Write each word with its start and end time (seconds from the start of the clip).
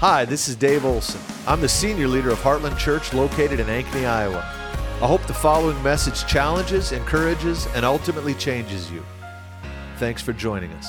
Hi, 0.00 0.26
this 0.26 0.46
is 0.46 0.56
Dave 0.56 0.84
Olson. 0.84 1.22
I'm 1.46 1.62
the 1.62 1.68
senior 1.70 2.06
leader 2.06 2.28
of 2.28 2.38
Heartland 2.40 2.76
Church 2.76 3.14
located 3.14 3.60
in 3.60 3.66
Ankeny, 3.66 4.06
Iowa. 4.06 4.40
I 5.00 5.06
hope 5.06 5.26
the 5.26 5.32
following 5.32 5.82
message 5.82 6.26
challenges, 6.26 6.92
encourages, 6.92 7.66
and 7.68 7.82
ultimately 7.82 8.34
changes 8.34 8.90
you. 8.90 9.02
Thanks 9.96 10.20
for 10.20 10.34
joining 10.34 10.70
us. 10.72 10.86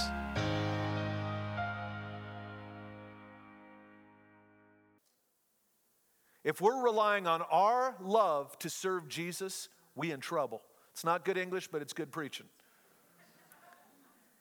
If 6.43 6.59
we're 6.59 6.83
relying 6.83 7.27
on 7.27 7.43
our 7.43 7.95
love 8.01 8.59
to 8.59 8.69
serve 8.69 9.07
Jesus, 9.07 9.69
we 9.95 10.11
in 10.11 10.19
trouble. 10.19 10.63
It's 10.91 11.05
not 11.05 11.23
good 11.23 11.37
English, 11.37 11.69
but 11.69 11.81
it's 11.81 11.93
good 11.93 12.11
preaching. 12.11 12.47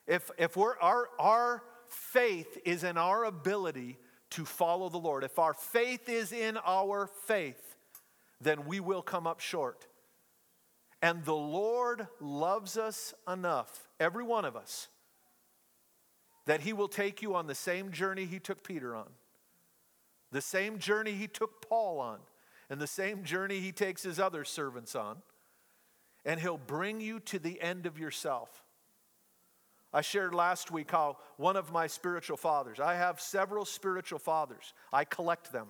If, 0.08 0.28
if 0.36 0.56
we're, 0.56 0.76
our, 0.78 1.08
our 1.20 1.62
faith 1.86 2.58
is 2.64 2.82
in 2.82 2.98
our 2.98 3.26
ability 3.26 3.98
to 4.30 4.44
follow 4.44 4.88
the 4.88 4.98
Lord, 4.98 5.24
if 5.24 5.38
our 5.38 5.54
faith 5.54 6.08
is 6.08 6.32
in 6.32 6.58
our 6.64 7.08
faith, 7.24 7.76
then 8.40 8.66
we 8.66 8.80
will 8.80 9.02
come 9.02 9.26
up 9.26 9.40
short. 9.40 9.86
And 11.02 11.24
the 11.24 11.34
Lord 11.34 12.08
loves 12.20 12.76
us 12.76 13.14
enough, 13.30 13.88
every 14.00 14.24
one 14.24 14.44
of 14.44 14.56
us, 14.56 14.88
that 16.46 16.60
He 16.62 16.72
will 16.72 16.88
take 16.88 17.22
you 17.22 17.34
on 17.34 17.46
the 17.46 17.54
same 17.54 17.92
journey 17.92 18.24
He 18.24 18.38
took 18.38 18.64
Peter 18.64 18.96
on, 18.96 19.08
the 20.32 20.40
same 20.40 20.78
journey 20.78 21.12
He 21.12 21.28
took 21.28 21.66
Paul 21.68 22.00
on, 22.00 22.18
and 22.68 22.80
the 22.80 22.86
same 22.86 23.22
journey 23.22 23.60
He 23.60 23.72
takes 23.72 24.02
His 24.02 24.18
other 24.18 24.44
servants 24.44 24.94
on. 24.96 25.18
And 26.24 26.40
He'll 26.40 26.58
bring 26.58 27.00
you 27.00 27.20
to 27.20 27.38
the 27.38 27.62
end 27.62 27.86
of 27.86 28.00
yourself. 28.00 28.64
I 29.96 30.02
shared 30.02 30.34
last 30.34 30.70
week 30.70 30.90
how 30.90 31.16
one 31.38 31.56
of 31.56 31.72
my 31.72 31.86
spiritual 31.86 32.36
fathers, 32.36 32.80
I 32.80 32.96
have 32.96 33.18
several 33.18 33.64
spiritual 33.64 34.18
fathers, 34.18 34.74
I 34.92 35.04
collect 35.04 35.52
them. 35.52 35.68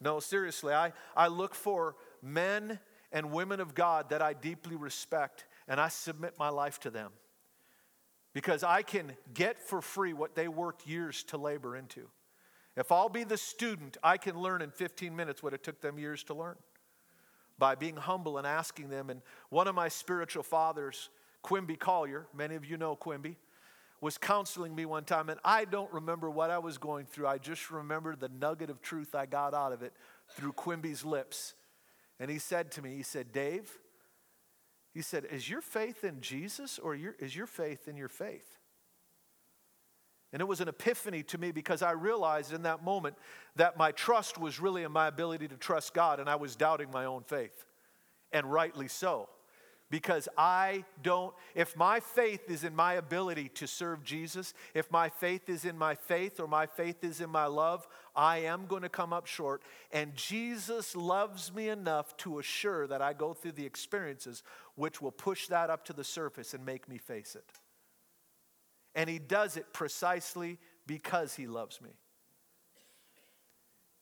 No, 0.00 0.18
seriously, 0.18 0.72
I, 0.72 0.94
I 1.14 1.26
look 1.26 1.54
for 1.54 1.94
men 2.22 2.78
and 3.12 3.32
women 3.32 3.60
of 3.60 3.74
God 3.74 4.08
that 4.08 4.22
I 4.22 4.32
deeply 4.32 4.76
respect 4.76 5.44
and 5.68 5.78
I 5.78 5.88
submit 5.88 6.38
my 6.38 6.48
life 6.48 6.80
to 6.80 6.90
them 6.90 7.10
because 8.32 8.64
I 8.64 8.80
can 8.80 9.12
get 9.34 9.60
for 9.60 9.82
free 9.82 10.14
what 10.14 10.34
they 10.34 10.48
worked 10.48 10.86
years 10.86 11.22
to 11.24 11.36
labor 11.36 11.76
into. 11.76 12.08
If 12.78 12.90
I'll 12.90 13.10
be 13.10 13.24
the 13.24 13.36
student, 13.36 13.98
I 14.02 14.16
can 14.16 14.40
learn 14.40 14.62
in 14.62 14.70
15 14.70 15.14
minutes 15.14 15.42
what 15.42 15.52
it 15.52 15.62
took 15.62 15.82
them 15.82 15.98
years 15.98 16.24
to 16.24 16.34
learn 16.34 16.56
by 17.58 17.74
being 17.74 17.96
humble 17.96 18.38
and 18.38 18.46
asking 18.46 18.88
them. 18.88 19.10
And 19.10 19.20
one 19.50 19.68
of 19.68 19.74
my 19.74 19.88
spiritual 19.88 20.44
fathers, 20.44 21.10
Quimby 21.42 21.76
Collier, 21.76 22.26
many 22.34 22.54
of 22.54 22.64
you 22.64 22.78
know 22.78 22.96
Quimby, 22.96 23.36
was 24.00 24.16
counseling 24.16 24.74
me 24.74 24.86
one 24.86 25.04
time, 25.04 25.28
and 25.28 25.38
I 25.44 25.64
don't 25.66 25.92
remember 25.92 26.30
what 26.30 26.50
I 26.50 26.58
was 26.58 26.78
going 26.78 27.04
through. 27.04 27.26
I 27.26 27.38
just 27.38 27.70
remember 27.70 28.16
the 28.16 28.30
nugget 28.30 28.70
of 28.70 28.80
truth 28.80 29.14
I 29.14 29.26
got 29.26 29.52
out 29.52 29.72
of 29.72 29.82
it 29.82 29.92
through 30.30 30.52
Quimby's 30.52 31.04
lips. 31.04 31.54
And 32.18 32.30
he 32.30 32.38
said 32.38 32.70
to 32.72 32.82
me, 32.82 32.96
He 32.96 33.02
said, 33.02 33.32
Dave, 33.32 33.70
he 34.94 35.02
said, 35.02 35.26
Is 35.30 35.48
your 35.48 35.60
faith 35.60 36.02
in 36.02 36.20
Jesus 36.20 36.78
or 36.78 36.94
your, 36.94 37.14
is 37.18 37.36
your 37.36 37.46
faith 37.46 37.88
in 37.88 37.96
your 37.96 38.08
faith? 38.08 38.58
And 40.32 40.40
it 40.40 40.46
was 40.46 40.60
an 40.60 40.68
epiphany 40.68 41.22
to 41.24 41.38
me 41.38 41.50
because 41.50 41.82
I 41.82 41.90
realized 41.90 42.52
in 42.52 42.62
that 42.62 42.84
moment 42.84 43.16
that 43.56 43.76
my 43.76 43.90
trust 43.90 44.38
was 44.38 44.60
really 44.60 44.84
in 44.84 44.92
my 44.92 45.08
ability 45.08 45.48
to 45.48 45.56
trust 45.56 45.92
God, 45.92 46.20
and 46.20 46.28
I 46.28 46.36
was 46.36 46.56
doubting 46.56 46.90
my 46.92 47.04
own 47.04 47.24
faith. 47.24 47.66
And 48.32 48.50
rightly 48.50 48.86
so 48.88 49.28
because 49.90 50.28
I 50.38 50.84
don't, 51.02 51.34
if 51.54 51.76
my 51.76 51.98
faith 51.98 52.48
is 52.48 52.62
in 52.62 52.74
my 52.74 52.94
ability 52.94 53.48
to 53.54 53.66
serve 53.66 54.04
Jesus, 54.04 54.54
if 54.72 54.90
my 54.90 55.08
faith 55.08 55.48
is 55.48 55.64
in 55.64 55.76
my 55.76 55.96
faith 55.96 56.38
or 56.38 56.46
my 56.46 56.66
faith 56.66 57.02
is 57.02 57.20
in 57.20 57.28
my 57.28 57.46
love, 57.46 57.88
I 58.14 58.38
am 58.38 58.66
going 58.66 58.82
to 58.82 58.88
come 58.88 59.12
up 59.12 59.26
short. 59.26 59.62
And 59.90 60.14
Jesus 60.14 60.94
loves 60.94 61.52
me 61.52 61.68
enough 61.68 62.16
to 62.18 62.38
assure 62.38 62.86
that 62.86 63.02
I 63.02 63.12
go 63.12 63.34
through 63.34 63.52
the 63.52 63.66
experiences 63.66 64.44
which 64.76 65.02
will 65.02 65.10
push 65.10 65.48
that 65.48 65.70
up 65.70 65.84
to 65.86 65.92
the 65.92 66.04
surface 66.04 66.54
and 66.54 66.64
make 66.64 66.88
me 66.88 66.96
face 66.96 67.34
it. 67.34 67.44
And 68.94 69.10
He 69.10 69.18
does 69.18 69.56
it 69.56 69.72
precisely 69.72 70.58
because 70.86 71.34
He 71.34 71.48
loves 71.48 71.80
me. 71.80 71.90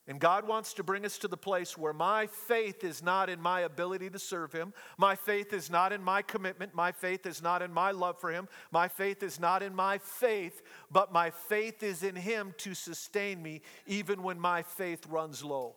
And 0.09 0.19
God 0.19 0.47
wants 0.47 0.73
to 0.73 0.83
bring 0.83 1.05
us 1.05 1.19
to 1.19 1.27
the 1.27 1.37
place 1.37 1.77
where 1.77 1.93
my 1.93 2.25
faith 2.25 2.83
is 2.83 3.03
not 3.03 3.29
in 3.29 3.39
my 3.39 3.61
ability 3.61 4.09
to 4.09 4.17
serve 4.17 4.51
Him. 4.51 4.73
My 4.97 5.15
faith 5.15 5.53
is 5.53 5.69
not 5.69 5.93
in 5.93 6.03
my 6.03 6.23
commitment. 6.23 6.73
My 6.73 6.91
faith 6.91 7.27
is 7.27 7.43
not 7.43 7.61
in 7.61 7.71
my 7.71 7.91
love 7.91 8.19
for 8.19 8.31
Him. 8.31 8.47
My 8.71 8.87
faith 8.87 9.21
is 9.21 9.39
not 9.39 9.61
in 9.61 9.75
my 9.75 9.99
faith, 9.99 10.63
but 10.91 11.13
my 11.13 11.29
faith 11.29 11.83
is 11.83 12.01
in 12.01 12.15
Him 12.15 12.55
to 12.57 12.73
sustain 12.73 13.43
me 13.43 13.61
even 13.85 14.23
when 14.23 14.39
my 14.39 14.63
faith 14.63 15.05
runs 15.05 15.43
low. 15.43 15.75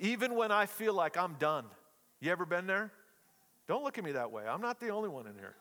Even 0.00 0.36
when 0.36 0.50
I 0.50 0.64
feel 0.64 0.94
like 0.94 1.18
I'm 1.18 1.34
done. 1.34 1.66
You 2.20 2.32
ever 2.32 2.46
been 2.46 2.66
there? 2.66 2.92
Don't 3.68 3.84
look 3.84 3.98
at 3.98 4.04
me 4.04 4.12
that 4.12 4.32
way. 4.32 4.44
I'm 4.48 4.62
not 4.62 4.80
the 4.80 4.88
only 4.88 5.10
one 5.10 5.26
in 5.26 5.34
here. 5.34 5.54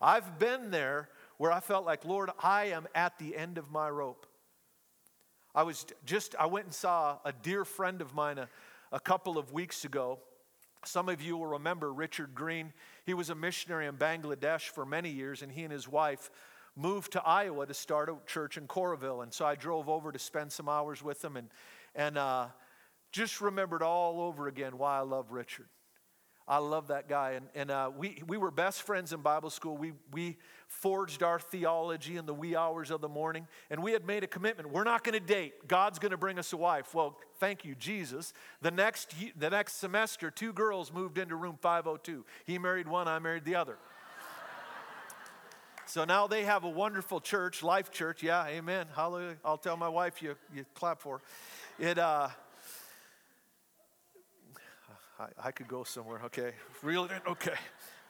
I've 0.00 0.38
been 0.38 0.70
there 0.70 1.08
where 1.38 1.50
I 1.50 1.58
felt 1.58 1.84
like, 1.84 2.04
Lord, 2.04 2.30
I 2.40 2.66
am 2.66 2.86
at 2.94 3.18
the 3.18 3.36
end 3.36 3.58
of 3.58 3.72
my 3.72 3.90
rope. 3.90 4.24
I 5.56 5.62
was 5.62 5.86
just, 6.04 6.34
I 6.38 6.44
went 6.44 6.66
and 6.66 6.74
saw 6.74 7.16
a 7.24 7.32
dear 7.32 7.64
friend 7.64 8.02
of 8.02 8.14
mine 8.14 8.36
a, 8.36 8.46
a 8.92 9.00
couple 9.00 9.38
of 9.38 9.54
weeks 9.54 9.86
ago. 9.86 10.18
Some 10.84 11.08
of 11.08 11.22
you 11.22 11.38
will 11.38 11.46
remember 11.46 11.94
Richard 11.94 12.34
Green. 12.34 12.74
He 13.06 13.14
was 13.14 13.30
a 13.30 13.34
missionary 13.34 13.86
in 13.86 13.96
Bangladesh 13.96 14.68
for 14.68 14.84
many 14.84 15.08
years, 15.08 15.40
and 15.40 15.50
he 15.50 15.64
and 15.64 15.72
his 15.72 15.88
wife 15.88 16.30
moved 16.76 17.12
to 17.12 17.22
Iowa 17.22 17.66
to 17.66 17.72
start 17.72 18.10
a 18.10 18.16
church 18.26 18.58
in 18.58 18.68
Coralville. 18.68 19.22
And 19.22 19.32
so 19.32 19.46
I 19.46 19.54
drove 19.54 19.88
over 19.88 20.12
to 20.12 20.18
spend 20.18 20.52
some 20.52 20.68
hours 20.68 21.02
with 21.02 21.22
them 21.22 21.38
and, 21.38 21.48
and 21.94 22.18
uh, 22.18 22.48
just 23.10 23.40
remembered 23.40 23.82
all 23.82 24.20
over 24.20 24.48
again 24.48 24.76
why 24.76 24.98
I 24.98 25.00
love 25.00 25.32
Richard. 25.32 25.68
I 26.48 26.58
love 26.58 26.88
that 26.88 27.08
guy. 27.08 27.32
And, 27.32 27.46
and 27.54 27.70
uh, 27.70 27.90
we, 27.96 28.22
we 28.26 28.36
were 28.36 28.52
best 28.52 28.82
friends 28.82 29.12
in 29.12 29.20
Bible 29.20 29.50
school. 29.50 29.76
We, 29.76 29.92
we 30.12 30.36
forged 30.68 31.22
our 31.22 31.40
theology 31.40 32.16
in 32.16 32.26
the 32.26 32.34
wee 32.34 32.54
hours 32.54 32.90
of 32.92 33.00
the 33.00 33.08
morning. 33.08 33.48
And 33.68 33.82
we 33.82 33.92
had 33.92 34.06
made 34.06 34.22
a 34.22 34.28
commitment 34.28 34.70
we're 34.70 34.84
not 34.84 35.02
going 35.02 35.18
to 35.18 35.24
date. 35.24 35.66
God's 35.66 35.98
going 35.98 36.12
to 36.12 36.16
bring 36.16 36.38
us 36.38 36.52
a 36.52 36.56
wife. 36.56 36.94
Well, 36.94 37.18
thank 37.40 37.64
you, 37.64 37.74
Jesus. 37.74 38.32
The 38.62 38.70
next, 38.70 39.12
the 39.36 39.50
next 39.50 39.74
semester, 39.74 40.30
two 40.30 40.52
girls 40.52 40.92
moved 40.92 41.18
into 41.18 41.34
room 41.34 41.58
502. 41.60 42.24
He 42.44 42.58
married 42.58 42.86
one, 42.86 43.08
I 43.08 43.18
married 43.18 43.44
the 43.44 43.56
other. 43.56 43.78
So 45.88 46.04
now 46.04 46.26
they 46.26 46.42
have 46.42 46.64
a 46.64 46.68
wonderful 46.68 47.20
church, 47.20 47.62
Life 47.62 47.92
Church. 47.92 48.20
Yeah, 48.20 48.44
amen. 48.48 48.86
Hallelujah. 48.96 49.36
I'll 49.44 49.56
tell 49.56 49.76
my 49.76 49.88
wife 49.88 50.20
you, 50.20 50.34
you 50.52 50.66
clap 50.74 51.00
for. 51.00 51.22
It, 51.78 51.96
uh, 51.96 52.26
I, 55.18 55.48
I 55.48 55.50
could 55.50 55.68
go 55.68 55.84
somewhere, 55.84 56.20
okay? 56.26 56.52
Reel 56.82 57.04
it 57.04 57.10
in, 57.10 57.32
okay. 57.32 57.54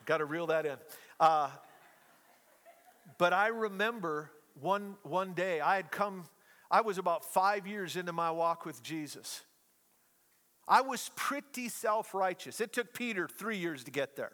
Got 0.04 0.18
to 0.18 0.24
reel 0.24 0.46
that 0.48 0.66
in. 0.66 0.76
Uh, 1.20 1.50
but 3.18 3.32
I 3.32 3.48
remember 3.48 4.30
one, 4.60 4.96
one 5.02 5.32
day, 5.32 5.60
I 5.60 5.76
had 5.76 5.90
come, 5.90 6.24
I 6.70 6.80
was 6.80 6.98
about 6.98 7.24
five 7.24 7.66
years 7.66 7.96
into 7.96 8.12
my 8.12 8.30
walk 8.30 8.64
with 8.64 8.82
Jesus. 8.82 9.42
I 10.68 10.80
was 10.80 11.10
pretty 11.14 11.68
self 11.68 12.12
righteous. 12.12 12.60
It 12.60 12.72
took 12.72 12.92
Peter 12.92 13.28
three 13.28 13.58
years 13.58 13.84
to 13.84 13.90
get 13.90 14.16
there, 14.16 14.32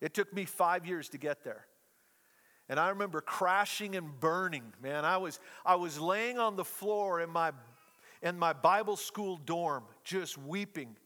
it 0.00 0.14
took 0.14 0.32
me 0.32 0.44
five 0.44 0.86
years 0.86 1.08
to 1.10 1.18
get 1.18 1.42
there. 1.44 1.66
And 2.68 2.80
I 2.80 2.88
remember 2.88 3.20
crashing 3.20 3.94
and 3.94 4.18
burning, 4.18 4.72
man. 4.82 5.04
I 5.04 5.18
was, 5.18 5.38
I 5.64 5.76
was 5.76 6.00
laying 6.00 6.38
on 6.38 6.56
the 6.56 6.64
floor 6.64 7.20
in 7.20 7.30
my, 7.30 7.52
in 8.22 8.36
my 8.36 8.52
Bible 8.52 8.96
school 8.96 9.36
dorm, 9.36 9.84
just 10.02 10.36
weeping 10.36 10.96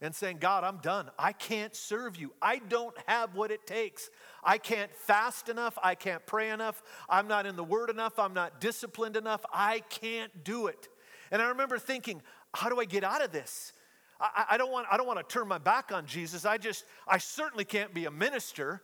and 0.00 0.14
saying, 0.14 0.38
God, 0.40 0.64
I'm 0.64 0.78
done. 0.78 1.10
I 1.18 1.32
can't 1.32 1.74
serve 1.74 2.16
you. 2.16 2.32
I 2.40 2.58
don't 2.58 2.96
have 3.06 3.34
what 3.34 3.50
it 3.50 3.66
takes. 3.66 4.08
I 4.42 4.58
can't 4.58 4.94
fast 4.94 5.48
enough. 5.48 5.76
I 5.82 5.94
can't 5.94 6.24
pray 6.24 6.50
enough. 6.50 6.82
I'm 7.08 7.28
not 7.28 7.46
in 7.46 7.56
the 7.56 7.64
Word 7.64 7.90
enough. 7.90 8.18
I'm 8.18 8.32
not 8.32 8.60
disciplined 8.60 9.16
enough. 9.16 9.44
I 9.52 9.80
can't 9.90 10.42
do 10.42 10.68
it. 10.68 10.88
And 11.30 11.42
I 11.42 11.48
remember 11.48 11.78
thinking, 11.78 12.22
how 12.54 12.70
do 12.70 12.80
I 12.80 12.84
get 12.84 13.04
out 13.04 13.22
of 13.22 13.30
this? 13.30 13.72
I, 14.20 14.44
I 14.50 14.56
don't 14.56 14.72
want, 14.72 14.86
I 14.90 14.96
don't 14.96 15.06
want 15.06 15.18
to 15.18 15.32
turn 15.32 15.48
my 15.48 15.58
back 15.58 15.92
on 15.92 16.06
Jesus. 16.06 16.44
I 16.44 16.56
just, 16.58 16.84
I 17.06 17.18
certainly 17.18 17.64
can't 17.64 17.92
be 17.92 18.06
a 18.06 18.10
minister. 18.10 18.82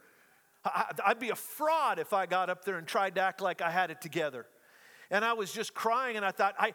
I, 0.64 0.92
I'd 1.04 1.18
be 1.18 1.30
a 1.30 1.36
fraud 1.36 1.98
if 1.98 2.12
I 2.12 2.26
got 2.26 2.50
up 2.50 2.64
there 2.64 2.78
and 2.78 2.86
tried 2.86 3.14
to 3.16 3.22
act 3.22 3.40
like 3.40 3.62
I 3.62 3.70
had 3.70 3.90
it 3.90 4.00
together. 4.00 4.46
And 5.10 5.24
I 5.24 5.34
was 5.34 5.52
just 5.52 5.72
crying, 5.72 6.16
and 6.16 6.24
I 6.24 6.32
thought, 6.32 6.56
I, 6.58 6.74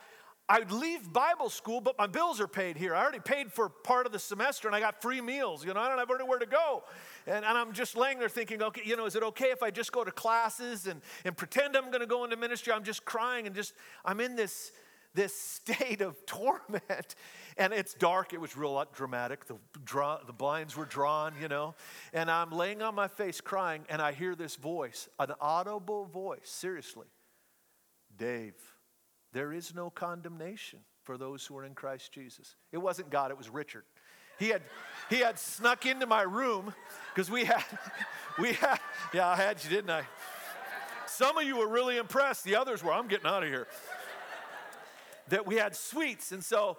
I'd 0.51 0.69
leave 0.69 1.13
Bible 1.13 1.49
school, 1.49 1.79
but 1.79 1.97
my 1.97 2.07
bills 2.07 2.41
are 2.41 2.47
paid 2.47 2.75
here. 2.75 2.93
I 2.93 3.01
already 3.01 3.21
paid 3.21 3.53
for 3.53 3.69
part 3.69 4.05
of 4.05 4.11
the 4.11 4.19
semester 4.19 4.67
and 4.67 4.75
I 4.75 4.81
got 4.81 5.01
free 5.01 5.21
meals. 5.21 5.63
You 5.63 5.73
know, 5.73 5.79
I 5.79 5.87
don't 5.87 5.97
have 5.97 6.11
anywhere 6.11 6.39
to 6.39 6.45
go. 6.45 6.83
And, 7.25 7.45
and 7.45 7.57
I'm 7.57 7.71
just 7.71 7.95
laying 7.95 8.19
there 8.19 8.27
thinking, 8.27 8.61
okay, 8.61 8.81
you 8.83 8.97
know, 8.97 9.05
is 9.05 9.15
it 9.15 9.23
okay 9.23 9.51
if 9.51 9.63
I 9.63 9.71
just 9.71 9.93
go 9.93 10.03
to 10.03 10.11
classes 10.11 10.87
and, 10.87 10.99
and 11.23 11.37
pretend 11.37 11.77
I'm 11.77 11.85
going 11.85 12.01
to 12.01 12.05
go 12.05 12.25
into 12.25 12.35
ministry? 12.35 12.73
I'm 12.73 12.83
just 12.83 13.05
crying 13.05 13.47
and 13.47 13.55
just, 13.55 13.73
I'm 14.03 14.19
in 14.19 14.35
this, 14.35 14.73
this 15.13 15.33
state 15.33 16.01
of 16.01 16.17
torment. 16.25 17.15
And 17.55 17.71
it's 17.71 17.93
dark. 17.93 18.33
It 18.33 18.41
was 18.41 18.57
real 18.57 18.85
dramatic. 18.93 19.45
The, 19.45 19.55
draw, 19.85 20.17
the 20.17 20.33
blinds 20.33 20.75
were 20.75 20.83
drawn, 20.83 21.31
you 21.41 21.47
know. 21.47 21.75
And 22.11 22.29
I'm 22.29 22.51
laying 22.51 22.81
on 22.81 22.93
my 22.93 23.07
face 23.07 23.39
crying 23.39 23.85
and 23.87 24.01
I 24.01 24.11
hear 24.11 24.35
this 24.35 24.57
voice, 24.57 25.07
an 25.17 25.31
audible 25.39 26.07
voice, 26.07 26.49
seriously. 26.49 27.07
Dave 28.17 28.55
there 29.33 29.53
is 29.53 29.73
no 29.73 29.89
condemnation 29.89 30.79
for 31.03 31.17
those 31.17 31.45
who 31.45 31.57
are 31.57 31.65
in 31.65 31.73
Christ 31.73 32.11
Jesus. 32.11 32.55
It 32.71 32.77
wasn't 32.77 33.09
God, 33.09 33.31
it 33.31 33.37
was 33.37 33.49
Richard. 33.49 33.83
He 34.39 34.49
had, 34.49 34.63
he 35.09 35.17
had 35.17 35.37
snuck 35.37 35.85
into 35.85 36.07
my 36.07 36.23
room 36.23 36.73
because 37.13 37.29
we 37.29 37.45
had, 37.45 37.63
we 38.39 38.53
had, 38.53 38.79
yeah, 39.13 39.27
I 39.27 39.35
had 39.35 39.63
you, 39.63 39.69
didn't 39.69 39.91
I? 39.91 40.03
Some 41.05 41.37
of 41.37 41.43
you 41.43 41.57
were 41.57 41.67
really 41.67 41.97
impressed. 41.97 42.43
The 42.43 42.55
others 42.55 42.83
were, 42.83 42.91
I'm 42.91 43.07
getting 43.07 43.27
out 43.27 43.43
of 43.43 43.49
here. 43.49 43.67
That 45.27 45.45
we 45.45 45.55
had 45.55 45.75
suites. 45.75 46.31
And 46.31 46.43
so, 46.43 46.77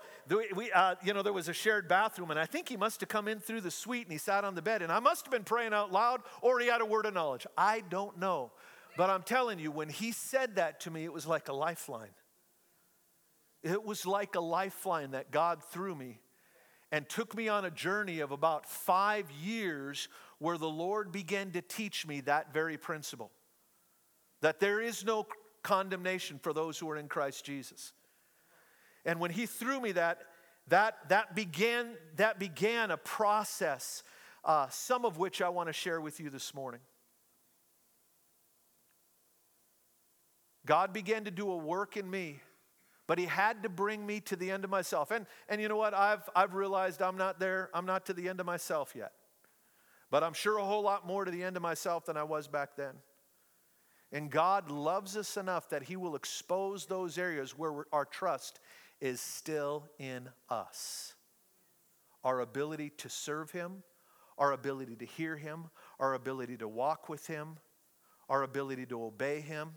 we, 0.57 0.73
uh, 0.73 0.97
you 1.05 1.15
know, 1.15 1.23
there 1.23 1.33
was 1.33 1.49
a 1.49 1.53
shared 1.53 1.87
bathroom. 1.87 2.31
And 2.31 2.41
I 2.41 2.47
think 2.47 2.69
he 2.69 2.77
must 2.77 3.01
have 3.01 3.09
come 3.09 3.29
in 3.29 3.39
through 3.39 3.61
the 3.61 3.71
suite 3.71 4.07
and 4.07 4.13
he 4.13 4.19
sat 4.19 4.45
on 4.45 4.55
the 4.55 4.63
bed. 4.63 4.83
And 4.83 4.91
I 4.91 4.99
must 4.99 5.27
have 5.27 5.31
been 5.31 5.45
praying 5.45 5.73
out 5.73 5.93
loud 5.93 6.23
or 6.41 6.59
he 6.59 6.67
had 6.67 6.81
a 6.81 6.87
word 6.87 7.07
of 7.07 7.15
knowledge. 7.15 7.47
I 7.57 7.83
don't 7.89 8.19
know. 8.19 8.51
But 8.97 9.09
I'm 9.09 9.23
telling 9.23 9.59
you, 9.59 9.71
when 9.71 9.89
he 9.89 10.13
said 10.13 10.57
that 10.57 10.81
to 10.81 10.91
me, 10.91 11.05
it 11.05 11.13
was 11.13 11.27
like 11.27 11.49
a 11.49 11.53
lifeline. 11.53 12.11
It 13.63 13.85
was 13.85 14.07
like 14.07 14.35
a 14.35 14.41
lifeline 14.41 15.13
that 15.13 15.31
God 15.31 15.63
threw 15.63 15.95
me 15.95 16.21
and 16.91 17.09
took 17.09 17.35
me 17.37 17.49
on 17.49 17.65
a 17.65 17.71
journey 17.71 18.21
of 18.21 18.33
about 18.33 18.69
five 18.69 19.31
years 19.31 20.09
where 20.39 20.59
the 20.59 20.69
Lord 20.69 21.13
began 21.13 21.53
to 21.53 21.63
teach 21.63 22.07
me 22.07 22.21
that 22.23 22.53
very 22.53 22.77
principle 22.77 23.31
that 24.43 24.59
there 24.59 24.81
is 24.81 25.05
no 25.05 25.27
condemnation 25.63 26.39
for 26.43 26.53
those 26.53 26.77
who 26.79 26.91
are 26.91 26.97
in 26.97 27.07
Christ 27.09 27.45
Jesus. 27.45 27.93
And 29.05 29.21
when 29.21 29.31
he 29.31 29.47
threw 29.47 29.81
me 29.81 29.93
that, 29.93 30.19
that, 30.69 31.09
that, 31.09 31.35
began, 31.35 31.97
that 32.17 32.39
began 32.39 32.91
a 32.91 32.97
process, 32.97 34.03
uh, 34.45 34.69
some 34.69 35.05
of 35.05 35.19
which 35.19 35.41
I 35.41 35.49
want 35.49 35.69
to 35.69 35.73
share 35.73 36.01
with 36.01 36.21
you 36.21 36.29
this 36.29 36.55
morning. 36.55 36.81
God 40.67 40.93
began 40.93 41.25
to 41.25 41.31
do 41.31 41.51
a 41.51 41.57
work 41.57 41.97
in 41.97 42.09
me 42.09 42.41
but 43.13 43.19
he 43.19 43.27
had 43.27 43.63
to 43.63 43.69
bring 43.69 44.07
me 44.07 44.21
to 44.21 44.37
the 44.37 44.51
end 44.51 44.65
of 44.65 44.71
myself. 44.71 45.11
And, 45.11 45.27
and 45.47 45.61
you 45.61 45.69
know 45.69 45.77
what? 45.77 45.93
I've, 45.93 46.27
I've 46.35 46.55
realized 46.55 47.03
I'm 47.03 47.19
not 47.19 47.39
there, 47.39 47.69
I'm 47.75 47.85
not 47.85 48.07
to 48.07 48.15
the 48.15 48.27
end 48.27 48.41
of 48.41 48.47
myself 48.47 48.95
yet. 48.97 49.13
But 50.11 50.25
I'm 50.25 50.33
sure 50.33 50.57
a 50.57 50.65
whole 50.65 50.81
lot 50.81 51.07
more 51.07 51.27
to 51.27 51.31
the 51.31 51.45
end 51.45 51.59
of 51.59 51.63
myself 51.63 52.07
than 52.07 52.17
I 52.17 52.23
was 52.23 52.49
back 52.49 52.71
then. 52.75 52.95
And 54.13 54.31
God 54.31 54.71
loves 54.71 55.15
us 55.19 55.37
enough 55.37 55.69
that 55.69 55.83
he 55.83 55.95
will 55.95 56.17
expose 56.17 56.87
those 56.87 57.19
areas 57.19 57.51
where 57.51 57.85
our 57.93 58.07
trust 58.07 58.61
is 58.99 59.21
still 59.21 59.91
in 59.99 60.31
us. 60.49 61.13
Our 62.25 62.41
ability 62.41 62.93
to 62.97 63.11
serve 63.11 63.51
him, 63.51 63.83
our 64.39 64.53
ability 64.53 64.97
to 64.97 65.05
hear 65.05 65.37
him, 65.37 65.65
our 66.01 66.15
ability 66.15 66.57
to 66.57 66.67
walk 66.67 67.11
with 67.11 67.27
him, 67.27 67.59
our 68.31 68.43
ability 68.43 68.87
to 68.87 69.05
obey 69.05 69.43
him. 69.43 69.73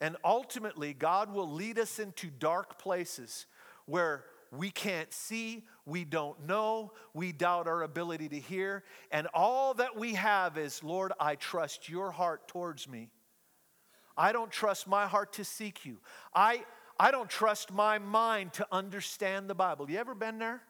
And 0.00 0.16
ultimately, 0.24 0.94
God 0.94 1.32
will 1.32 1.50
lead 1.50 1.78
us 1.78 1.98
into 1.98 2.28
dark 2.28 2.78
places 2.78 3.46
where 3.86 4.24
we 4.50 4.70
can't 4.70 5.12
see, 5.12 5.64
we 5.86 6.04
don't 6.04 6.46
know, 6.46 6.92
we 7.14 7.32
doubt 7.32 7.68
our 7.68 7.82
ability 7.82 8.28
to 8.30 8.38
hear, 8.38 8.82
and 9.12 9.28
all 9.32 9.74
that 9.74 9.96
we 9.96 10.14
have 10.14 10.58
is, 10.58 10.82
Lord, 10.82 11.12
I 11.20 11.36
trust 11.36 11.88
your 11.88 12.10
heart 12.10 12.48
towards 12.48 12.88
me. 12.88 13.10
I 14.16 14.32
don't 14.32 14.50
trust 14.50 14.88
my 14.88 15.06
heart 15.06 15.34
to 15.34 15.44
seek 15.44 15.84
you. 15.86 15.98
I, 16.34 16.64
I 16.98 17.10
don't 17.10 17.30
trust 17.30 17.72
my 17.72 17.98
mind 17.98 18.52
to 18.54 18.66
understand 18.72 19.48
the 19.48 19.54
Bible. 19.54 19.90
You 19.90 19.98
ever 19.98 20.14
been 20.14 20.38
there? 20.38 20.62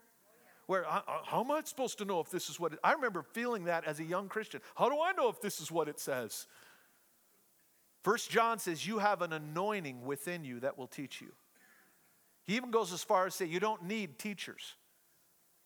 Where, 0.66 0.86
uh, 0.86 1.00
uh, 1.08 1.18
how 1.24 1.40
am 1.40 1.50
I 1.50 1.60
supposed 1.64 1.98
to 1.98 2.04
know 2.04 2.20
if 2.20 2.30
this 2.30 2.48
is 2.48 2.60
what 2.60 2.74
it, 2.74 2.78
I 2.84 2.92
remember 2.92 3.22
feeling 3.22 3.64
that 3.64 3.84
as 3.86 3.98
a 3.98 4.04
young 4.04 4.28
Christian. 4.28 4.60
How 4.76 4.88
do 4.88 5.00
I 5.00 5.12
know 5.12 5.28
if 5.28 5.40
this 5.40 5.60
is 5.60 5.72
what 5.72 5.88
it 5.88 5.98
says? 5.98 6.46
First 8.02 8.30
John 8.30 8.58
says 8.58 8.86
you 8.86 8.98
have 8.98 9.22
an 9.22 9.32
anointing 9.32 10.04
within 10.04 10.44
you 10.44 10.60
that 10.60 10.78
will 10.78 10.86
teach 10.86 11.20
you. 11.20 11.32
He 12.44 12.56
even 12.56 12.70
goes 12.70 12.92
as 12.92 13.04
far 13.04 13.26
as 13.26 13.34
say 13.34 13.44
you 13.44 13.60
don't 13.60 13.84
need 13.84 14.18
teachers. 14.18 14.74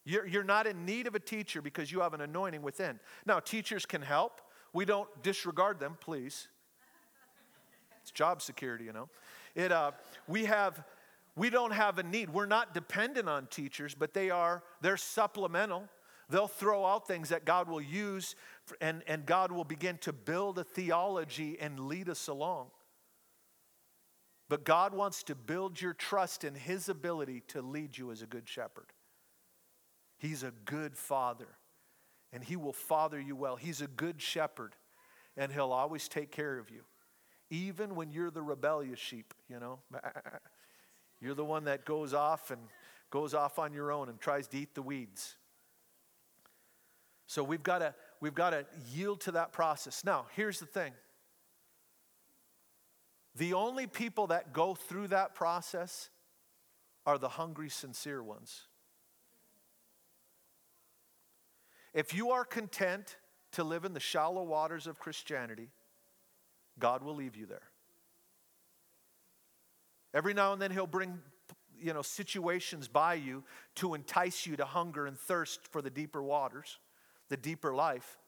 You're, 0.05 0.27
you're 0.27 0.45
not 0.45 0.67
in 0.67 0.85
need 0.85 1.07
of 1.07 1.15
a 1.15 1.21
teacher 1.21 1.63
because 1.63 1.91
you 1.91 2.01
have 2.01 2.13
an 2.13 2.21
anointing 2.21 2.61
within. 2.63 3.01
Now, 3.25 3.41
teachers 3.41 3.87
can 3.87 4.03
help. 4.03 4.43
We 4.73 4.85
don't 4.85 5.09
disregard 5.23 5.81
them, 5.81 5.97
please. 6.01 6.49
It's 8.03 8.11
job 8.11 8.43
security, 8.43 8.85
you 8.85 8.93
know. 8.93 9.09
It, 9.55 9.73
uh, 9.73 9.93
we 10.29 10.45
have, 10.45 10.83
we 11.37 11.49
don't 11.49 11.71
have 11.71 11.99
a 11.99 12.03
need. 12.03 12.29
We're 12.29 12.45
not 12.45 12.75
dependent 12.75 13.29
on 13.31 13.47
teachers, 13.47 13.95
but 13.95 14.13
they 14.13 14.29
are, 14.29 14.63
they're 14.83 14.99
supplemental. 14.99 15.89
They'll 16.29 16.49
throw 16.49 16.85
out 16.87 17.07
things 17.07 17.29
that 17.29 17.45
God 17.45 17.69
will 17.69 17.81
use, 17.81 18.35
and, 18.81 19.03
and 19.07 19.27
God 19.27 19.53
will 19.53 19.65
begin 19.65 19.99
to 19.99 20.13
build 20.13 20.59
a 20.59 20.65
theology 20.65 21.59
and 21.61 21.81
lead 21.81 22.09
us 22.09 22.29
along. 22.29 22.69
But 24.49 24.65
God 24.65 24.95
wants 24.95 25.23
to 25.25 25.35
build 25.35 25.81
your 25.81 25.95
trust 25.95 26.45
in 26.45 26.55
His 26.55 26.89
ability 26.89 27.43
to 27.49 27.63
lead 27.63 27.97
you 27.97 28.11
as 28.11 28.23
a 28.23 28.27
good 28.27 28.49
shepherd. 28.49 28.93
He's 30.19 30.43
a 30.43 30.53
good 30.65 30.97
father, 30.97 31.49
and 32.33 32.43
He 32.43 32.57
will 32.57 32.73
father 32.73 33.21
you 33.21 33.37
well. 33.37 33.57
He's 33.57 33.81
a 33.81 33.87
good 33.87 34.21
shepherd, 34.21 34.77
and 35.37 35.53
He'll 35.53 35.73
always 35.73 36.09
take 36.09 36.31
care 36.31 36.59
of 36.59 36.71
you, 36.71 36.83
even 37.51 37.95
when 37.95 38.13
you're 38.13 38.31
the 38.31 38.43
rebellious 38.43 38.99
sheep, 38.99 39.35
you 39.49 39.59
know. 39.59 39.81
You're 41.21 41.35
the 41.35 41.45
one 41.45 41.65
that 41.65 41.87
goes 41.87 42.13
off 42.13 42.51
and 42.51 42.61
goes 43.11 43.33
off 43.33 43.59
on 43.59 43.73
your 43.73 43.91
own 43.91 44.11
and 44.11 44.21
tries 44.21 44.47
to 44.49 44.59
eat 44.59 44.75
the 44.75 44.83
weeds. 44.83 45.37
So 47.27 47.43
we've 47.43 47.63
got 47.63 47.79
to 47.79 47.95
we've 48.21 48.35
got 48.35 48.51
to 48.51 48.67
yield 48.93 49.21
to 49.23 49.33
that 49.33 49.53
process. 49.53 50.05
Now, 50.05 50.27
here's 50.35 50.61
the 50.61 50.67
thing. 50.67 50.93
The 53.37 53.55
only 53.55 53.87
people 53.87 54.29
that 54.29 54.53
go 54.53 54.75
through 54.75 55.09
that 55.09 55.35
process 55.35 56.11
are 57.07 57.19
the 57.19 57.29
hungry, 57.29 57.69
sincere 57.69 58.23
ones. 58.23 58.63
If 61.93 62.15
you 62.15 62.31
are 62.31 62.45
content 62.45 63.17
to 63.53 63.65
live 63.65 63.85
in 63.85 63.93
the 63.93 64.01
shallow 64.01 64.43
waters 64.43 64.87
of 64.87 64.99
Christianity, 64.99 65.71
God 66.79 67.03
will 67.03 67.15
leave 67.15 67.37
you 67.37 67.47
there. 67.47 67.71
Every 70.13 70.35
now 70.35 70.53
and 70.53 70.63
then 70.63 70.71
he'll 70.71 70.87
bring 70.87 71.21
you 71.81 71.93
know 71.93 72.03
situations 72.03 72.89
by 72.89 73.15
you 73.15 73.43
to 73.77 73.95
entice 73.95 74.47
you 74.47 74.57
to 74.57 74.65
hunger 74.65 75.07
and 75.07 75.19
thirst 75.19 75.67
for 75.71 75.83
the 75.83 75.91
deeper 75.91 76.23
waters 76.23 76.79
the 77.29 77.37
deeper 77.37 77.75
life. 77.75 78.19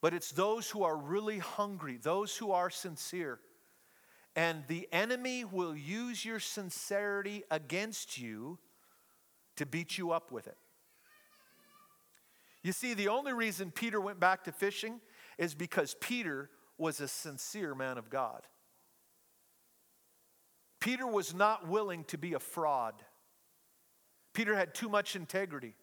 But 0.00 0.14
it's 0.14 0.30
those 0.30 0.70
who 0.70 0.84
are 0.84 0.96
really 0.96 1.38
hungry, 1.38 1.98
those 2.00 2.36
who 2.36 2.52
are 2.52 2.70
sincere. 2.70 3.40
And 4.36 4.62
the 4.68 4.88
enemy 4.92 5.44
will 5.44 5.76
use 5.76 6.24
your 6.24 6.38
sincerity 6.38 7.42
against 7.50 8.18
you 8.18 8.58
to 9.56 9.66
beat 9.66 9.98
you 9.98 10.12
up 10.12 10.30
with 10.30 10.46
it. 10.46 10.56
You 12.62 12.72
see, 12.72 12.94
the 12.94 13.08
only 13.08 13.32
reason 13.32 13.70
Peter 13.70 14.00
went 14.00 14.20
back 14.20 14.44
to 14.44 14.52
fishing 14.52 15.00
is 15.38 15.54
because 15.54 15.96
Peter 16.00 16.50
was 16.76 17.00
a 17.00 17.08
sincere 17.08 17.74
man 17.74 17.98
of 17.98 18.10
God. 18.10 18.42
Peter 20.80 21.06
was 21.06 21.34
not 21.34 21.66
willing 21.66 22.04
to 22.04 22.18
be 22.18 22.34
a 22.34 22.38
fraud. 22.38 22.94
Peter 24.32 24.54
had 24.54 24.74
too 24.74 24.88
much 24.88 25.16
integrity. 25.16 25.74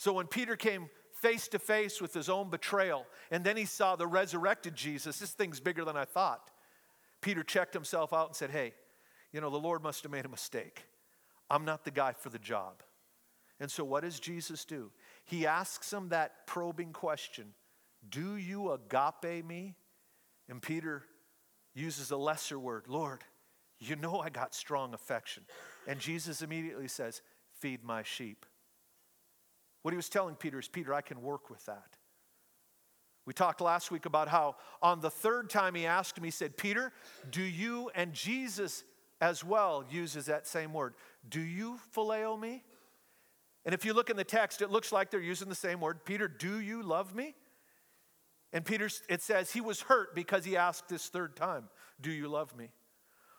So 0.00 0.14
when 0.14 0.28
Peter 0.28 0.56
came 0.56 0.88
face 1.12 1.46
to 1.48 1.58
face 1.58 2.00
with 2.00 2.14
his 2.14 2.30
own 2.30 2.48
betrayal, 2.48 3.06
and 3.30 3.44
then 3.44 3.58
he 3.58 3.66
saw 3.66 3.96
the 3.96 4.06
resurrected 4.06 4.74
Jesus, 4.74 5.18
this 5.18 5.32
thing's 5.32 5.60
bigger 5.60 5.84
than 5.84 5.94
I 5.94 6.06
thought. 6.06 6.50
Peter 7.20 7.42
checked 7.42 7.74
himself 7.74 8.14
out 8.14 8.28
and 8.28 8.34
said, 8.34 8.48
Hey, 8.48 8.72
you 9.30 9.42
know, 9.42 9.50
the 9.50 9.58
Lord 9.58 9.82
must 9.82 10.02
have 10.04 10.10
made 10.10 10.24
a 10.24 10.30
mistake. 10.30 10.86
I'm 11.50 11.66
not 11.66 11.84
the 11.84 11.90
guy 11.90 12.14
for 12.14 12.30
the 12.30 12.38
job. 12.38 12.82
And 13.60 13.70
so, 13.70 13.84
what 13.84 14.02
does 14.02 14.18
Jesus 14.18 14.64
do? 14.64 14.90
He 15.26 15.46
asks 15.46 15.92
him 15.92 16.08
that 16.08 16.46
probing 16.46 16.94
question 16.94 17.52
Do 18.08 18.36
you 18.36 18.72
agape 18.72 19.44
me? 19.44 19.76
And 20.48 20.62
Peter 20.62 21.02
uses 21.74 22.10
a 22.10 22.16
lesser 22.16 22.58
word 22.58 22.84
Lord, 22.88 23.22
you 23.78 23.96
know 23.96 24.18
I 24.20 24.30
got 24.30 24.54
strong 24.54 24.94
affection. 24.94 25.42
And 25.86 26.00
Jesus 26.00 26.40
immediately 26.40 26.88
says, 26.88 27.20
Feed 27.52 27.84
my 27.84 28.02
sheep. 28.02 28.46
What 29.82 29.92
he 29.92 29.96
was 29.96 30.08
telling 30.08 30.34
Peter 30.34 30.58
is, 30.58 30.68
Peter, 30.68 30.92
I 30.92 31.00
can 31.00 31.22
work 31.22 31.50
with 31.50 31.64
that. 31.66 31.96
We 33.26 33.32
talked 33.32 33.60
last 33.60 33.90
week 33.90 34.06
about 34.06 34.28
how 34.28 34.56
on 34.82 35.00
the 35.00 35.10
third 35.10 35.50
time 35.50 35.74
he 35.74 35.86
asked 35.86 36.18
him, 36.18 36.24
he 36.24 36.30
said, 36.30 36.56
Peter, 36.56 36.92
do 37.30 37.42
you, 37.42 37.90
and 37.94 38.12
Jesus 38.12 38.84
as 39.20 39.44
well 39.44 39.84
uses 39.90 40.26
that 40.26 40.46
same 40.46 40.72
word, 40.72 40.94
do 41.28 41.40
you 41.40 41.78
phileo 41.94 42.38
me? 42.38 42.64
And 43.64 43.74
if 43.74 43.84
you 43.84 43.92
look 43.92 44.08
in 44.08 44.16
the 44.16 44.24
text, 44.24 44.62
it 44.62 44.70
looks 44.70 44.90
like 44.90 45.10
they're 45.10 45.20
using 45.20 45.48
the 45.48 45.54
same 45.54 45.80
word. 45.80 46.04
Peter, 46.04 46.28
do 46.28 46.60
you 46.60 46.82
love 46.82 47.14
me? 47.14 47.34
And 48.52 48.64
Peter, 48.64 48.88
it 49.08 49.22
says 49.22 49.52
he 49.52 49.60
was 49.60 49.82
hurt 49.82 50.14
because 50.14 50.44
he 50.44 50.56
asked 50.56 50.88
this 50.88 51.08
third 51.08 51.36
time, 51.36 51.68
Do 52.00 52.10
you 52.10 52.26
love 52.26 52.56
me? 52.56 52.70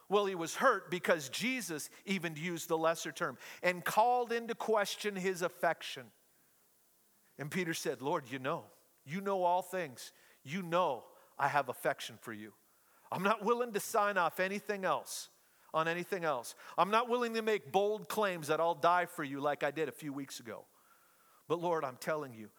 Well, 0.08 0.26
he 0.26 0.36
was 0.36 0.56
hurt 0.56 0.92
because 0.92 1.30
Jesus 1.30 1.90
even 2.06 2.36
used 2.36 2.68
the 2.68 2.78
lesser 2.78 3.12
term 3.12 3.38
and 3.64 3.84
called 3.84 4.32
into 4.32 4.54
question 4.56 5.16
his 5.16 5.42
affection. 5.42 6.04
And 7.42 7.50
Peter 7.50 7.74
said, 7.74 8.04
Lord, 8.04 8.26
you 8.30 8.38
know, 8.38 8.66
you 9.04 9.20
know 9.20 9.44
all 9.44 9.64
things. 9.64 10.12
You 10.44 10.62
know 10.62 11.06
I 11.40 11.48
have 11.48 11.70
affection 11.70 12.20
for 12.22 12.32
you. 12.32 12.54
I'm 13.12 13.24
not 13.24 13.44
willing 13.44 13.74
to 13.74 13.80
sign 13.80 14.16
off 14.16 14.40
anything 14.40 14.86
else 14.86 15.30
on 15.74 15.88
anything 15.88 16.24
else. 16.24 16.54
I'm 16.78 16.92
not 16.92 17.10
willing 17.10 17.34
to 17.34 17.42
make 17.42 17.72
bold 17.72 18.08
claims 18.08 18.48
that 18.50 18.60
I'll 18.60 18.76
die 18.76 19.08
for 19.08 19.24
you 19.24 19.40
like 19.40 19.64
I 19.64 19.72
did 19.72 19.90
a 19.90 19.92
few 19.92 20.14
weeks 20.14 20.40
ago. 20.40 20.66
But 21.48 21.60
Lord, 21.60 21.84
I'm 21.84 21.98
telling 22.00 22.36
you, 22.36 22.50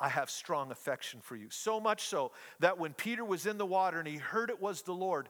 I 0.00 0.08
have 0.08 0.28
strong 0.28 0.72
affection 0.72 1.20
for 1.22 1.36
you. 1.36 1.46
So 1.50 1.78
much 1.78 2.08
so 2.08 2.32
that 2.58 2.80
when 2.80 2.94
Peter 2.94 3.24
was 3.24 3.46
in 3.46 3.58
the 3.58 3.64
water 3.64 4.00
and 4.00 4.08
he 4.08 4.16
heard 4.16 4.50
it 4.50 4.60
was 4.60 4.82
the 4.82 4.92
Lord, 4.92 5.28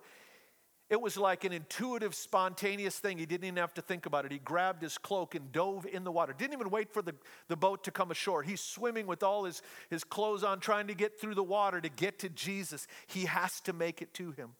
it 0.89 1.01
was 1.01 1.17
like 1.17 1.43
an 1.45 1.53
intuitive, 1.53 2.15
spontaneous 2.15 2.99
thing. 2.99 3.19
He 3.19 3.27
didn't 3.27 3.45
even 3.45 3.57
have 3.57 3.75
to 3.75 3.83
think 3.83 4.07
about 4.07 4.25
it. 4.25 4.31
He 4.31 4.39
grabbed 4.39 4.83
his 4.83 4.99
cloak 4.99 5.35
and 5.35 5.51
dove 5.51 5.85
in 5.85 6.05
the 6.05 6.13
water. 6.13 6.33
Didn't 6.33 6.53
even 6.53 6.71
wait 6.71 6.93
for 6.93 7.03
the, 7.03 7.15
the 7.49 7.57
boat 7.57 7.83
to 7.85 7.91
come 7.91 8.13
ashore. 8.13 8.45
He's 8.45 8.61
swimming 8.61 9.09
with 9.09 9.25
all 9.25 9.45
his, 9.45 9.63
his 9.91 10.05
clothes 10.05 10.45
on, 10.45 10.61
trying 10.61 10.87
to 10.87 10.95
get 10.95 11.21
through 11.21 11.35
the 11.35 11.43
water 11.43 11.81
to 11.81 11.89
get 11.89 12.21
to 12.21 12.29
Jesus. 12.29 12.87
He 13.09 13.25
has 13.25 13.61
to 13.63 13.73
make 13.73 14.01
it 14.01 14.15
to 14.15 14.31
him. 14.31 14.51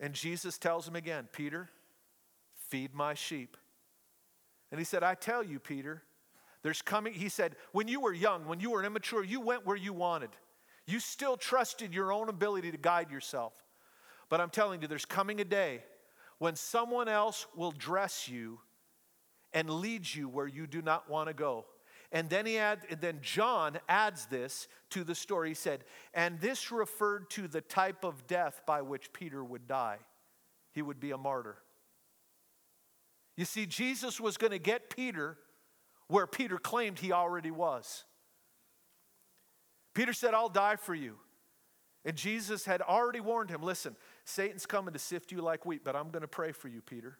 And 0.00 0.14
Jesus 0.14 0.56
tells 0.56 0.88
him 0.88 0.96
again, 0.96 1.28
Peter, 1.32 1.68
feed 2.54 2.94
my 2.94 3.12
sheep. 3.12 3.58
And 4.70 4.78
he 4.78 4.84
said, 4.84 5.02
I 5.02 5.14
tell 5.14 5.42
you, 5.42 5.58
Peter, 5.58 6.02
there's 6.62 6.80
coming, 6.80 7.12
he 7.12 7.28
said, 7.28 7.56
when 7.72 7.88
you 7.88 8.00
were 8.00 8.12
young, 8.14 8.46
when 8.46 8.60
you 8.60 8.70
were 8.70 8.82
immature, 8.82 9.22
you 9.22 9.40
went 9.40 9.66
where 9.66 9.76
you 9.76 9.92
wanted. 9.92 10.30
You 10.86 10.98
still 10.98 11.36
trusted 11.36 11.92
your 11.92 12.10
own 12.10 12.30
ability 12.30 12.70
to 12.72 12.78
guide 12.78 13.10
yourself. 13.10 13.52
But 14.28 14.40
I'm 14.40 14.50
telling 14.50 14.82
you, 14.82 14.88
there's 14.88 15.04
coming 15.04 15.40
a 15.40 15.44
day 15.44 15.82
when 16.38 16.56
someone 16.56 17.08
else 17.08 17.46
will 17.54 17.72
dress 17.72 18.28
you 18.28 18.60
and 19.52 19.70
lead 19.70 20.12
you 20.12 20.28
where 20.28 20.46
you 20.46 20.66
do 20.66 20.82
not 20.82 21.08
want 21.08 21.28
to 21.28 21.34
go. 21.34 21.64
And 22.12 22.28
then 22.30 22.46
he 22.46 22.58
add, 22.58 22.80
then 23.00 23.18
John 23.20 23.78
adds 23.88 24.26
this 24.26 24.68
to 24.90 25.02
the 25.02 25.14
story. 25.14 25.50
He 25.50 25.54
said, 25.54 25.84
and 26.14 26.40
this 26.40 26.70
referred 26.70 27.30
to 27.30 27.48
the 27.48 27.60
type 27.60 28.04
of 28.04 28.26
death 28.26 28.62
by 28.66 28.82
which 28.82 29.12
Peter 29.12 29.42
would 29.42 29.66
die. 29.66 29.98
He 30.72 30.82
would 30.82 31.00
be 31.00 31.10
a 31.10 31.18
martyr. 31.18 31.56
You 33.36 33.44
see, 33.44 33.66
Jesus 33.66 34.20
was 34.20 34.36
going 34.36 34.52
to 34.52 34.58
get 34.58 34.88
Peter 34.88 35.36
where 36.08 36.26
Peter 36.26 36.58
claimed 36.58 36.98
he 36.98 37.12
already 37.12 37.50
was. 37.50 38.04
Peter 39.94 40.12
said, 40.12 40.34
I'll 40.34 40.48
die 40.48 40.76
for 40.76 40.94
you. 40.94 41.16
And 42.06 42.16
Jesus 42.16 42.64
had 42.64 42.80
already 42.80 43.18
warned 43.20 43.50
him 43.50 43.62
listen, 43.62 43.96
Satan's 44.24 44.64
coming 44.64 44.94
to 44.94 44.98
sift 44.98 45.32
you 45.32 45.42
like 45.42 45.66
wheat, 45.66 45.82
but 45.84 45.96
I'm 45.96 46.10
going 46.10 46.22
to 46.22 46.28
pray 46.28 46.52
for 46.52 46.68
you, 46.68 46.80
Peter. 46.80 47.18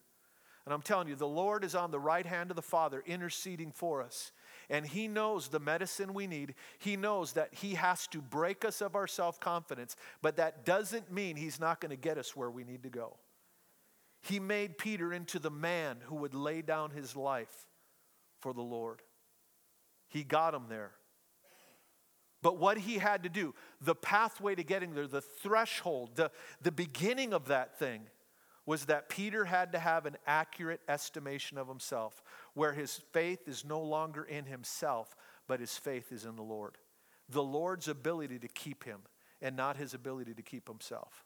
And 0.65 0.73
I'm 0.73 0.83
telling 0.83 1.09
you, 1.09 1.17
the 1.17 1.27
Lord 1.27 1.65
is 1.65 1.75
on 1.75 1.91
the 1.91 1.99
right 1.99 2.25
hand 2.25 2.51
of 2.51 2.57
the 2.57 2.63
Father 2.63 3.03
interceding 3.05 3.73
for 3.73 4.01
us. 4.01 4.33
And 4.71 4.87
He 4.87 5.09
knows 5.09 5.49
the 5.49 5.61
medicine 5.61 6.15
we 6.15 6.27
need. 6.27 6.55
He 6.79 6.97
knows 6.97 7.33
that 7.33 7.53
He 7.53 7.75
has 7.75 8.07
to 8.09 8.23
break 8.23 8.65
us 8.65 8.81
of 8.81 8.95
our 8.95 9.09
self 9.09 9.41
confidence, 9.41 9.97
but 10.23 10.37
that 10.37 10.65
doesn't 10.65 11.13
mean 11.13 11.37
He's 11.37 11.61
not 11.61 11.81
going 11.81 11.91
to 11.91 11.97
get 11.97 12.17
us 12.17 12.35
where 12.35 12.51
we 12.51 12.65
need 12.65 12.85
to 12.85 12.89
go. 12.89 13.17
He 14.23 14.41
made 14.41 14.79
Peter 14.79 15.13
into 15.13 15.39
the 15.39 15.51
man 15.51 15.99
who 16.05 16.17
would 16.17 16.35
lay 16.35 16.63
down 16.63 16.91
his 16.91 17.15
life 17.15 17.69
for 18.41 18.53
the 18.53 18.63
Lord. 18.63 19.03
He 20.09 20.25
got 20.25 20.55
him 20.55 20.65
there. 20.69 20.93
But 22.47 22.59
what 22.59 22.79
he 22.79 22.99
had 22.99 23.25
to 23.25 23.29
do, 23.29 23.57
the 23.81 23.97
pathway 23.97 24.55
to 24.55 24.63
getting 24.63 24.95
there, 24.95 25.09
the 25.09 25.21
threshold, 25.21 26.11
the, 26.15 26.31
the 26.63 26.71
beginning 26.71 27.35
of 27.35 27.49
that 27.49 27.77
thing, 27.77 28.03
was 28.65 28.85
that 28.85 29.09
Peter 29.09 29.47
had 29.47 29.73
to 29.73 29.81
have 29.81 30.07
an 30.07 30.17
accurate 30.29 30.81
estimation 30.87 31.59
of 31.59 31.67
himself, 31.67 32.23
where 32.55 32.73
his 32.73 33.01
faith 33.13 33.49
is 33.49 33.65
no 33.65 33.81
longer 33.81 34.23
in 34.23 34.45
himself, 34.45 35.17
but 35.49 35.59
his 35.59 35.77
faith 35.77 36.13
is 36.13 36.25
in 36.25 36.37
the 36.37 36.43
Lord. 36.43 36.79
The 37.29 37.43
Lord's 37.43 37.89
ability 37.89 38.39
to 38.39 38.47
keep 38.47 38.85
him, 38.85 39.01
and 39.43 39.57
not 39.57 39.77
his 39.77 39.93
ability 39.93 40.35
to 40.35 40.43
keep 40.43 40.69
himself. 40.69 41.25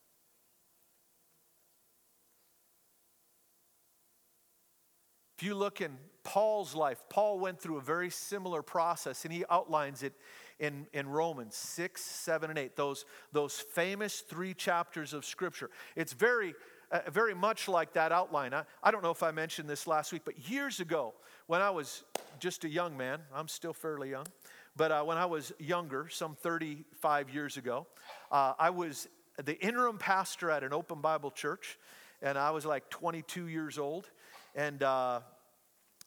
If 5.37 5.45
you 5.45 5.55
look 5.55 5.83
in 5.83 5.99
Paul's 6.23 6.75
life, 6.75 7.05
Paul 7.11 7.39
went 7.39 7.61
through 7.61 7.77
a 7.77 7.83
very 7.83 8.09
similar 8.09 8.63
process, 8.63 9.27
and 9.27 9.35
he 9.35 9.45
outlines 9.51 10.03
it 10.03 10.15
in, 10.61 10.87
in 10.93 11.09
Romans 11.09 11.57
6, 11.57 12.01
7, 12.01 12.51
and 12.51 12.59
8, 12.59 12.77
those, 12.77 13.07
those 13.33 13.59
famous 13.59 14.21
three 14.21 14.55
chapters 14.55 15.13
of 15.13 15.25
Scripture. 15.25 15.71
It's 15.97 16.13
very, 16.13 16.55
uh, 16.93 17.01
very 17.11 17.35
much 17.35 17.67
like 17.67 17.95
that 17.95 18.13
outline. 18.13 18.55
I, 18.55 18.65
I 18.83 18.91
don't 18.91 19.03
know 19.03 19.11
if 19.11 19.23
I 19.23 19.31
mentioned 19.31 19.69
this 19.69 19.87
last 19.87 20.13
week, 20.13 20.23
but 20.25 20.49
years 20.49 20.79
ago, 20.79 21.15
when 21.47 21.63
I 21.63 21.71
was 21.71 22.05
just 22.39 22.65
a 22.65 22.69
young 22.69 22.97
man, 22.97 23.21
I'm 23.35 23.49
still 23.49 23.73
fairly 23.73 24.11
young, 24.11 24.27
but 24.77 24.93
uh, 24.93 25.03
when 25.03 25.17
I 25.17 25.27
was 25.27 25.53
younger, 25.59 26.09
some 26.11 26.37
35 26.37 27.31
years 27.31 27.57
ago, 27.57 27.87
uh, 28.31 28.53
I 28.59 28.71
was 28.71 29.09
the 29.43 29.59
interim 29.65 29.99
pastor 29.99 30.51
at 30.51 30.63
an 30.63 30.73
open 30.75 31.01
Bible 31.01 31.31
church, 31.31 31.79
and 32.23 32.37
I 32.37 32.51
was 32.51 32.67
like 32.67 32.91
22 32.91 33.47
years 33.47 33.79
old. 33.79 34.11
And 34.55 34.83
uh, 34.83 35.21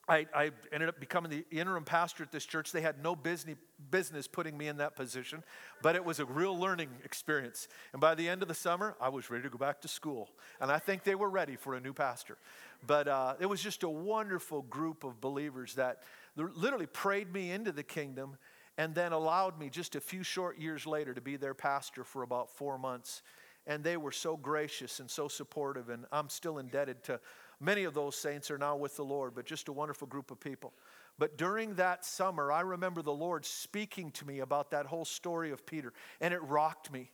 I, 0.08 0.26
I, 0.36 0.52
ended 0.74 0.90
up 0.90 1.00
becoming 1.00 1.32
the 1.32 1.46
interim 1.50 1.86
pastor 1.86 2.24
at 2.24 2.32
this 2.32 2.46
church. 2.46 2.74
They 2.74 2.82
had 2.82 3.02
no 3.02 3.16
business, 3.16 3.56
business 3.90 4.28
putting 4.28 4.58
me 4.58 4.68
in 4.68 4.78
that 4.78 4.98
position, 4.98 5.44
but 5.82 5.96
it 5.96 6.04
was 6.04 6.20
a 6.20 6.26
real 6.26 6.58
learning 6.60 6.90
experience. 7.06 7.70
And 7.94 8.02
by 8.02 8.14
the 8.14 8.28
end 8.28 8.42
of 8.42 8.50
the 8.50 8.54
summer, 8.54 8.98
I 9.00 9.08
was 9.08 9.30
ready 9.30 9.44
to 9.44 9.50
go 9.50 9.58
back 9.58 9.80
to 9.82 9.88
school. 9.88 10.30
And 10.60 10.70
I 10.70 10.80
think 10.80 11.04
they 11.04 11.16
were 11.16 11.30
ready 11.30 11.56
for 11.56 11.76
a 11.76 11.80
new 11.80 11.94
pastor. 11.94 12.38
But 12.86 13.08
uh, 13.08 13.36
it 13.40 13.46
was 13.46 13.62
just 13.62 13.84
a 13.84 13.90
wonderful 13.90 14.64
group 14.64 15.06
of 15.06 15.22
believers 15.22 15.76
that 15.76 16.04
literally 16.36 16.88
prayed 16.88 17.32
me 17.32 17.52
into 17.52 17.72
the 17.72 17.84
kingdom 17.84 18.36
and 18.78 18.94
then 18.94 19.14
allowed 19.14 19.58
me 19.58 19.70
just 19.70 19.96
a 19.96 20.02
few 20.02 20.24
short 20.24 20.60
years 20.60 20.86
later 20.86 21.14
to 21.14 21.22
be 21.22 21.38
their 21.38 21.54
pastor 21.54 22.04
for 22.04 22.24
about 22.24 22.50
four 22.50 22.78
months. 22.78 23.22
And 23.66 23.84
they 23.84 23.96
were 23.96 24.12
so 24.12 24.36
gracious 24.36 25.00
and 25.00 25.10
so 25.10 25.30
supportive, 25.30 25.88
and 25.88 26.06
I'm 26.12 26.28
still 26.28 26.58
indebted 26.58 27.04
to 27.06 27.22
Many 27.64 27.86
of 27.86 27.94
those 27.94 28.18
saints 28.18 28.52
are 28.52 28.58
now 28.58 28.76
with 28.76 28.98
the 28.98 29.06
Lord, 29.06 29.34
but 29.34 29.46
just 29.46 29.70
a 29.70 29.72
wonderful 29.72 30.06
group 30.06 30.32
of 30.32 30.40
people. 30.42 30.74
But 31.18 31.38
during 31.38 31.76
that 31.76 32.04
summer, 32.04 32.52
I 32.52 32.60
remember 32.60 33.02
the 33.02 33.14
Lord 33.14 33.46
speaking 33.46 34.12
to 34.12 34.28
me 34.28 34.40
about 34.40 34.72
that 34.72 34.86
whole 34.86 35.06
story 35.06 35.50
of 35.52 35.66
Peter, 35.66 35.94
and 36.20 36.34
it 36.34 36.44
rocked 36.44 36.92
me. 36.92 37.10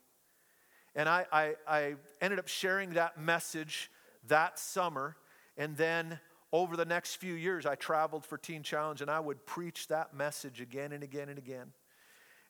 And 0.96 1.08
I, 1.08 1.28
I, 1.32 1.54
I 1.68 1.96
ended 2.20 2.40
up 2.40 2.48
sharing 2.48 2.92
that 2.92 3.20
message 3.22 3.92
that 4.28 4.58
summer, 4.58 5.16
and 5.56 5.78
then 5.78 6.20
over 6.52 6.76
the 6.76 6.86
next 6.86 7.18
few 7.18 7.36
years, 7.36 7.68
I 7.68 7.76
traveled 7.76 8.26
for 8.26 8.40
Teen 8.40 8.64
Challenge, 8.64 9.02
and 9.02 9.12
I 9.12 9.20
would 9.20 9.46
preach 9.46 9.88
that 9.90 10.16
message 10.16 10.62
again 10.62 10.94
and 10.94 11.04
again 11.04 11.30
and 11.30 11.38
again. 11.38 11.74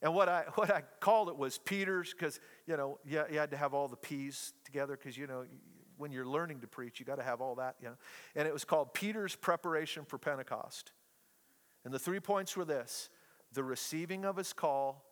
And 0.02 0.14
what 0.14 0.30
I, 0.30 0.46
what 0.56 0.72
I 0.72 0.84
called 1.02 1.28
it 1.28 1.38
was 1.38 1.58
Peter's, 1.58 2.14
because, 2.14 2.40
you 2.66 2.78
know, 2.78 2.98
you, 3.06 3.22
you 3.30 3.40
had 3.40 3.52
to 3.52 3.58
have 3.58 3.74
all 3.74 3.90
the 3.90 3.98
P's 3.98 4.54
together, 4.64 4.96
because, 4.96 5.18
you 5.18 5.28
know, 5.28 5.44
when 6.00 6.12
you're 6.12 6.26
learning 6.26 6.62
to 6.62 6.68
preach, 6.68 7.00
you 7.00 7.06
got 7.06 7.18
to 7.18 7.24
have 7.24 7.42
all 7.42 7.56
that, 7.56 7.76
you 7.82 7.90
know. 7.90 7.96
And 8.36 8.48
it 8.48 8.54
was 8.54 8.64
called 8.64 8.94
Peter's 8.94 9.36
Preparation 9.36 10.06
for 10.06 10.18
Pentecost. 10.18 10.92
And 11.84 11.94
the 11.94 12.00
three 12.00 12.20
points 12.20 12.56
were 12.56 12.66
this 12.66 13.10
the 13.52 13.64
receiving 13.64 14.26
of 14.26 14.38
his 14.38 14.54
call, 14.54 15.06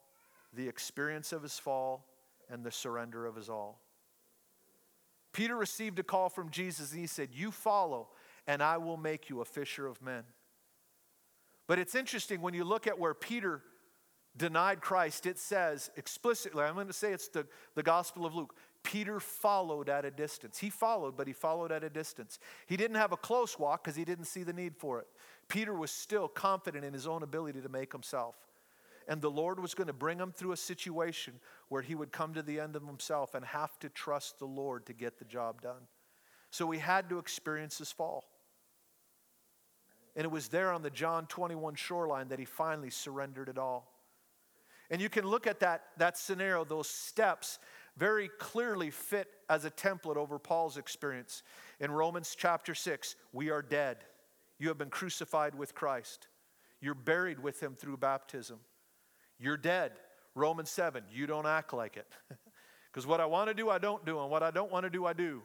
the 0.53 0.67
experience 0.67 1.33
of 1.33 1.41
his 1.41 1.59
fall, 1.59 2.05
and 2.49 2.63
the 2.63 2.71
surrender 2.71 3.25
of 3.25 3.35
his 3.35 3.49
all. 3.49 3.81
Peter 5.33 5.55
received 5.55 5.99
a 5.99 6.03
call 6.03 6.29
from 6.29 6.49
Jesus 6.49 6.91
and 6.91 7.01
he 7.01 7.07
said, 7.07 7.29
You 7.31 7.51
follow, 7.51 8.09
and 8.47 8.63
I 8.63 8.77
will 8.77 8.97
make 8.97 9.29
you 9.29 9.41
a 9.41 9.45
fisher 9.45 9.85
of 9.85 10.01
men. 10.01 10.23
But 11.67 11.79
it's 11.79 11.95
interesting 11.95 12.41
when 12.41 12.53
you 12.53 12.63
look 12.63 12.87
at 12.87 12.97
where 12.97 13.13
Peter 13.13 13.61
denied 14.37 14.81
Christ, 14.81 15.25
it 15.25 15.37
says 15.37 15.89
explicitly, 15.97 16.63
I'm 16.63 16.75
going 16.75 16.87
to 16.87 16.93
say 16.93 17.11
it's 17.11 17.27
the, 17.27 17.45
the 17.75 17.83
Gospel 17.83 18.25
of 18.25 18.35
Luke. 18.35 18.55
Peter 18.87 19.19
followed 19.19 19.89
at 19.89 20.05
a 20.05 20.11
distance. 20.11 20.57
He 20.59 20.69
followed, 20.69 21.17
but 21.17 21.27
he 21.27 21.33
followed 21.33 21.73
at 21.73 21.83
a 21.83 21.89
distance. 21.89 22.39
He 22.67 22.77
didn't 22.77 22.95
have 22.95 23.11
a 23.11 23.17
close 23.17 23.59
walk 23.59 23.83
because 23.83 23.97
he 23.97 24.05
didn't 24.05 24.25
see 24.25 24.43
the 24.43 24.53
need 24.53 24.77
for 24.77 25.01
it. 25.01 25.07
Peter 25.49 25.73
was 25.73 25.91
still 25.91 26.29
confident 26.29 26.85
in 26.85 26.93
his 26.93 27.05
own 27.05 27.21
ability 27.21 27.59
to 27.59 27.67
make 27.67 27.91
himself. 27.91 28.35
And 29.05 29.21
the 29.21 29.29
Lord 29.29 29.59
was 29.59 29.73
going 29.73 29.87
to 29.87 29.93
bring 29.93 30.17
him 30.17 30.31
through 30.31 30.53
a 30.53 30.57
situation 30.57 31.33
where 31.67 31.81
he 31.81 31.95
would 31.95 32.13
come 32.13 32.33
to 32.35 32.41
the 32.41 32.61
end 32.61 32.77
of 32.77 32.87
himself 32.87 33.35
and 33.35 33.43
have 33.43 33.77
to 33.79 33.89
trust 33.89 34.39
the 34.39 34.45
Lord 34.45 34.85
to 34.85 34.93
get 34.93 35.19
the 35.19 35.25
job 35.25 35.61
done. 35.61 35.81
So 36.49 36.71
he 36.71 36.79
had 36.79 37.09
to 37.09 37.19
experience 37.19 37.79
his 37.79 37.91
fall. 37.91 38.23
And 40.15 40.23
it 40.23 40.31
was 40.31 40.47
there 40.47 40.71
on 40.71 40.81
the 40.81 40.89
John 40.89 41.25
21 41.25 41.75
shoreline 41.75 42.29
that 42.29 42.39
he 42.39 42.45
finally 42.45 42.89
surrendered 42.89 43.49
it 43.49 43.57
all. 43.57 43.91
And 44.89 45.01
you 45.01 45.09
can 45.09 45.25
look 45.25 45.47
at 45.47 45.59
that, 45.59 45.83
that 45.97 46.17
scenario, 46.17 46.63
those 46.63 46.89
steps, 46.89 47.59
very 47.97 48.29
clearly 48.39 48.91
fit 48.91 49.27
as 49.49 49.65
a 49.65 49.71
template 49.71 50.17
over 50.17 50.37
Paul's 50.37 50.77
experience. 50.77 51.43
In 51.79 51.91
Romans 51.91 52.35
chapter 52.37 52.75
6, 52.75 53.15
we 53.33 53.49
are 53.49 53.61
dead. 53.61 53.97
You 54.59 54.67
have 54.69 54.77
been 54.77 54.89
crucified 54.89 55.55
with 55.55 55.75
Christ. 55.75 56.27
You're 56.79 56.93
buried 56.93 57.39
with 57.39 57.61
him 57.61 57.75
through 57.75 57.97
baptism. 57.97 58.59
You're 59.39 59.57
dead. 59.57 59.93
Romans 60.35 60.69
7, 60.69 61.03
you 61.11 61.25
don't 61.25 61.47
act 61.47 61.73
like 61.73 61.97
it. 61.97 62.07
Because 62.89 63.05
what 63.05 63.21
I 63.21 63.25
want 63.27 63.47
to 63.49 63.53
do, 63.53 63.69
I 63.69 63.77
don't 63.77 64.03
do, 64.07 64.19
and 64.21 64.31
what 64.31 64.41
I 64.41 64.49
don't 64.49 64.71
want 64.71 64.83
to 64.83 64.89
do, 64.89 65.05
I 65.05 65.13
do. 65.13 65.43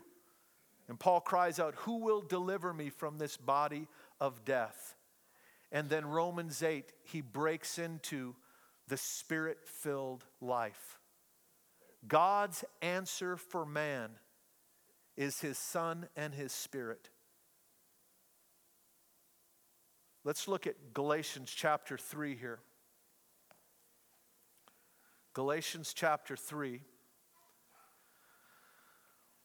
And 0.88 0.98
Paul 0.98 1.20
cries 1.20 1.60
out, 1.60 1.74
Who 1.80 1.98
will 1.98 2.22
deliver 2.22 2.72
me 2.72 2.88
from 2.88 3.18
this 3.18 3.36
body 3.36 3.88
of 4.18 4.42
death? 4.46 4.94
And 5.70 5.90
then 5.90 6.06
Romans 6.06 6.62
8, 6.62 6.90
he 7.04 7.20
breaks 7.20 7.78
into 7.78 8.34
the 8.88 8.96
spirit 8.96 9.58
filled 9.66 10.24
life 10.40 10.98
God's 12.06 12.64
answer 12.80 13.36
for 13.36 13.64
man 13.64 14.10
is 15.16 15.40
his 15.40 15.58
Son 15.58 16.08
and 16.16 16.34
his 16.34 16.52
Spirit. 16.52 17.10
Let's 20.24 20.46
look 20.46 20.66
at 20.66 20.94
Galatians 20.94 21.52
chapter 21.54 21.98
3 21.98 22.36
here. 22.36 22.60
Galatians 25.34 25.92
chapter 25.94 26.36
3. 26.36 26.80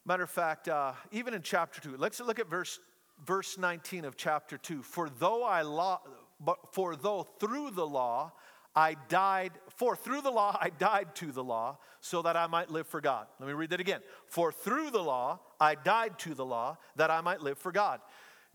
Matter 0.06 0.24
of 0.24 0.30
fact, 0.30 0.68
uh, 0.68 0.94
even 1.12 1.34
in 1.34 1.42
chapter 1.42 1.82
2, 1.82 1.98
let's 1.98 2.20
look 2.20 2.40
at 2.40 2.50
verse, 2.50 2.80
verse 3.26 3.58
19 3.58 4.06
of 4.06 4.16
chapter 4.16 4.58
2. 4.58 4.84
For 4.84 5.10
though 5.10 5.44
I 5.44 5.64
law, 5.64 6.02
but 6.40 6.74
for 6.74 6.96
though 6.96 7.24
through 7.24 7.72
the 7.72 7.86
law 7.86 8.34
I 8.76 8.96
died, 9.10 9.54
for 9.78 9.96
through 9.96 10.22
the 10.22 10.32
law 10.32 10.58
I 10.60 10.70
died 10.70 11.14
to 11.16 11.32
the 11.32 11.44
law, 11.44 11.78
so 12.02 12.24
that 12.24 12.36
I 12.36 12.48
might 12.48 12.72
live 12.72 12.88
for 12.88 13.00
God. 13.00 13.28
Let 13.40 13.48
me 13.48 13.54
read 13.54 13.70
that 13.70 13.80
again. 13.80 14.02
For 14.26 14.52
through 14.52 14.90
the 14.90 15.04
law 15.04 15.40
I 15.60 15.76
died 15.76 16.18
to 16.20 16.34
the 16.34 16.46
law, 16.46 16.78
that 16.96 17.12
I 17.12 17.22
might 17.22 17.42
live 17.42 17.60
for 17.60 17.72
God. 17.72 18.02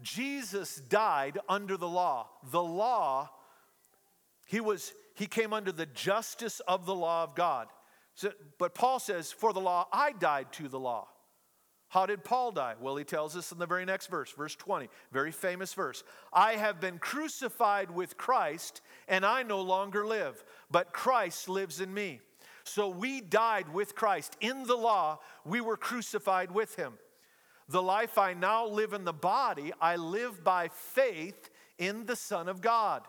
Jesus 0.01 0.77
died 0.77 1.39
under 1.49 1.77
the 1.77 1.89
law. 1.89 2.29
The 2.51 2.63
law, 2.63 3.31
he 4.47 4.61
was, 4.61 4.93
he 5.15 5.27
came 5.27 5.53
under 5.53 5.71
the 5.71 5.87
justice 5.87 6.59
of 6.61 6.87
the 6.87 6.95
law 6.95 7.23
of 7.23 7.37
God. 7.37 7.69
So, 8.17 8.33
but 8.59 8.75
Paul 8.75 8.99
says, 8.99 9.31
For 9.31 9.53
the 9.53 9.61
law 9.61 9.87
I 9.93 10.13
died 10.13 10.53
to 10.55 10.69
the 10.69 10.81
law. 10.81 11.07
How 11.93 12.07
did 12.07 12.25
Paul 12.25 12.53
die? 12.53 12.75
Well, 12.81 12.97
he 12.97 13.05
tells 13.05 13.37
us 13.37 13.53
in 13.53 13.59
the 13.59 13.67
very 13.67 13.85
next 13.85 14.07
verse, 14.07 14.33
verse 14.33 14.57
20, 14.57 14.89
very 15.13 15.31
famous 15.31 15.75
verse. 15.75 16.03
I 16.33 16.55
have 16.55 16.81
been 16.81 16.99
crucified 16.99 17.91
with 17.91 18.17
Christ, 18.17 18.81
and 19.09 19.27
I 19.27 19.43
no 19.43 19.61
longer 19.61 20.07
live, 20.07 20.43
but 20.71 20.95
Christ 20.95 21.51
lives 21.51 21.83
in 21.83 21.93
me. 21.93 22.21
So 22.65 22.89
we 22.89 23.21
died 23.21 23.75
with 23.75 23.95
Christ. 23.95 24.39
In 24.41 24.67
the 24.67 24.75
law, 24.75 25.19
we 25.45 25.61
were 25.61 25.77
crucified 25.77 26.51
with 26.51 26.77
him. 26.77 26.95
The 27.69 27.83
life 27.83 28.17
I 28.17 28.33
now 28.33 28.67
live 28.67 28.95
in 28.95 29.05
the 29.05 29.13
body, 29.13 29.75
I 29.79 29.97
live 29.97 30.43
by 30.43 30.69
faith 30.69 31.51
in 31.77 32.07
the 32.07 32.17
Son 32.17 32.49
of 32.49 32.63
God, 32.63 33.03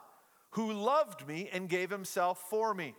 who 0.51 0.73
loved 0.73 1.25
me 1.25 1.49
and 1.53 1.69
gave 1.69 1.89
himself 1.89 2.49
for 2.49 2.73
me. 2.73 2.95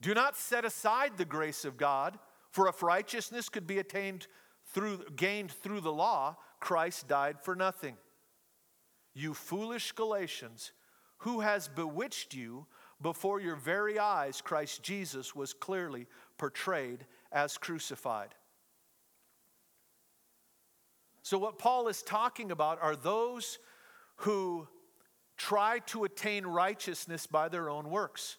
Do 0.00 0.14
not 0.14 0.36
set 0.36 0.64
aside 0.64 1.16
the 1.16 1.24
grace 1.24 1.64
of 1.64 1.76
God 1.76 2.20
for 2.58 2.66
if 2.66 2.82
righteousness 2.82 3.48
could 3.48 3.68
be 3.68 3.78
attained 3.78 4.26
through, 4.74 4.98
gained 5.14 5.52
through 5.52 5.80
the 5.80 5.92
law, 5.92 6.36
Christ 6.58 7.06
died 7.06 7.40
for 7.40 7.54
nothing. 7.54 7.96
You 9.14 9.32
foolish 9.32 9.92
Galatians, 9.92 10.72
who 11.18 11.38
has 11.38 11.68
bewitched 11.68 12.34
you 12.34 12.66
before 13.00 13.38
your 13.38 13.54
very 13.54 14.00
eyes? 14.00 14.40
Christ 14.40 14.82
Jesus 14.82 15.36
was 15.36 15.54
clearly 15.54 16.08
portrayed 16.36 17.06
as 17.30 17.56
crucified. 17.56 18.34
So, 21.22 21.38
what 21.38 21.60
Paul 21.60 21.86
is 21.86 22.02
talking 22.02 22.50
about 22.50 22.82
are 22.82 22.96
those 22.96 23.60
who 24.16 24.66
try 25.36 25.78
to 25.86 26.02
attain 26.02 26.44
righteousness 26.44 27.24
by 27.24 27.48
their 27.48 27.70
own 27.70 27.88
works. 27.88 28.36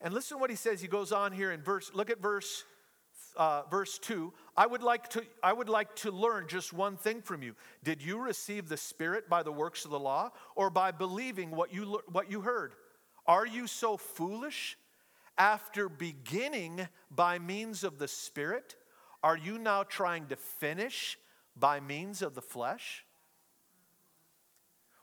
And 0.00 0.14
listen 0.14 0.36
to 0.36 0.40
what 0.40 0.50
he 0.50 0.56
says. 0.56 0.80
He 0.80 0.88
goes 0.88 1.12
on 1.12 1.32
here 1.32 1.52
in 1.52 1.62
verse, 1.62 1.90
look 1.94 2.10
at 2.10 2.20
verse, 2.20 2.64
uh, 3.36 3.62
verse 3.70 3.98
2. 3.98 4.32
I 4.56 4.66
would, 4.66 4.82
like 4.82 5.08
to, 5.10 5.24
I 5.42 5.52
would 5.52 5.68
like 5.68 5.94
to 5.96 6.10
learn 6.10 6.46
just 6.48 6.72
one 6.72 6.96
thing 6.96 7.20
from 7.20 7.42
you. 7.42 7.54
Did 7.84 8.02
you 8.02 8.18
receive 8.18 8.68
the 8.68 8.76
Spirit 8.76 9.28
by 9.28 9.42
the 9.42 9.52
works 9.52 9.84
of 9.84 9.90
the 9.90 10.00
law 10.00 10.30
or 10.56 10.70
by 10.70 10.90
believing 10.90 11.50
what 11.50 11.72
you, 11.72 12.00
what 12.10 12.30
you 12.30 12.40
heard? 12.40 12.74
Are 13.26 13.46
you 13.46 13.66
so 13.66 13.96
foolish? 13.96 14.76
After 15.38 15.88
beginning 15.88 16.86
by 17.10 17.38
means 17.38 17.82
of 17.84 17.98
the 17.98 18.08
Spirit, 18.08 18.76
are 19.22 19.36
you 19.36 19.58
now 19.58 19.84
trying 19.84 20.26
to 20.26 20.36
finish 20.36 21.18
by 21.56 21.80
means 21.80 22.20
of 22.20 22.34
the 22.34 22.42
flesh? 22.42 23.04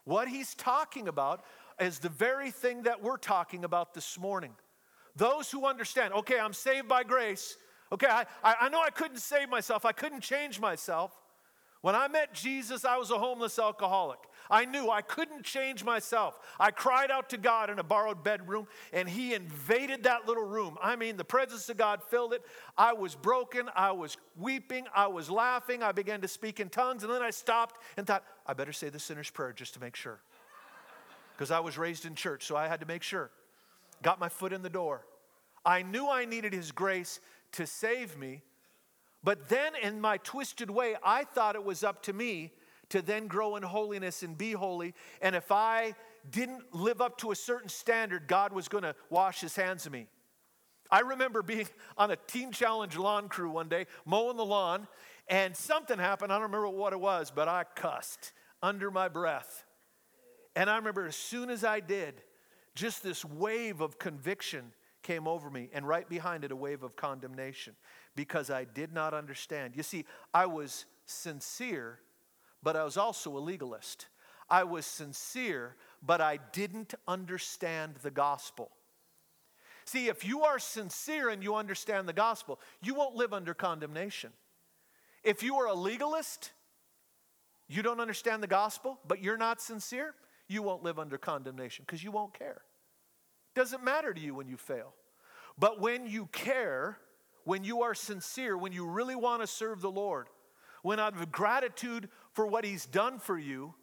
What 0.03 0.27
he's 0.27 0.55
talking 0.55 1.07
about 1.07 1.43
is 1.79 1.99
the 1.99 2.09
very 2.09 2.51
thing 2.51 2.83
that 2.83 3.01
we're 3.03 3.17
talking 3.17 3.63
about 3.63 3.93
this 3.93 4.17
morning. 4.17 4.53
Those 5.17 5.51
who 5.51 5.65
understand, 5.65 6.13
okay, 6.13 6.39
I'm 6.39 6.53
saved 6.53 6.87
by 6.87 7.03
grace. 7.03 7.57
Okay, 7.91 8.07
I, 8.07 8.25
I 8.43 8.69
know 8.69 8.81
I 8.81 8.91
couldn't 8.91 9.19
save 9.19 9.49
myself, 9.49 9.85
I 9.85 9.91
couldn't 9.91 10.21
change 10.21 10.59
myself. 10.59 11.11
When 11.81 11.95
I 11.95 12.07
met 12.07 12.33
Jesus, 12.33 12.85
I 12.85 12.97
was 12.97 13.11
a 13.11 13.17
homeless 13.17 13.59
alcoholic. 13.59 14.19
I 14.49 14.65
knew 14.65 14.89
I 14.89 15.01
couldn't 15.01 15.43
change 15.43 15.83
myself. 15.83 16.39
I 16.59 16.71
cried 16.71 17.11
out 17.11 17.29
to 17.29 17.37
God 17.37 17.69
in 17.69 17.79
a 17.79 17.83
borrowed 17.83 18.23
bedroom, 18.23 18.67
and 18.91 19.07
He 19.07 19.33
invaded 19.33 20.03
that 20.03 20.27
little 20.27 20.43
room. 20.43 20.77
I 20.81 20.95
mean, 20.95 21.17
the 21.17 21.23
presence 21.23 21.69
of 21.69 21.77
God 21.77 22.01
filled 22.03 22.33
it. 22.33 22.41
I 22.77 22.93
was 22.93 23.15
broken. 23.15 23.69
I 23.75 23.91
was 23.91 24.17
weeping. 24.37 24.85
I 24.93 25.07
was 25.07 25.29
laughing. 25.29 25.83
I 25.83 25.91
began 25.91 26.21
to 26.21 26.27
speak 26.27 26.59
in 26.59 26.69
tongues, 26.69 27.03
and 27.03 27.11
then 27.11 27.21
I 27.21 27.29
stopped 27.29 27.79
and 27.95 28.07
thought, 28.07 28.23
I 28.45 28.53
better 28.53 28.73
say 28.73 28.89
the 28.89 28.99
sinner's 28.99 29.29
prayer 29.29 29.53
just 29.53 29.75
to 29.75 29.79
make 29.79 29.95
sure. 29.95 30.19
Because 31.35 31.51
I 31.51 31.59
was 31.59 31.77
raised 31.77 32.05
in 32.05 32.15
church, 32.15 32.45
so 32.45 32.55
I 32.55 32.67
had 32.67 32.79
to 32.79 32.87
make 32.87 33.03
sure 33.03 33.29
got 34.03 34.19
my 34.19 34.29
foot 34.29 34.53
in 34.53 34.61
the 34.61 34.69
door. 34.69 35.05
I 35.65 35.81
knew 35.81 36.07
I 36.07 36.25
needed 36.25 36.53
His 36.53 36.71
grace 36.71 37.19
to 37.53 37.65
save 37.65 38.17
me, 38.17 38.43
but 39.23 39.49
then 39.49 39.73
in 39.75 39.99
my 39.99 40.17
twisted 40.17 40.69
way, 40.69 40.95
I 41.03 41.23
thought 41.23 41.55
it 41.55 41.63
was 41.63 41.83
up 41.83 42.03
to 42.03 42.13
me 42.13 42.53
to 42.89 43.01
then 43.01 43.27
grow 43.27 43.55
in 43.55 43.63
holiness 43.63 44.23
and 44.23 44.37
be 44.37 44.53
holy. 44.53 44.93
And 45.21 45.35
if 45.35 45.51
I 45.51 45.95
didn't 46.29 46.73
live 46.73 47.01
up 47.01 47.17
to 47.19 47.31
a 47.31 47.35
certain 47.35 47.69
standard, 47.69 48.27
God 48.27 48.53
was 48.53 48.67
going 48.67 48.83
to 48.83 48.95
wash 49.09 49.41
His 49.41 49.55
hands 49.55 49.85
of 49.85 49.91
me. 49.91 50.07
I 50.89 51.01
remember 51.01 51.41
being 51.41 51.67
on 51.97 52.11
a 52.11 52.15
Teen 52.15 52.51
Challenge 52.51 52.95
lawn 52.97 53.29
crew 53.29 53.49
one 53.49 53.69
day, 53.69 53.87
mowing 54.05 54.37
the 54.37 54.45
lawn, 54.45 54.87
and 55.27 55.55
something 55.55 55.99
happened. 55.99 56.31
I 56.31 56.35
don't 56.35 56.43
remember 56.43 56.69
what 56.69 56.93
it 56.93 56.99
was, 56.99 57.31
but 57.33 57.47
I 57.47 57.65
cussed 57.75 58.31
under 58.61 58.89
my 58.89 59.09
breath. 59.09 59.65
And 60.55 60.69
I 60.69 60.77
remember 60.77 61.05
as 61.05 61.15
soon 61.15 61.49
as 61.49 61.63
I 61.63 61.79
did, 61.79 62.15
just 62.77 63.03
this 63.03 63.25
wave 63.25 63.81
of 63.81 63.99
conviction 63.99 64.71
came 65.01 65.27
over 65.27 65.49
me, 65.49 65.69
and 65.73 65.87
right 65.87 66.07
behind 66.07 66.43
it, 66.43 66.51
a 66.51 66.55
wave 66.55 66.83
of 66.83 66.95
condemnation 66.95 67.75
because 68.15 68.49
I 68.49 68.65
did 68.65 68.93
not 68.93 69.13
understand. 69.13 69.75
You 69.75 69.83
see, 69.83 70.05
I 70.33 70.45
was 70.45 70.85
sincere, 71.05 71.99
but 72.61 72.75
I 72.75 72.83
was 72.83 72.97
also 72.97 73.35
a 73.37 73.39
legalist. 73.39 74.07
I 74.49 74.63
was 74.63 74.85
sincere, 74.85 75.75
but 76.05 76.21
I 76.21 76.39
didn't 76.51 76.93
understand 77.07 77.95
the 78.03 78.11
gospel. 78.11 78.71
See, 79.85 80.07
if 80.07 80.25
you 80.25 80.43
are 80.43 80.59
sincere 80.59 81.29
and 81.29 81.41
you 81.41 81.55
understand 81.55 82.07
the 82.07 82.13
gospel, 82.13 82.59
you 82.81 82.93
won't 82.93 83.15
live 83.15 83.33
under 83.33 83.53
condemnation. 83.53 84.31
If 85.23 85.41
you 85.41 85.55
are 85.55 85.67
a 85.67 85.73
legalist, 85.73 86.51
you 87.67 87.81
don't 87.81 87.99
understand 87.99 88.43
the 88.43 88.47
gospel, 88.47 88.99
but 89.07 89.23
you're 89.23 89.37
not 89.37 89.61
sincere, 89.61 90.13
you 90.47 90.61
won't 90.61 90.83
live 90.83 90.99
under 90.99 91.17
condemnation 91.17 91.85
because 91.85 92.03
you 92.03 92.11
won't 92.11 92.33
care. 92.33 92.61
Doesn't 93.57 93.83
matter 93.83 94.13
to 94.13 94.21
you 94.21 94.35
when 94.35 94.47
you 94.47 94.55
fail. 94.55 94.93
But 95.57 95.81
when 95.81 96.05
you 96.05 96.27
care, 96.27 96.99
when 97.43 97.63
you 97.63 97.81
are 97.81 97.95
sincere, 97.95 98.55
when 98.55 98.71
you 98.71 98.85
really 98.85 99.15
want 99.15 99.41
to 99.41 99.47
serve 99.47 99.81
the 99.81 99.89
Lord, 99.89 100.27
when 100.83 100.99
out 100.99 101.19
of 101.19 101.31
gratitude 101.31 102.07
for 102.33 102.45
what 102.45 102.63
He's 102.63 102.85
done 102.85 103.17
for 103.17 103.35
you, 103.35 103.73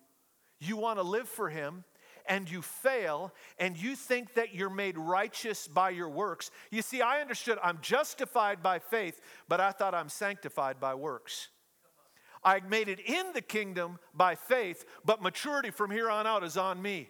you 0.60 0.76
want 0.76 1.00
to 1.00 1.02
live 1.02 1.28
for 1.28 1.48
Him, 1.48 1.82
and 2.24 2.48
you 2.48 2.62
fail, 2.62 3.32
and 3.58 3.76
you 3.76 3.96
think 3.96 4.34
that 4.34 4.54
you're 4.54 4.70
made 4.70 4.96
righteous 4.96 5.66
by 5.66 5.90
your 5.90 6.08
works. 6.08 6.52
You 6.70 6.80
see, 6.80 7.02
I 7.02 7.20
understood 7.20 7.58
I'm 7.60 7.80
justified 7.82 8.62
by 8.62 8.78
faith, 8.78 9.20
but 9.48 9.58
I 9.58 9.72
thought 9.72 9.92
I'm 9.92 10.08
sanctified 10.08 10.78
by 10.78 10.94
works. 10.94 11.48
I 12.44 12.60
made 12.60 12.88
it 12.88 13.00
in 13.00 13.32
the 13.34 13.42
kingdom 13.42 13.98
by 14.14 14.37
faith, 14.37 14.84
but 15.04 15.20
maturity 15.20 15.72
from 15.72 15.90
here 15.90 16.08
on 16.08 16.28
out 16.28 16.44
is 16.44 16.56
on 16.56 16.80
me. 16.80 17.08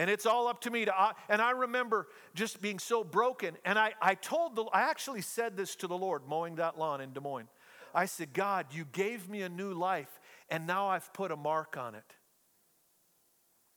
And 0.00 0.08
it's 0.08 0.24
all 0.24 0.48
up 0.48 0.62
to 0.62 0.70
me 0.70 0.86
to, 0.86 0.98
uh, 0.98 1.12
and 1.28 1.42
I 1.42 1.50
remember 1.50 2.08
just 2.34 2.62
being 2.62 2.78
so 2.78 3.04
broken. 3.04 3.58
And 3.66 3.78
I, 3.78 3.92
I 4.00 4.14
told 4.14 4.56
the, 4.56 4.64
I 4.72 4.88
actually 4.88 5.20
said 5.20 5.58
this 5.58 5.76
to 5.76 5.86
the 5.86 5.98
Lord 5.98 6.22
mowing 6.26 6.54
that 6.54 6.78
lawn 6.78 7.02
in 7.02 7.12
Des 7.12 7.20
Moines. 7.20 7.50
I 7.94 8.06
said, 8.06 8.32
God, 8.32 8.68
you 8.72 8.86
gave 8.92 9.28
me 9.28 9.42
a 9.42 9.50
new 9.50 9.74
life, 9.74 10.08
and 10.48 10.66
now 10.66 10.88
I've 10.88 11.12
put 11.12 11.30
a 11.30 11.36
mark 11.36 11.76
on 11.76 11.94
it. 11.94 12.14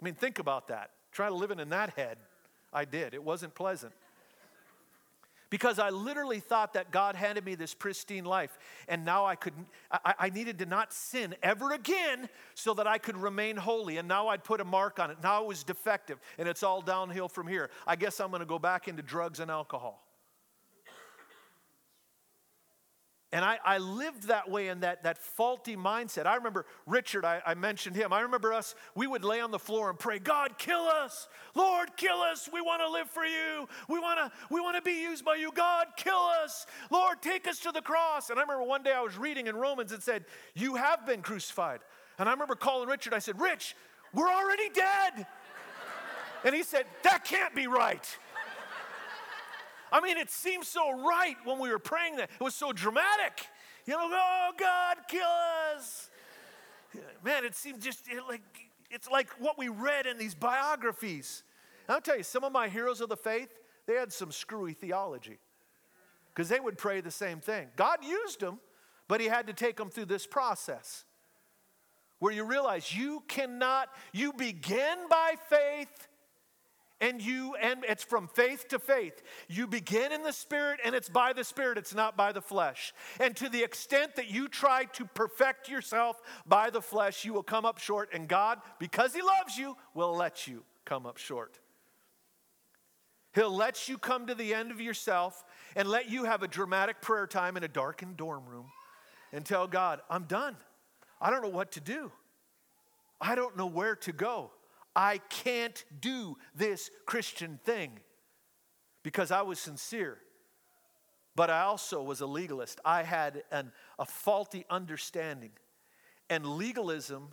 I 0.01 0.05
mean, 0.05 0.13
think 0.13 0.39
about 0.39 0.69
that. 0.69 0.91
Try 1.11 1.27
living 1.27 1.59
in 1.59 1.67
that 1.71 1.89
head. 1.95 2.17
I 2.71 2.85
did. 2.85 3.13
It 3.13 3.21
wasn't 3.21 3.53
pleasant 3.53 3.91
because 5.53 5.77
I 5.77 5.91
literally 5.91 6.39
thought 6.39 6.73
that 6.73 6.89
God 6.89 7.15
handed 7.15 7.45
me 7.45 7.53
this 7.53 7.75
pristine 7.75 8.25
life, 8.25 8.57
and 8.87 9.05
now 9.05 9.27
I 9.27 9.35
could 9.35 9.53
I, 9.91 10.15
I, 10.17 10.29
needed 10.31 10.57
to 10.57 10.65
not 10.65 10.91
sin 10.91 11.35
ever 11.43 11.73
again 11.73 12.27
so 12.55 12.73
that 12.73 12.87
I 12.87 12.97
could 12.97 13.15
remain 13.15 13.57
holy. 13.57 13.97
And 13.97 14.07
now 14.07 14.29
I'd 14.29 14.43
put 14.43 14.61
a 14.61 14.65
mark 14.65 14.99
on 14.99 15.11
it. 15.11 15.17
Now 15.21 15.43
it 15.43 15.47
was 15.47 15.63
defective, 15.63 16.17
and 16.39 16.49
it's 16.49 16.63
all 16.63 16.81
downhill 16.81 17.29
from 17.29 17.47
here. 17.47 17.69
I 17.85 17.95
guess 17.95 18.19
I'm 18.19 18.31
going 18.31 18.39
to 18.39 18.47
go 18.47 18.57
back 18.57 18.87
into 18.87 19.03
drugs 19.03 19.39
and 19.39 19.51
alcohol. 19.51 20.02
And 23.33 23.43
I, 23.43 23.57
I 23.65 23.79
lived 23.79 24.27
that 24.27 24.47
way 24.47 24.67
in 24.67 24.81
that, 24.81 25.01
that 25.05 25.17
faulty 25.17 25.75
mindset. 25.75 26.27
I 26.27 26.35
remember 26.35 26.67
Richard, 26.85 27.25
I, 27.25 27.41
I 27.43 27.55
mentioned 27.55 27.95
him. 27.95 28.13
I 28.13 28.21
remember 28.21 28.53
us, 28.53 28.75
we 28.93 29.07
would 29.07 29.25
lay 29.25 29.41
on 29.41 29.49
the 29.49 29.57
floor 29.57 29.89
and 29.89 29.97
pray, 29.97 30.19
God, 30.19 30.59
kill 30.59 30.83
us. 30.83 31.27
Lord, 31.55 31.97
kill 31.97 32.17
us. 32.17 32.47
We 32.53 32.61
want 32.61 32.83
to 32.83 32.91
live 32.91 33.09
for 33.09 33.25
you. 33.25 33.67
We 33.89 33.97
want 33.97 34.19
to 34.19 34.31
we 34.51 34.61
want 34.61 34.75
to 34.75 34.83
be 34.83 35.01
used 35.01 35.25
by 35.25 35.33
you. 35.33 35.51
God, 35.51 35.87
kill 35.97 36.29
us. 36.43 36.67
Lord, 36.91 37.23
take 37.23 37.47
us 37.47 37.57
to 37.61 37.71
the 37.71 37.81
cross. 37.81 38.29
And 38.29 38.37
I 38.37 38.43
remember 38.43 38.65
one 38.65 38.83
day 38.83 38.93
I 38.93 39.01
was 39.01 39.17
reading 39.17 39.47
in 39.47 39.55
Romans, 39.55 39.91
it 39.91 40.03
said, 40.03 40.25
You 40.53 40.75
have 40.75 41.03
been 41.07 41.23
crucified. 41.23 41.79
And 42.19 42.29
I 42.29 42.33
remember 42.33 42.53
calling 42.53 42.87
Richard, 42.87 43.15
I 43.15 43.19
said, 43.19 43.41
Rich, 43.41 43.75
we're 44.13 44.31
already 44.31 44.69
dead. 44.69 45.25
and 46.43 46.53
he 46.53 46.61
said, 46.61 46.85
That 47.01 47.25
can't 47.25 47.55
be 47.55 47.65
right. 47.65 48.05
I 49.93 50.01
mean, 50.01 50.17
it 50.17 50.31
seemed 50.31 50.65
so 50.65 50.91
right 51.05 51.37
when 51.45 51.59
we 51.59 51.69
were 51.69 51.77
praying 51.77 52.15
that. 52.15 52.31
It 52.31 52.43
was 52.43 52.55
so 52.55 52.73
dramatic. 52.73 53.45
You 53.85 53.93
know, 53.93 54.09
oh, 54.11 54.49
God, 54.57 54.97
kill 55.07 55.21
us. 55.75 56.09
Man, 57.23 57.45
it 57.45 57.55
seemed 57.55 57.79
just 57.79 58.07
it 58.09 58.23
like 58.27 58.41
it's 58.89 59.09
like 59.09 59.29
what 59.39 59.57
we 59.57 59.67
read 59.67 60.07
in 60.07 60.17
these 60.17 60.35
biographies. 60.35 61.43
And 61.87 61.95
I'll 61.95 62.01
tell 62.01 62.17
you, 62.17 62.23
some 62.23 62.43
of 62.43 62.51
my 62.51 62.67
heroes 62.69 63.01
of 63.01 63.09
the 63.09 63.17
faith, 63.17 63.59
they 63.85 63.93
had 63.93 64.11
some 64.11 64.31
screwy 64.31 64.73
theology 64.73 65.37
because 66.33 66.49
they 66.49 66.59
would 66.59 66.77
pray 66.77 67.01
the 67.01 67.11
same 67.11 67.39
thing. 67.39 67.67
God 67.75 67.99
used 68.03 68.39
them, 68.39 68.59
but 69.07 69.21
He 69.21 69.27
had 69.27 69.47
to 69.47 69.53
take 69.53 69.77
them 69.77 69.89
through 69.89 70.05
this 70.05 70.25
process 70.25 71.05
where 72.19 72.31
you 72.31 72.45
realize 72.45 72.95
you 72.95 73.21
cannot, 73.27 73.89
you 74.11 74.33
begin 74.33 74.97
by 75.09 75.35
faith 75.49 76.07
and 77.01 77.21
you 77.21 77.55
and 77.55 77.83
it's 77.87 78.03
from 78.03 78.27
faith 78.27 78.67
to 78.69 78.79
faith. 78.79 79.21
You 79.47 79.67
begin 79.67 80.11
in 80.11 80.23
the 80.23 80.31
spirit 80.31 80.79
and 80.85 80.95
it's 80.95 81.09
by 81.09 81.33
the 81.33 81.43
spirit 81.43 81.77
it's 81.77 81.93
not 81.93 82.15
by 82.15 82.31
the 82.31 82.41
flesh. 82.41 82.93
And 83.19 83.35
to 83.37 83.49
the 83.49 83.63
extent 83.63 84.15
that 84.15 84.29
you 84.29 84.47
try 84.47 84.85
to 84.93 85.05
perfect 85.05 85.69
yourself 85.69 86.21
by 86.45 86.69
the 86.69 86.81
flesh 86.81 87.25
you 87.25 87.33
will 87.33 87.43
come 87.43 87.65
up 87.65 87.77
short 87.77 88.09
and 88.13 88.27
god 88.27 88.59
because 88.79 89.13
he 89.13 89.21
loves 89.21 89.57
you 89.57 89.75
will 89.93 90.15
let 90.15 90.47
you 90.47 90.63
come 90.85 91.05
up 91.05 91.17
short. 91.17 91.59
He'll 93.35 93.55
let 93.55 93.89
you 93.89 93.97
come 93.97 94.27
to 94.27 94.35
the 94.35 94.53
end 94.53 94.71
of 94.71 94.79
yourself 94.79 95.43
and 95.75 95.89
let 95.89 96.09
you 96.09 96.25
have 96.25 96.43
a 96.43 96.47
dramatic 96.47 97.01
prayer 97.01 97.25
time 97.25 97.57
in 97.57 97.63
a 97.63 97.67
darkened 97.67 98.15
dorm 98.15 98.45
room 98.45 98.67
and 99.31 99.45
tell 99.45 99.67
god 99.67 100.01
i'm 100.09 100.23
done. 100.23 100.55
I 101.19 101.29
don't 101.29 101.41
know 101.41 101.49
what 101.49 101.71
to 101.73 101.79
do. 101.79 102.11
I 103.19 103.35
don't 103.35 103.55
know 103.55 103.65
where 103.65 103.95
to 103.97 104.11
go 104.11 104.51
I 104.95 105.19
can't 105.29 105.83
do 105.99 106.37
this 106.55 106.91
Christian 107.05 107.59
thing 107.63 107.99
because 109.01 109.31
I 109.31 109.41
was 109.41 109.59
sincere. 109.59 110.19
But 111.35 111.49
I 111.49 111.61
also 111.61 112.03
was 112.03 112.21
a 112.21 112.27
legalist. 112.27 112.79
I 112.85 113.03
had 113.03 113.43
an, 113.51 113.71
a 113.97 114.05
faulty 114.05 114.65
understanding. 114.69 115.51
And 116.29 116.45
legalism 116.45 117.29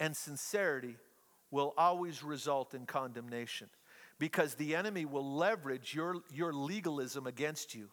and 0.00 0.16
sincerity 0.16 0.96
will 1.50 1.72
always 1.78 2.24
result 2.24 2.74
in 2.74 2.86
condemnation 2.86 3.68
because 4.18 4.54
the 4.54 4.74
enemy 4.74 5.04
will 5.04 5.36
leverage 5.36 5.94
your, 5.94 6.16
your 6.32 6.52
legalism 6.52 7.26
against 7.26 7.74
you 7.74 7.88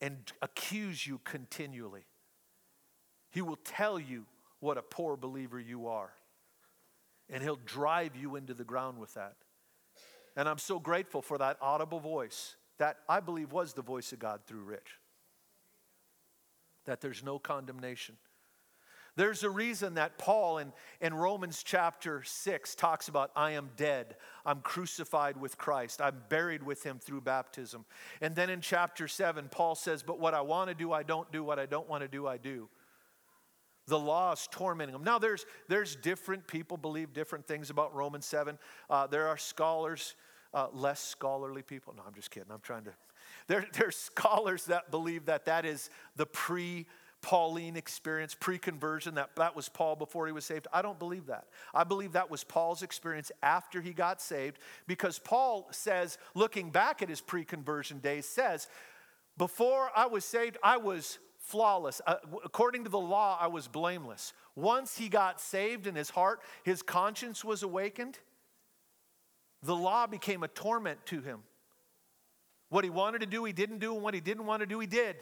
and 0.00 0.16
accuse 0.40 1.06
you 1.06 1.20
continually. 1.24 2.04
He 3.30 3.42
will 3.42 3.58
tell 3.64 3.98
you 3.98 4.26
what 4.60 4.78
a 4.78 4.82
poor 4.82 5.16
believer 5.16 5.58
you 5.58 5.88
are 5.88 6.12
and 7.30 7.42
He'll 7.42 7.58
drive 7.64 8.16
you 8.16 8.36
into 8.36 8.54
the 8.54 8.64
ground 8.64 8.98
with 8.98 9.14
that. 9.14 9.36
And 10.36 10.48
I'm 10.48 10.58
so 10.58 10.78
grateful 10.78 11.22
for 11.22 11.38
that 11.38 11.56
audible 11.60 12.00
voice 12.00 12.56
that 12.78 12.98
I 13.08 13.20
believe 13.20 13.52
was 13.52 13.72
the 13.72 13.82
voice 13.82 14.12
of 14.12 14.18
God 14.18 14.40
through 14.46 14.62
Rich. 14.62 14.98
That 16.86 17.00
there's 17.00 17.22
no 17.22 17.38
condemnation. 17.38 18.16
There's 19.16 19.42
a 19.42 19.50
reason 19.50 19.94
that 19.94 20.18
Paul 20.18 20.58
in, 20.58 20.72
in 21.00 21.12
Romans 21.12 21.62
chapter 21.62 22.22
6 22.22 22.74
talks 22.74 23.08
about, 23.08 23.32
I 23.34 23.50
am 23.52 23.70
dead. 23.76 24.16
I'm 24.46 24.60
crucified 24.60 25.36
with 25.36 25.58
Christ. 25.58 26.00
I'm 26.00 26.22
buried 26.28 26.62
with 26.62 26.84
him 26.84 26.98
through 26.98 27.22
baptism. 27.22 27.84
And 28.20 28.34
then 28.34 28.48
in 28.48 28.60
chapter 28.60 29.08
7, 29.08 29.48
Paul 29.50 29.74
says, 29.74 30.02
But 30.02 30.20
what 30.20 30.32
I 30.32 30.40
want 30.40 30.68
to 30.68 30.74
do, 30.74 30.92
I 30.92 31.02
don't 31.02 31.30
do. 31.32 31.42
What 31.42 31.58
I 31.58 31.66
don't 31.66 31.88
want 31.88 32.02
to 32.02 32.08
do, 32.08 32.26
I 32.26 32.38
do. 32.38 32.68
The 33.90 33.98
law 33.98 34.32
is 34.32 34.48
tormenting 34.50 34.92
them. 34.94 35.04
Now, 35.04 35.18
there's, 35.18 35.44
there's 35.68 35.96
different 35.96 36.46
people 36.46 36.76
believe 36.76 37.12
different 37.12 37.46
things 37.46 37.68
about 37.68 37.94
Romans 37.94 38.24
7. 38.24 38.58
Uh, 38.88 39.06
there 39.06 39.28
are 39.28 39.36
scholars, 39.36 40.14
uh, 40.54 40.68
less 40.72 41.00
scholarly 41.00 41.62
people. 41.62 41.92
No, 41.96 42.02
I'm 42.06 42.14
just 42.14 42.30
kidding. 42.30 42.50
I'm 42.50 42.60
trying 42.60 42.84
to. 42.84 42.92
There, 43.48 43.66
there's 43.74 43.96
scholars 43.96 44.66
that 44.66 44.90
believe 44.90 45.26
that 45.26 45.44
that 45.44 45.66
is 45.66 45.90
the 46.16 46.24
pre 46.24 46.86
Pauline 47.22 47.76
experience, 47.76 48.34
pre 48.38 48.58
conversion, 48.58 49.16
that 49.16 49.36
that 49.36 49.54
was 49.54 49.68
Paul 49.68 49.96
before 49.96 50.26
he 50.26 50.32
was 50.32 50.44
saved. 50.44 50.66
I 50.72 50.80
don't 50.80 50.98
believe 50.98 51.26
that. 51.26 51.48
I 51.74 51.84
believe 51.84 52.12
that 52.12 52.30
was 52.30 52.44
Paul's 52.44 52.82
experience 52.82 53.30
after 53.42 53.82
he 53.82 53.92
got 53.92 54.22
saved 54.22 54.58
because 54.86 55.18
Paul 55.18 55.68
says, 55.70 56.16
looking 56.34 56.70
back 56.70 57.02
at 57.02 57.08
his 57.08 57.20
pre 57.20 57.44
conversion 57.44 57.98
days, 57.98 58.24
says, 58.24 58.68
Before 59.36 59.90
I 59.94 60.06
was 60.06 60.24
saved, 60.24 60.56
I 60.62 60.78
was 60.78 61.18
flawless. 61.40 62.00
Uh, 62.06 62.16
according 62.44 62.84
to 62.84 62.90
the 62.90 62.98
law, 62.98 63.36
I 63.40 63.48
was 63.48 63.66
blameless. 63.66 64.32
Once 64.54 64.96
he 64.96 65.08
got 65.08 65.40
saved 65.40 65.86
in 65.86 65.94
his 65.94 66.10
heart, 66.10 66.40
his 66.62 66.82
conscience 66.82 67.44
was 67.44 67.62
awakened. 67.62 68.18
The 69.62 69.74
law 69.74 70.06
became 70.06 70.42
a 70.42 70.48
torment 70.48 71.04
to 71.06 71.20
him. 71.20 71.40
What 72.68 72.84
he 72.84 72.90
wanted 72.90 73.20
to 73.20 73.26
do, 73.26 73.44
he 73.44 73.52
didn't 73.52 73.78
do, 73.78 73.94
and 73.94 74.02
what 74.02 74.14
he 74.14 74.20
didn't 74.20 74.46
want 74.46 74.60
to 74.60 74.66
do, 74.66 74.78
he 74.78 74.86
did. 74.86 75.16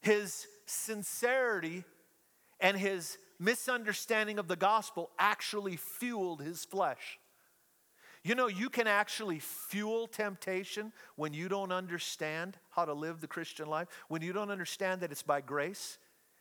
His 0.00 0.46
sincerity 0.66 1.84
and 2.60 2.76
his 2.76 3.18
misunderstanding 3.40 4.38
of 4.38 4.46
the 4.46 4.56
gospel 4.56 5.10
actually 5.18 5.76
fueled 5.76 6.42
his 6.42 6.64
flesh. 6.64 7.18
You 8.28 8.34
know, 8.34 8.46
you 8.46 8.68
can 8.68 8.86
actually 8.86 9.38
fuel 9.38 10.06
temptation 10.06 10.92
when 11.16 11.32
you 11.32 11.48
don't 11.48 11.72
understand 11.72 12.58
how 12.68 12.84
to 12.84 12.92
live 12.92 13.22
the 13.22 13.26
Christian 13.26 13.68
life, 13.68 13.88
when 14.08 14.20
you 14.20 14.34
don't 14.34 14.50
understand 14.50 15.00
that 15.00 15.10
it's 15.10 15.22
by 15.22 15.40
grace 15.40 15.96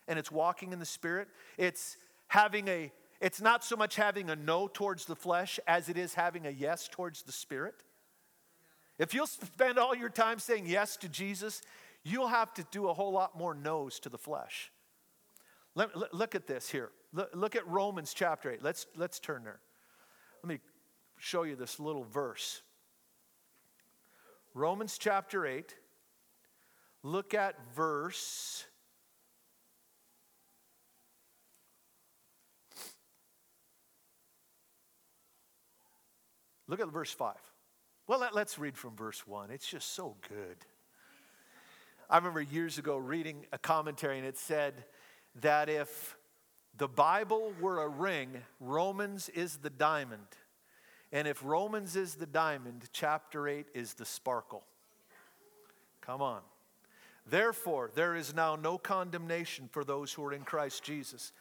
and 0.05 0.19
it's 0.19 0.29
walking 0.29 0.73
in 0.73 0.79
the 0.79 0.85
Spirit. 0.85 1.29
It's 1.57 1.95
having 2.27 2.67
a, 2.67 2.91
it's 3.21 3.39
not 3.39 3.63
so 3.63 3.77
much 3.77 3.95
having 3.95 4.29
a 4.29 4.35
no 4.35 4.67
towards 4.67 5.05
the 5.05 5.15
flesh 5.15 5.61
as 5.65 5.87
it 5.87 5.97
is 5.97 6.13
having 6.13 6.45
a 6.45 6.49
yes 6.49 6.89
towards 6.91 7.23
the 7.23 7.31
Spirit. 7.31 7.75
If 8.99 9.13
you'll 9.13 9.25
spend 9.25 9.79
all 9.79 9.95
your 9.95 10.09
time 10.09 10.39
saying 10.39 10.65
yes 10.65 10.97
to 10.97 11.07
Jesus, 11.07 11.61
you'll 12.03 12.27
have 12.27 12.53
to 12.55 12.65
do 12.69 12.89
a 12.89 12.93
whole 12.93 13.13
lot 13.13 13.37
more 13.37 13.53
no's 13.55 13.97
to 14.01 14.09
the 14.09 14.17
flesh. 14.17 14.73
Let, 15.73 16.13
look 16.13 16.35
at 16.35 16.47
this 16.47 16.69
here. 16.69 16.89
Look 17.33 17.55
at 17.55 17.65
Romans 17.65 18.13
chapter 18.13 18.51
8. 18.51 18.61
Let's, 18.61 18.87
let's 18.97 19.21
turn 19.21 19.45
there. 19.45 19.61
Let 20.43 20.49
me 20.49 20.59
show 21.17 21.43
you 21.43 21.55
this 21.55 21.79
little 21.79 22.03
verse. 22.03 22.61
Romans 24.53 24.97
chapter 24.97 25.45
8. 25.45 25.75
Look 27.03 27.33
at 27.33 27.55
verse. 27.75 28.65
Look 36.67 36.79
at 36.79 36.89
verse 36.89 37.11
5. 37.11 37.35
Well, 38.07 38.19
let, 38.19 38.35
us 38.35 38.57
read 38.57 38.77
from 38.77 38.95
verse 38.95 39.25
1. 39.27 39.51
It's 39.51 39.67
just 39.67 39.93
so 39.93 40.15
good. 40.29 40.57
I 42.09 42.17
remember 42.17 42.41
years 42.41 42.77
ago 42.77 42.97
reading 42.97 43.45
a 43.51 43.57
commentary, 43.57 44.17
and 44.17 44.25
it 44.25 44.37
said 44.37 44.73
that 45.41 45.69
if 45.69 46.17
the 46.77 46.87
Bible 46.87 47.53
were 47.59 47.83
a 47.83 47.87
ring, 47.87 48.29
Romans 48.59 49.29
is 49.29 49.57
the 49.57 49.69
diamond. 49.69 50.27
And 51.11 51.27
if 51.27 51.43
Romans 51.43 51.95
is 51.95 52.15
the 52.15 52.25
diamond, 52.25 52.89
chapter 52.91 53.47
8 53.47 53.67
is 53.73 53.93
the 53.93 54.05
sparkle. 54.05 54.63
Come 56.01 56.21
on. 56.21 56.41
Therefore, 57.29 57.91
there 57.93 58.15
is 58.15 58.33
now 58.33 58.55
no 58.55 58.77
condemnation 58.77 59.69
for 59.71 59.83
those 59.83 60.13
who 60.13 60.23
are 60.25 60.33
in 60.33 60.43
Christ 60.43 60.83
Jesus, 60.83 61.33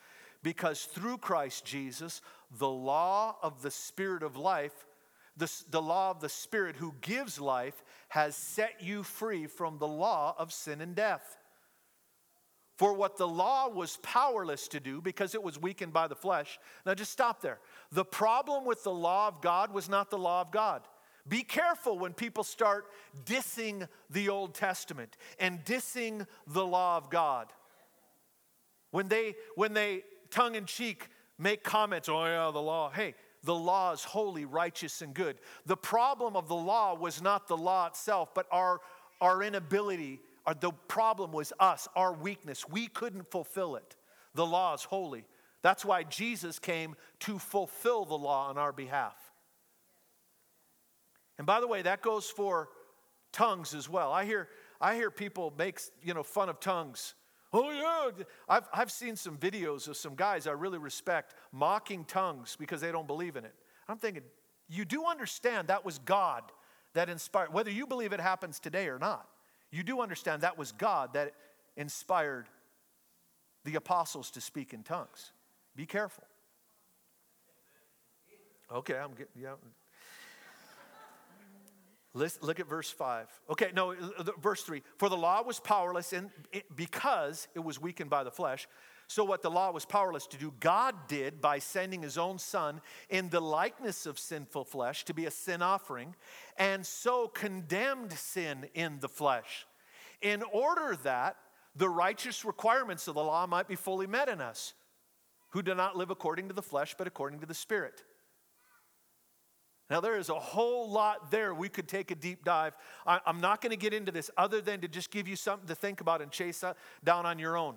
because 0.42 0.84
through 0.84 1.18
Christ 1.18 1.64
Jesus, 1.64 2.20
the 2.58 2.68
law 2.68 3.36
of 3.42 3.62
the 3.62 3.70
Spirit 3.70 4.22
of 4.22 4.36
life, 4.36 4.86
the, 5.36 5.52
the 5.70 5.82
law 5.82 6.10
of 6.10 6.20
the 6.20 6.28
Spirit 6.28 6.76
who 6.76 6.94
gives 7.00 7.40
life, 7.40 7.84
has 8.08 8.34
set 8.34 8.82
you 8.82 9.02
free 9.02 9.46
from 9.46 9.78
the 9.78 9.86
law 9.86 10.34
of 10.38 10.52
sin 10.52 10.80
and 10.80 10.94
death. 10.94 11.36
For 12.76 12.92
what 12.92 13.16
the 13.16 13.26
law 13.26 13.68
was 13.68 13.98
powerless 14.02 14.68
to 14.68 14.80
do 14.80 15.00
because 15.00 15.34
it 15.34 15.42
was 15.42 15.58
weakened 15.58 15.94
by 15.94 16.08
the 16.08 16.14
flesh. 16.14 16.58
Now 16.84 16.94
just 16.94 17.10
stop 17.10 17.40
there. 17.40 17.58
The 17.90 18.04
problem 18.04 18.66
with 18.66 18.84
the 18.84 18.92
law 18.92 19.28
of 19.28 19.40
God 19.40 19.72
was 19.72 19.88
not 19.88 20.10
the 20.10 20.18
law 20.18 20.42
of 20.42 20.50
God. 20.50 20.82
Be 21.28 21.42
careful 21.42 21.98
when 21.98 22.12
people 22.12 22.44
start 22.44 22.86
dissing 23.24 23.88
the 24.10 24.28
Old 24.28 24.54
Testament 24.54 25.16
and 25.40 25.64
dissing 25.64 26.26
the 26.46 26.64
law 26.64 26.98
of 26.98 27.10
God. 27.10 27.52
When 28.90 29.08
they, 29.08 29.34
when 29.56 29.72
they 29.72 30.04
tongue 30.30 30.54
in 30.54 30.66
cheek 30.66 31.08
make 31.38 31.64
comments, 31.64 32.08
oh 32.08 32.24
yeah, 32.26 32.50
the 32.52 32.60
law. 32.60 32.90
Hey, 32.90 33.14
the 33.42 33.54
law 33.54 33.92
is 33.92 34.04
holy, 34.04 34.44
righteous, 34.44 35.02
and 35.02 35.14
good. 35.14 35.38
The 35.64 35.76
problem 35.76 36.36
of 36.36 36.48
the 36.48 36.54
law 36.56 36.94
was 36.94 37.22
not 37.22 37.48
the 37.48 37.56
law 37.56 37.86
itself, 37.86 38.34
but 38.34 38.46
our, 38.50 38.80
our 39.20 39.42
inability 39.42 40.20
The 40.60 40.72
problem 40.88 41.32
was 41.32 41.52
us, 41.58 41.88
our 41.96 42.12
weakness. 42.12 42.68
We 42.68 42.86
couldn't 42.86 43.30
fulfill 43.30 43.76
it. 43.76 43.96
The 44.34 44.46
law 44.46 44.74
is 44.74 44.84
holy. 44.84 45.24
That's 45.62 45.84
why 45.84 46.04
Jesus 46.04 46.58
came 46.58 46.94
to 47.20 47.38
fulfill 47.38 48.04
the 48.04 48.14
law 48.14 48.48
on 48.48 48.58
our 48.58 48.72
behalf. 48.72 49.16
And 51.38 51.46
by 51.46 51.60
the 51.60 51.66
way, 51.66 51.82
that 51.82 52.02
goes 52.02 52.30
for 52.30 52.68
tongues 53.32 53.74
as 53.74 53.88
well. 53.88 54.12
I 54.12 54.24
hear, 54.24 54.48
I 54.80 54.94
hear 54.94 55.10
people 55.10 55.52
make 55.58 55.80
you 56.02 56.14
know, 56.14 56.22
fun 56.22 56.48
of 56.48 56.60
tongues. 56.60 57.14
Oh, 57.52 57.70
yeah. 57.70 58.24
I've, 58.48 58.68
I've 58.72 58.90
seen 58.90 59.16
some 59.16 59.36
videos 59.36 59.88
of 59.88 59.96
some 59.96 60.14
guys 60.14 60.46
I 60.46 60.52
really 60.52 60.78
respect 60.78 61.34
mocking 61.52 62.04
tongues 62.04 62.56
because 62.56 62.80
they 62.80 62.92
don't 62.92 63.06
believe 63.06 63.36
in 63.36 63.44
it. 63.44 63.54
I'm 63.88 63.98
thinking, 63.98 64.22
you 64.68 64.84
do 64.84 65.04
understand 65.04 65.68
that 65.68 65.84
was 65.84 65.98
God 65.98 66.42
that 66.94 67.08
inspired, 67.08 67.52
whether 67.52 67.70
you 67.70 67.86
believe 67.86 68.12
it 68.12 68.20
happens 68.20 68.58
today 68.58 68.88
or 68.88 68.98
not, 68.98 69.28
you 69.70 69.82
do 69.82 70.00
understand 70.00 70.42
that 70.42 70.56
was 70.56 70.72
God 70.72 71.14
that 71.14 71.32
inspired 71.76 72.46
the 73.64 73.74
apostles 73.74 74.30
to 74.32 74.40
speak 74.40 74.72
in 74.72 74.82
tongues. 74.82 75.32
Be 75.74 75.86
careful. 75.86 76.24
Okay, 78.72 78.96
I'm 78.96 79.10
getting, 79.10 79.26
yeah. 79.40 79.54
Look 82.14 82.60
at 82.60 82.66
verse 82.66 82.90
5. 82.90 83.26
Okay, 83.50 83.70
no, 83.74 83.94
verse 84.40 84.62
3. 84.62 84.82
For 84.96 85.08
the 85.10 85.16
law 85.16 85.42
was 85.42 85.60
powerless 85.60 86.14
in, 86.14 86.30
because 86.74 87.46
it 87.54 87.60
was 87.60 87.80
weakened 87.80 88.08
by 88.08 88.24
the 88.24 88.30
flesh. 88.30 88.66
So, 89.08 89.24
what 89.24 89.42
the 89.42 89.50
law 89.50 89.70
was 89.70 89.84
powerless 89.84 90.26
to 90.28 90.36
do, 90.36 90.52
God 90.58 90.94
did 91.06 91.40
by 91.40 91.60
sending 91.60 92.02
his 92.02 92.18
own 92.18 92.38
son 92.38 92.80
in 93.08 93.28
the 93.28 93.40
likeness 93.40 94.04
of 94.04 94.18
sinful 94.18 94.64
flesh 94.64 95.04
to 95.04 95.14
be 95.14 95.26
a 95.26 95.30
sin 95.30 95.62
offering, 95.62 96.16
and 96.56 96.84
so 96.84 97.28
condemned 97.28 98.12
sin 98.12 98.68
in 98.74 98.98
the 98.98 99.08
flesh, 99.08 99.66
in 100.20 100.42
order 100.52 100.96
that 101.04 101.36
the 101.76 101.88
righteous 101.88 102.44
requirements 102.44 103.06
of 103.06 103.14
the 103.14 103.22
law 103.22 103.46
might 103.46 103.68
be 103.68 103.76
fully 103.76 104.08
met 104.08 104.28
in 104.28 104.40
us, 104.40 104.74
who 105.50 105.62
do 105.62 105.74
not 105.74 105.96
live 105.96 106.10
according 106.10 106.48
to 106.48 106.54
the 106.54 106.62
flesh, 106.62 106.96
but 106.98 107.06
according 107.06 107.38
to 107.40 107.46
the 107.46 107.54
Spirit. 107.54 108.02
Now, 109.88 110.00
there 110.00 110.18
is 110.18 110.30
a 110.30 110.34
whole 110.34 110.90
lot 110.90 111.30
there. 111.30 111.54
We 111.54 111.68
could 111.68 111.86
take 111.86 112.10
a 112.10 112.16
deep 112.16 112.44
dive. 112.44 112.74
I, 113.06 113.20
am 113.24 113.40
not 113.40 113.60
going 113.60 113.70
to 113.70 113.76
get 113.76 113.94
into 113.94 114.10
this 114.10 114.32
other 114.36 114.60
than 114.60 114.80
to 114.80 114.88
just 114.88 115.12
give 115.12 115.28
you 115.28 115.36
something 115.36 115.68
to 115.68 115.76
think 115.76 116.00
about 116.00 116.22
and 116.22 116.32
chase 116.32 116.64
uh, 116.64 116.74
down 117.04 117.24
on 117.24 117.38
your 117.38 117.56
own. 117.56 117.76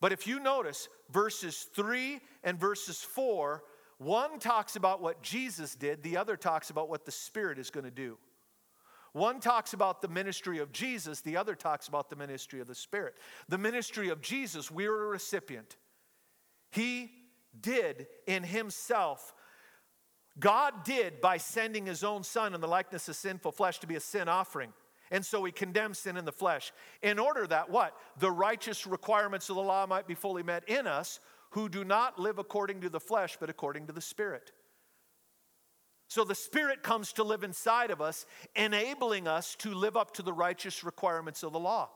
But 0.00 0.12
if 0.12 0.26
you 0.26 0.40
notice 0.40 0.88
verses 1.10 1.68
3 1.74 2.20
and 2.42 2.58
verses 2.58 3.02
4, 3.02 3.62
one 3.98 4.38
talks 4.38 4.76
about 4.76 5.02
what 5.02 5.22
Jesus 5.22 5.74
did, 5.74 6.02
the 6.02 6.16
other 6.16 6.36
talks 6.36 6.70
about 6.70 6.88
what 6.88 7.04
the 7.04 7.12
Spirit 7.12 7.58
is 7.58 7.70
going 7.70 7.84
to 7.84 7.90
do. 7.90 8.18
One 9.12 9.40
talks 9.40 9.72
about 9.72 10.00
the 10.02 10.08
ministry 10.08 10.58
of 10.58 10.72
Jesus, 10.72 11.20
the 11.20 11.36
other 11.36 11.54
talks 11.54 11.88
about 11.88 12.10
the 12.10 12.16
ministry 12.16 12.60
of 12.60 12.68
the 12.68 12.74
Spirit. 12.74 13.14
The 13.48 13.58
ministry 13.58 14.08
of 14.08 14.22
Jesus, 14.22 14.70
we're 14.70 15.04
a 15.04 15.08
recipient. 15.08 15.76
He 16.70 17.10
did 17.60 18.06
in 18.26 18.44
Himself 18.44 19.34
God 20.38 20.84
did 20.84 21.20
by 21.20 21.38
sending 21.38 21.86
his 21.86 22.04
own 22.04 22.22
son 22.22 22.54
in 22.54 22.60
the 22.60 22.68
likeness 22.68 23.08
of 23.08 23.16
sinful 23.16 23.52
flesh 23.52 23.78
to 23.80 23.86
be 23.86 23.96
a 23.96 24.00
sin 24.00 24.28
offering. 24.28 24.72
And 25.10 25.24
so 25.24 25.44
he 25.44 25.52
condemns 25.52 25.98
sin 25.98 26.16
in 26.16 26.24
the 26.24 26.32
flesh 26.32 26.72
in 27.02 27.18
order 27.18 27.46
that 27.46 27.68
what? 27.68 27.96
The 28.18 28.30
righteous 28.30 28.86
requirements 28.86 29.48
of 29.50 29.56
the 29.56 29.62
law 29.62 29.86
might 29.86 30.06
be 30.06 30.14
fully 30.14 30.42
met 30.42 30.68
in 30.68 30.86
us 30.86 31.20
who 31.50 31.68
do 31.68 31.84
not 31.84 32.18
live 32.18 32.38
according 32.38 32.80
to 32.82 32.88
the 32.88 33.00
flesh, 33.00 33.36
but 33.40 33.50
according 33.50 33.88
to 33.88 33.92
the 33.92 34.00
Spirit. 34.00 34.52
So 36.06 36.24
the 36.24 36.34
Spirit 36.34 36.82
comes 36.82 37.12
to 37.14 37.24
live 37.24 37.44
inside 37.44 37.90
of 37.90 38.00
us, 38.00 38.26
enabling 38.54 39.28
us 39.28 39.54
to 39.56 39.74
live 39.74 39.96
up 39.96 40.12
to 40.14 40.22
the 40.22 40.32
righteous 40.32 40.84
requirements 40.84 41.42
of 41.42 41.52
the 41.52 41.60
law. 41.60 41.90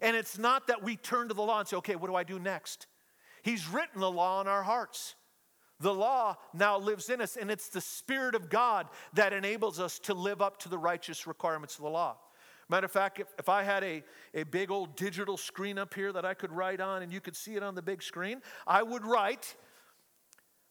And 0.00 0.16
it's 0.16 0.38
not 0.38 0.66
that 0.68 0.82
we 0.82 0.96
turn 0.96 1.28
to 1.28 1.34
the 1.34 1.42
law 1.42 1.60
and 1.60 1.68
say, 1.68 1.76
okay, 1.76 1.96
what 1.96 2.08
do 2.08 2.14
I 2.14 2.24
do 2.24 2.38
next? 2.38 2.86
He's 3.42 3.68
written 3.68 4.00
the 4.00 4.10
law 4.10 4.40
in 4.40 4.48
our 4.48 4.62
hearts. 4.62 5.14
The 5.80 5.94
law 5.94 6.36
now 6.52 6.78
lives 6.78 7.08
in 7.08 7.20
us, 7.20 7.36
and 7.36 7.50
it's 7.50 7.68
the 7.68 7.80
Spirit 7.80 8.34
of 8.34 8.50
God 8.50 8.88
that 9.14 9.32
enables 9.32 9.78
us 9.78 9.98
to 10.00 10.14
live 10.14 10.42
up 10.42 10.58
to 10.60 10.68
the 10.68 10.78
righteous 10.78 11.26
requirements 11.26 11.76
of 11.76 11.82
the 11.82 11.90
law. 11.90 12.16
Matter 12.68 12.84
of 12.84 12.92
fact, 12.92 13.20
if, 13.20 13.28
if 13.38 13.48
I 13.48 13.62
had 13.62 13.82
a, 13.82 14.02
a 14.34 14.42
big 14.42 14.70
old 14.70 14.96
digital 14.96 15.36
screen 15.36 15.78
up 15.78 15.94
here 15.94 16.12
that 16.12 16.24
I 16.24 16.34
could 16.34 16.52
write 16.52 16.80
on 16.80 17.02
and 17.02 17.12
you 17.12 17.20
could 17.20 17.36
see 17.36 17.54
it 17.54 17.62
on 17.62 17.74
the 17.74 17.82
big 17.82 18.02
screen, 18.02 18.42
I 18.66 18.82
would 18.82 19.06
write 19.06 19.56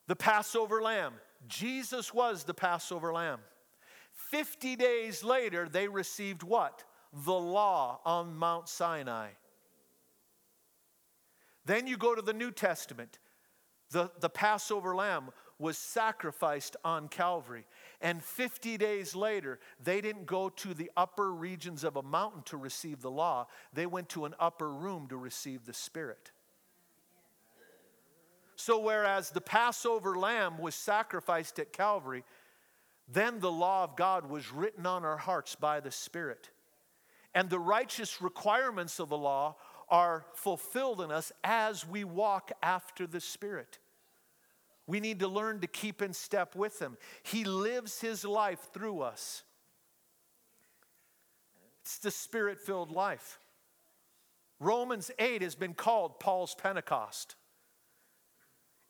the 0.07 0.15
Passover 0.15 0.81
lamb. 0.81 1.13
Jesus 1.47 2.13
was 2.13 2.43
the 2.43 2.53
Passover 2.53 3.13
lamb. 3.13 3.39
50 4.13 4.75
days 4.75 5.23
later, 5.23 5.69
they 5.69 5.87
received 5.87 6.43
what? 6.43 6.83
The 7.25 7.33
law 7.33 7.99
on 8.05 8.35
Mount 8.35 8.67
Sinai. 8.67 9.29
Then 11.65 11.87
you 11.87 11.97
go 11.97 12.13
to 12.13 12.21
the 12.21 12.33
New 12.33 12.51
Testament. 12.51 13.19
The, 13.91 14.12
the 14.19 14.30
Passover 14.30 14.95
lamb 14.95 15.30
was 15.60 15.78
sacrificed 15.78 16.76
on 16.84 17.08
Calvary. 17.08 17.65
And 18.02 18.23
50 18.23 18.78
days 18.78 19.15
later, 19.15 19.60
they 19.84 20.02
didn't 20.02 20.26
go 20.26 20.50
to 20.50 20.73
the 20.73 20.91
upper 20.95 21.34
regions 21.34 21.84
of 21.84 21.95
a 21.95 22.04
mountain 22.04 22.43
to 22.43 22.58
receive 22.58 23.02
the 23.02 23.12
law, 23.12 23.47
they 23.73 23.86
went 23.86 24.10
to 24.10 24.26
an 24.26 24.36
upper 24.39 24.71
room 24.71 25.08
to 25.08 25.17
receive 25.17 25.65
the 25.65 25.73
Spirit. 25.73 26.32
So, 28.56 28.80
whereas 28.80 29.30
the 29.30 29.41
Passover 29.41 30.17
lamb 30.17 30.58
was 30.58 30.73
sacrificed 30.73 31.60
at 31.60 31.71
Calvary, 31.71 32.23
then 33.08 33.39
the 33.39 33.52
law 33.52 33.84
of 33.84 33.95
God 33.95 34.30
was 34.30 34.52
written 34.52 34.86
on 34.86 35.06
our 35.06 35.17
hearts 35.17 35.56
by 35.56 35.80
the 35.80 35.91
Spirit. 35.91 36.50
And 37.34 37.50
the 37.50 37.60
righteous 37.60 38.19
requirements 38.19 39.00
of 39.00 39.10
the 39.10 39.17
law 39.17 39.58
are 39.89 40.26
fulfilled 40.34 41.02
in 41.02 41.12
us 41.12 41.32
as 41.43 41.88
we 41.88 42.04
walk 42.04 42.52
after 42.62 43.08
the 43.08 43.21
Spirit. 43.21 43.80
We 44.86 45.00
need 45.00 45.19
to 45.19 45.28
learn 45.28 45.60
to 45.62 45.67
keep 45.67 46.02
in 46.02 46.13
step 46.13 46.56
with 46.56 46.80
Him. 46.80 46.97
He 47.23 47.43
lives 47.43 48.00
His 48.00 48.23
life 48.23 48.69
through 48.73 49.02
us. 49.02 49.43
It's 51.82 52.00
the 52.00 52.12
spirit 52.12 52.60
filled 52.60 52.91
life. 52.91 53.39
Romans 54.60 55.10
8 55.19 55.41
has 55.41 55.56
been 55.56 55.73
called 55.73 56.19
Paul's 56.19 56.54
Pentecost. 56.54 57.36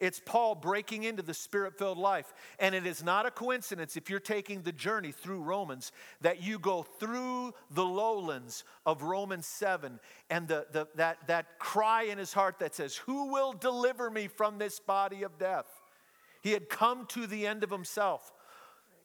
It's 0.00 0.20
Paul 0.24 0.54
breaking 0.54 1.02
into 1.02 1.22
the 1.22 1.34
spirit 1.34 1.76
filled 1.76 1.98
life. 1.98 2.32
And 2.60 2.74
it 2.74 2.86
is 2.86 3.02
not 3.02 3.26
a 3.26 3.30
coincidence 3.30 3.96
if 3.96 4.08
you're 4.08 4.20
taking 4.20 4.62
the 4.62 4.72
journey 4.72 5.10
through 5.10 5.42
Romans 5.42 5.90
that 6.20 6.42
you 6.42 6.58
go 6.58 6.82
through 6.82 7.52
the 7.70 7.84
lowlands 7.84 8.62
of 8.86 9.02
Romans 9.02 9.46
7 9.46 9.98
and 10.30 10.46
the, 10.46 10.66
the, 10.70 10.86
that, 10.94 11.18
that 11.26 11.58
cry 11.58 12.04
in 12.04 12.18
his 12.18 12.32
heart 12.32 12.60
that 12.60 12.74
says, 12.74 12.96
Who 12.96 13.32
will 13.32 13.52
deliver 13.52 14.08
me 14.10 14.28
from 14.28 14.58
this 14.58 14.78
body 14.78 15.24
of 15.24 15.36
death? 15.38 15.66
He 16.42 16.52
had 16.52 16.68
come 16.68 17.06
to 17.06 17.26
the 17.26 17.46
end 17.46 17.64
of 17.64 17.70
himself. 17.70 18.32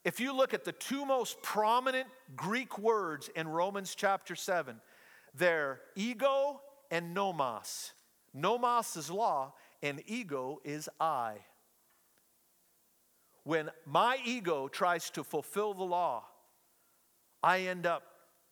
If 0.04 0.20
you 0.20 0.36
look 0.36 0.54
at 0.54 0.66
the 0.66 0.74
two 0.74 1.06
most 1.06 1.42
prominent 1.42 2.08
Greek 2.36 2.78
words 2.78 3.30
in 3.36 3.48
Romans 3.48 3.96
chapter 3.96 4.36
7, 4.36 4.76
they're 5.34 5.80
ego 5.96 6.62
and 6.92 7.14
nomos. 7.14 7.94
Nomos 8.34 8.98
is 8.98 9.10
law, 9.10 9.54
and 9.84 10.02
ego 10.08 10.62
is 10.64 10.90
I. 11.00 11.36
When 13.44 13.70
my 13.86 14.18
ego 14.26 14.70
tries 14.70 15.10
to 15.12 15.24
fulfill 15.26 15.74
the 15.74 15.84
law, 15.84 16.24
I 17.44 17.60
end 17.60 17.86
up 17.86 18.04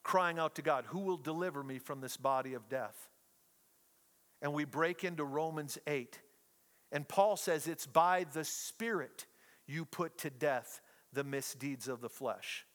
crying 0.04 0.38
out 0.38 0.56
to 0.56 0.62
God, 0.62 0.86
Who 0.89 1.00
will 1.00 1.17
deliver 1.17 1.63
me 1.63 1.80
from 1.80 2.02
this 2.02 2.17
body 2.17 2.54
of 2.54 2.67
death? 2.67 3.08
And 4.41 4.54
we 4.54 4.65
break 4.65 5.06
into 5.06 5.24
Romans 5.24 5.78
8. 5.88 6.20
And 6.91 7.08
Paul 7.08 7.38
says 7.38 7.67
it's 7.67 7.88
by 7.88 8.26
the 8.34 8.44
Spirit 8.44 9.26
you 9.65 9.86
put 9.86 10.17
to 10.20 10.30
death 10.30 10.82
the 11.13 11.24
misdeeds 11.24 11.88
of 11.88 12.02
the 12.02 12.10
flesh. 12.10 12.65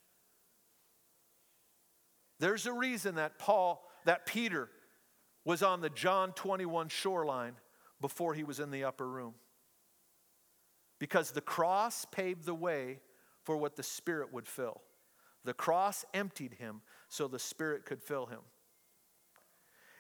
There's 2.41 2.65
a 2.65 2.73
reason 2.73 3.17
that 3.17 3.39
Paul, 3.39 3.87
that 4.07 4.25
Peter 4.25 4.71
was 5.45 5.63
on 5.63 5.83
the 5.83 5.91
John 5.91 6.33
21 6.33 6.89
shoreline 6.89 7.57
before 8.01 8.35
he 8.35 8.45
was 8.45 8.61
in 8.61 8.71
the 8.71 8.85
upper 8.85 9.09
room. 9.09 9.35
Because 10.99 11.31
the 11.31 11.41
cross 11.41 12.05
paved 12.05 12.45
the 12.45 12.55
way 12.55 13.01
for 13.45 13.57
what 13.57 13.77
the 13.77 13.83
Spirit 13.83 14.33
would 14.33 14.47
fill. 14.47 14.83
The 15.45 15.55
cross 15.55 16.05
emptied 16.13 16.55
him 16.55 16.81
so 17.09 17.29
the 17.29 17.39
Spirit 17.39 17.85
could 17.85 18.03
fill 18.03 18.27
him. 18.27 18.41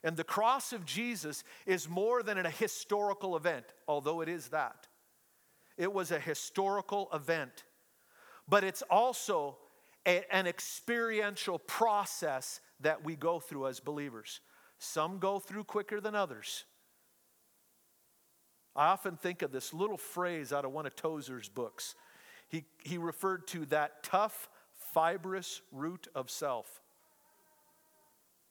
And 0.03 0.17
the 0.17 0.25
cross 0.25 0.73
of 0.73 0.85
Jesus 0.85 1.45
is 1.67 1.89
more 1.89 2.23
than 2.23 2.39
a 2.39 2.51
historical 2.51 3.37
event, 3.37 3.65
although 3.89 4.21
it 4.21 4.29
is 4.29 4.49
that. 4.49 4.87
It 5.77 5.93
was 5.93 6.11
a 6.11 6.19
historical 6.19 7.09
event, 7.13 7.65
but 8.49 8.65
it's 8.65 8.83
also 8.83 9.59
a, 10.07 10.25
an 10.35 10.47
experiential 10.47 11.59
process 11.59 12.61
that 12.81 13.05
we 13.05 13.17
go 13.17 13.41
through 13.41 13.67
as 13.67 13.81
believers. 13.81 14.41
Some 14.79 15.19
go 15.19 15.39
through 15.39 15.65
quicker 15.65 16.01
than 16.01 16.15
others. 16.15 16.65
I 18.77 18.89
often 18.89 19.17
think 19.17 19.43
of 19.43 19.53
this 19.53 19.73
little 19.73 19.97
phrase 19.97 20.53
out 20.53 20.65
of 20.65 20.73
one 20.73 20.87
of 20.87 20.95
Tozer's 20.95 21.49
books. 21.49 21.95
He, 22.49 22.65
he 22.85 22.99
referred 22.99 23.47
to 23.49 23.65
that 23.67 24.03
tough, 24.03 24.49
fibrous 24.93 25.63
root 25.73 26.09
of 26.15 26.31
self. 26.31 26.83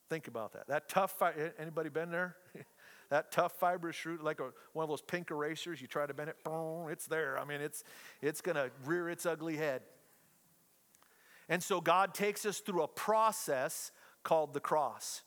Think 0.10 0.28
about 0.28 0.54
that. 0.54 0.68
That 0.68 0.90
tough, 0.90 1.22
anybody 1.60 1.90
been 1.90 2.12
there? 2.12 2.36
that 3.10 3.32
tough 3.32 3.54
fibrous 3.54 4.04
root, 4.06 4.24
like 4.24 4.40
a, 4.40 4.52
one 4.74 4.84
of 4.84 4.90
those 4.90 5.02
pink 5.02 5.30
erasers, 5.32 5.80
you 5.80 5.88
try 5.88 6.06
to 6.06 6.14
bend 6.14 6.30
it, 6.30 6.44
boom, 6.44 6.90
it's 6.90 7.06
there. 7.06 7.40
I 7.40 7.46
mean, 7.46 7.62
it's, 7.62 7.84
it's 8.22 8.42
going 8.42 8.56
to 8.56 8.72
rear 8.84 9.10
its 9.10 9.26
ugly 9.26 9.58
head. 9.58 9.82
And 11.48 11.62
so 11.62 11.80
God 11.80 12.14
takes 12.14 12.46
us 12.46 12.60
through 12.60 12.82
a 12.82 12.88
process 12.88 13.92
called 14.24 14.54
the 14.56 14.60
cross, 14.60 15.22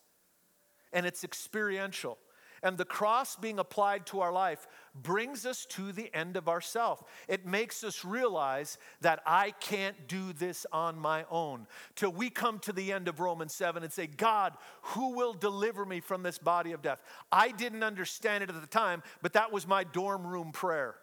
and 0.93 1.07
it's 1.07 1.23
experiential. 1.23 2.19
And 2.63 2.77
the 2.77 2.85
cross 2.85 3.37
being 3.37 3.59
applied 3.59 4.07
to 4.07 4.21
our 4.21 4.33
life 4.33 4.67
brings 4.95 5.47
us 5.47 5.65
to 5.67 5.93
the 5.93 6.15
end 6.15 6.37
of 6.37 6.49
ourself. 6.49 7.05
It 7.29 7.47
makes 7.47 7.85
us 7.85 8.05
realize 8.05 8.79
that 9.01 9.21
I 9.27 9.53
can't 9.61 10.09
do 10.09 10.33
this 10.33 10.67
on 10.73 10.99
my 10.99 11.25
own. 11.31 11.67
Till 11.95 12.13
we 12.13 12.31
come 12.31 12.59
to 12.61 12.73
the 12.73 12.93
end 12.93 13.09
of 13.09 13.21
Romans 13.21 13.55
7 13.55 13.83
and 13.83 13.93
say, 13.93 14.07
God, 14.07 14.55
who 14.83 15.11
will 15.15 15.35
deliver 15.35 15.85
me 15.85 16.01
from 16.01 16.23
this 16.23 16.39
body 16.39 16.73
of 16.73 16.83
death? 16.83 17.01
I 17.31 17.51
didn't 17.51 17.85
understand 17.85 18.43
it 18.43 18.51
at 18.51 18.61
the 18.61 18.67
time, 18.67 19.03
but 19.23 19.35
that 19.35 19.53
was 19.53 19.67
my 19.67 19.85
dorm 19.85 20.27
room 20.27 20.53
prayer. 20.53 20.97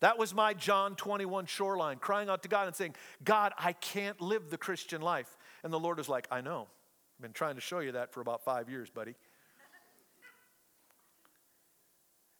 That 0.00 0.18
was 0.18 0.34
my 0.34 0.52
John 0.52 0.96
21 0.96 1.46
shoreline, 1.46 1.98
crying 1.98 2.28
out 2.28 2.42
to 2.42 2.48
God 2.48 2.66
and 2.66 2.74
saying, 2.74 2.96
God, 3.22 3.52
I 3.56 3.72
can't 3.72 4.20
live 4.20 4.50
the 4.50 4.58
Christian 4.58 5.00
life. 5.00 5.38
And 5.62 5.72
the 5.72 5.78
Lord 5.78 6.00
is 6.00 6.08
like, 6.08 6.26
I 6.28 6.40
know. 6.40 6.66
I've 7.16 7.22
been 7.22 7.32
trying 7.32 7.54
to 7.54 7.60
show 7.60 7.78
you 7.78 7.92
that 7.92 8.12
for 8.12 8.20
about 8.20 8.44
five 8.44 8.68
years, 8.68 8.90
buddy. 8.90 9.14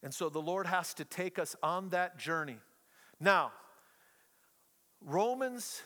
And 0.02 0.12
so 0.12 0.28
the 0.28 0.42
Lord 0.42 0.66
has 0.66 0.94
to 0.94 1.04
take 1.04 1.38
us 1.38 1.54
on 1.62 1.90
that 1.90 2.18
journey. 2.18 2.58
Now, 3.20 3.52
Romans, 5.00 5.82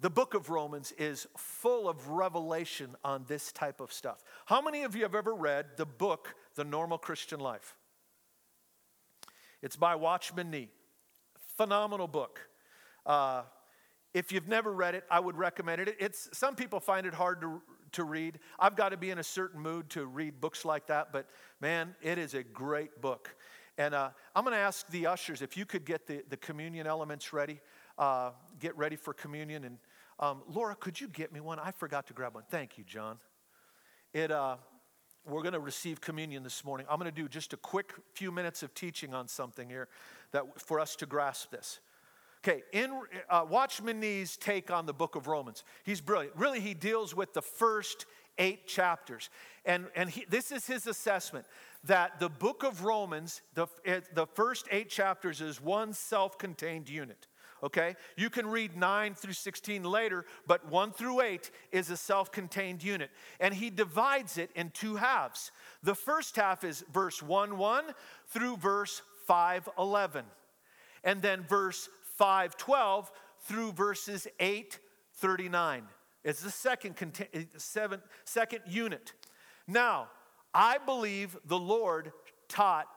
the 0.00 0.10
book 0.10 0.34
of 0.34 0.48
Romans 0.48 0.92
is 0.92 1.26
full 1.36 1.88
of 1.88 2.08
revelation 2.08 2.96
on 3.04 3.24
this 3.28 3.52
type 3.52 3.80
of 3.80 3.92
stuff. 3.92 4.22
How 4.46 4.62
many 4.62 4.82
of 4.82 4.96
you 4.96 5.02
have 5.02 5.14
ever 5.14 5.34
read 5.34 5.66
the 5.76 5.86
book, 5.86 6.34
The 6.54 6.64
Normal 6.64 6.98
Christian 6.98 7.40
Life? 7.40 7.76
It's 9.62 9.76
by 9.76 9.94
Watchman 9.94 10.50
Nee. 10.50 10.70
Phenomenal 11.56 12.08
book. 12.08 12.40
Uh, 13.04 13.42
if 14.14 14.32
you've 14.32 14.48
never 14.48 14.72
read 14.72 14.94
it, 14.94 15.04
I 15.10 15.20
would 15.20 15.36
recommend 15.36 15.82
it. 15.82 15.96
It's, 16.00 16.30
some 16.32 16.56
people 16.56 16.80
find 16.80 17.06
it 17.06 17.14
hard 17.14 17.42
to, 17.42 17.60
to 17.92 18.04
read. 18.04 18.38
I've 18.58 18.76
got 18.76 18.90
to 18.90 18.96
be 18.96 19.10
in 19.10 19.18
a 19.18 19.24
certain 19.24 19.60
mood 19.60 19.90
to 19.90 20.06
read 20.06 20.40
books 20.40 20.64
like 20.64 20.86
that, 20.88 21.12
but 21.12 21.26
man, 21.60 21.94
it 22.02 22.18
is 22.18 22.34
a 22.34 22.42
great 22.42 23.00
book. 23.00 23.34
And 23.78 23.94
uh, 23.94 24.10
I'm 24.34 24.44
going 24.44 24.54
to 24.54 24.60
ask 24.60 24.86
the 24.88 25.06
ushers 25.06 25.42
if 25.42 25.56
you 25.56 25.64
could 25.64 25.84
get 25.84 26.06
the, 26.06 26.22
the 26.28 26.36
communion 26.36 26.86
elements 26.86 27.32
ready, 27.32 27.60
uh, 27.98 28.30
get 28.58 28.76
ready 28.76 28.96
for 28.96 29.14
communion. 29.14 29.64
And 29.64 29.78
um, 30.18 30.42
Laura, 30.48 30.74
could 30.74 31.00
you 31.00 31.08
get 31.08 31.32
me 31.32 31.40
one? 31.40 31.58
I 31.58 31.70
forgot 31.70 32.06
to 32.08 32.12
grab 32.12 32.34
one. 32.34 32.44
Thank 32.50 32.76
you, 32.76 32.84
John. 32.84 33.18
It, 34.12 34.30
uh, 34.30 34.56
we're 35.26 35.42
going 35.42 35.54
to 35.54 35.60
receive 35.60 36.00
communion 36.00 36.42
this 36.42 36.64
morning. 36.64 36.86
I'm 36.90 36.98
going 36.98 37.10
to 37.10 37.22
do 37.22 37.28
just 37.28 37.52
a 37.52 37.56
quick 37.56 37.94
few 38.14 38.32
minutes 38.32 38.62
of 38.62 38.74
teaching 38.74 39.14
on 39.14 39.28
something 39.28 39.68
here 39.68 39.88
that 40.32 40.60
for 40.60 40.80
us 40.80 40.96
to 40.96 41.06
grasp 41.06 41.50
this. 41.50 41.80
Okay, 42.42 42.62
in 42.72 43.02
uh, 43.28 43.44
Watchman 43.48 44.00
Nee's 44.00 44.38
take 44.38 44.70
on 44.70 44.86
the 44.86 44.94
book 44.94 45.14
of 45.14 45.26
Romans, 45.26 45.62
he's 45.84 46.00
brilliant. 46.00 46.34
Really, 46.36 46.60
he 46.60 46.72
deals 46.72 47.14
with 47.14 47.34
the 47.34 47.42
first 47.42 48.06
eight 48.38 48.66
chapters. 48.66 49.28
And, 49.66 49.86
and 49.94 50.08
he, 50.08 50.24
this 50.28 50.50
is 50.50 50.66
his 50.66 50.86
assessment 50.86 51.44
that 51.84 52.18
the 52.18 52.30
book 52.30 52.62
of 52.62 52.84
Romans, 52.84 53.42
the, 53.54 53.66
the 54.14 54.26
first 54.26 54.66
eight 54.70 54.88
chapters, 54.88 55.42
is 55.42 55.60
one 55.60 55.92
self 55.92 56.38
contained 56.38 56.88
unit. 56.88 57.26
Okay? 57.62 57.94
You 58.16 58.30
can 58.30 58.46
read 58.46 58.74
9 58.74 59.14
through 59.14 59.34
16 59.34 59.84
later, 59.84 60.24
but 60.46 60.66
1 60.70 60.92
through 60.92 61.20
8 61.20 61.50
is 61.72 61.90
a 61.90 61.96
self 61.96 62.32
contained 62.32 62.82
unit. 62.82 63.10
And 63.38 63.52
he 63.52 63.68
divides 63.68 64.38
it 64.38 64.50
in 64.54 64.70
two 64.70 64.96
halves. 64.96 65.52
The 65.82 65.94
first 65.94 66.36
half 66.36 66.64
is 66.64 66.84
verse 66.90 67.22
1 67.22 67.58
1 67.58 67.84
through 68.28 68.56
verse 68.56 69.02
5 69.26 69.68
11. 69.78 70.24
And 71.04 71.22
then 71.22 71.42
verse 71.42 71.88
5 72.20 72.58
12 72.58 73.10
through 73.46 73.72
verses 73.72 74.28
8 74.38 74.78
39. 75.14 75.84
It's 76.22 76.42
the 76.42 76.50
second, 76.50 76.96
seven, 77.56 78.02
second 78.26 78.60
unit. 78.66 79.14
Now, 79.66 80.08
I 80.52 80.76
believe 80.76 81.38
the 81.46 81.58
Lord 81.58 82.12
taught 82.46 82.88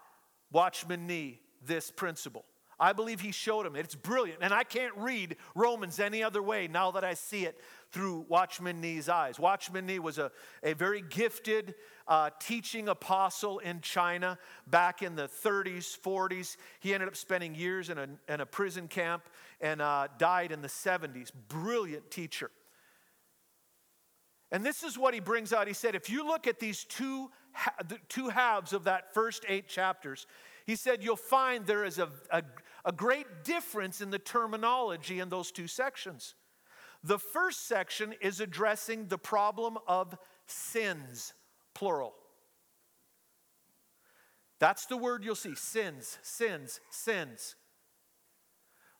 Watchman 0.51 1.07
Nee 1.07 1.39
this 1.65 1.89
principle. 1.89 2.43
I 2.77 2.91
believe 2.91 3.21
he 3.21 3.31
showed 3.31 3.65
him. 3.65 3.77
It's 3.77 3.95
brilliant. 3.95 4.39
And 4.41 4.53
I 4.53 4.65
can't 4.65 4.93
read 4.97 5.37
Romans 5.55 6.01
any 6.01 6.21
other 6.21 6.43
way 6.43 6.67
now 6.67 6.91
that 6.91 7.05
I 7.05 7.13
see 7.13 7.45
it 7.45 7.57
through 7.93 8.25
Watchman 8.27 8.81
Nee's 8.81 9.07
eyes. 9.07 9.39
Watchman 9.39 9.85
Nee 9.85 9.99
was 9.99 10.17
a, 10.17 10.31
a 10.63 10.73
very 10.73 11.01
gifted 11.01 11.75
uh, 12.07 12.31
teaching 12.39 12.89
apostle 12.89 13.59
in 13.59 13.81
China 13.81 14.39
back 14.67 15.03
in 15.03 15.15
the 15.15 15.27
30s, 15.27 15.97
40s. 15.97 16.57
He 16.79 16.93
ended 16.93 17.07
up 17.07 17.15
spending 17.15 17.53
years 17.53 17.91
in 17.91 17.99
a, 17.99 18.07
in 18.27 18.41
a 18.41 18.45
prison 18.47 18.87
camp 18.87 19.29
and 19.61 19.79
uh, 19.79 20.07
died 20.17 20.51
in 20.51 20.61
the 20.61 20.67
70s. 20.67 21.31
Brilliant 21.47 22.09
teacher. 22.09 22.49
And 24.51 24.65
this 24.65 24.83
is 24.83 24.97
what 24.97 25.13
he 25.13 25.19
brings 25.19 25.53
out. 25.53 25.67
He 25.67 25.73
said, 25.73 25.95
if 25.95 26.09
you 26.09 26.25
look 26.25 26.47
at 26.47 26.59
these 26.59 26.83
two, 26.83 27.29
two 28.09 28.29
halves 28.29 28.73
of 28.73 28.85
that 28.85 29.13
first 29.13 29.45
eight 29.47 29.67
chapters, 29.67 30.25
he 30.65 30.75
said, 30.75 31.03
you'll 31.03 31.15
find 31.15 31.65
there 31.65 31.85
is 31.85 31.99
a, 31.99 32.09
a, 32.31 32.43
a 32.85 32.91
great 32.91 33.43
difference 33.43 34.01
in 34.01 34.09
the 34.09 34.19
terminology 34.19 35.19
in 35.19 35.29
those 35.29 35.51
two 35.51 35.67
sections. 35.67 36.35
The 37.03 37.19
first 37.19 37.67
section 37.67 38.13
is 38.21 38.39
addressing 38.39 39.07
the 39.07 39.17
problem 39.17 39.77
of 39.87 40.17
sins, 40.47 41.33
plural. 41.73 42.13
That's 44.59 44.85
the 44.85 44.95
word 44.95 45.25
you'll 45.25 45.35
see 45.35 45.55
sins, 45.55 46.17
sins, 46.21 46.79
sins. 46.89 47.55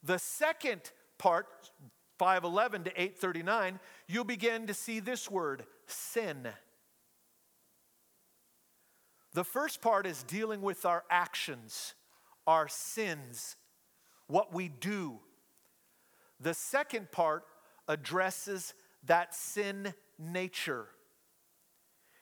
The 0.03 0.19
second 0.19 0.91
part, 1.17 1.47
511 2.19 2.83
to 2.83 2.89
839, 2.91 3.79
you'll 4.09 4.25
begin 4.25 4.67
to 4.67 4.73
see 4.73 4.99
this 4.99 5.31
word, 5.31 5.63
sin. 5.87 6.49
The 9.33 9.45
first 9.45 9.81
part 9.81 10.05
is 10.05 10.23
dealing 10.23 10.61
with 10.61 10.85
our 10.85 11.05
actions, 11.09 11.95
our 12.45 12.67
sins, 12.67 13.55
what 14.27 14.53
we 14.53 14.67
do. 14.67 15.19
The 16.41 16.53
second 16.53 17.11
part 17.13 17.45
addresses 17.87 18.73
that 19.05 19.35
sin 19.35 19.93
nature. 20.17 20.87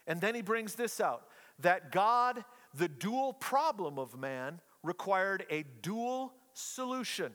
And 0.08 0.20
then 0.20 0.36
he 0.36 0.42
brings 0.42 0.76
this 0.76 1.00
out 1.00 1.24
that 1.60 1.92
God, 1.92 2.44
the 2.74 2.88
dual 2.88 3.34
problem 3.34 4.00
of 4.00 4.18
man, 4.18 4.60
required 4.84 5.46
a 5.50 5.64
dual 5.82 6.34
solution. 6.54 7.34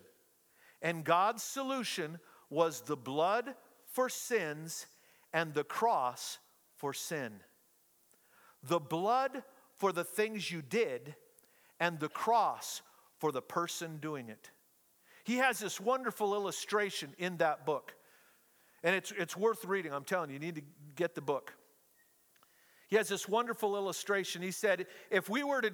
And 0.83 1.05
God's 1.05 1.43
solution 1.43 2.19
was 2.51 2.81
the 2.83 2.97
blood 2.97 3.55
for 3.87 4.09
sins 4.09 4.87
and 5.33 5.55
the 5.55 5.65
cross 5.65 6.39
for 6.75 6.93
sin. 6.93 7.41
The 8.63 8.81
blood 8.81 9.43
for 9.79 9.93
the 9.93 10.05
things 10.05 10.51
you 10.51 10.63
did 10.63 11.15
and 11.79 12.01
the 12.01 12.09
cross 12.09 12.83
for 13.19 13.33
the 13.33 13.43
person 13.43 13.99
doing 13.99 14.29
it. 14.29 14.51
He 15.25 15.37
has 15.37 15.59
this 15.59 15.81
wonderful 15.81 16.35
illustration 16.35 17.15
in 17.19 17.39
that 17.39 17.67
book. 17.67 17.95
And 18.87 18.95
it's, 18.95 19.13
it's 19.19 19.37
worth 19.37 19.65
reading. 19.65 19.93
I'm 19.93 20.05
telling 20.05 20.31
you, 20.31 20.35
you 20.35 20.39
need 20.39 20.55
to 20.55 20.63
get 20.95 21.17
the 21.17 21.21
book. 21.21 21.53
He 22.87 22.95
has 22.95 23.09
this 23.09 23.29
wonderful 23.29 23.75
illustration. 23.75 24.43
He 24.43 24.53
said, 24.53 24.87
if 25.11 25.29
we 25.29 25.43
were 25.43 25.61
to 25.61 25.73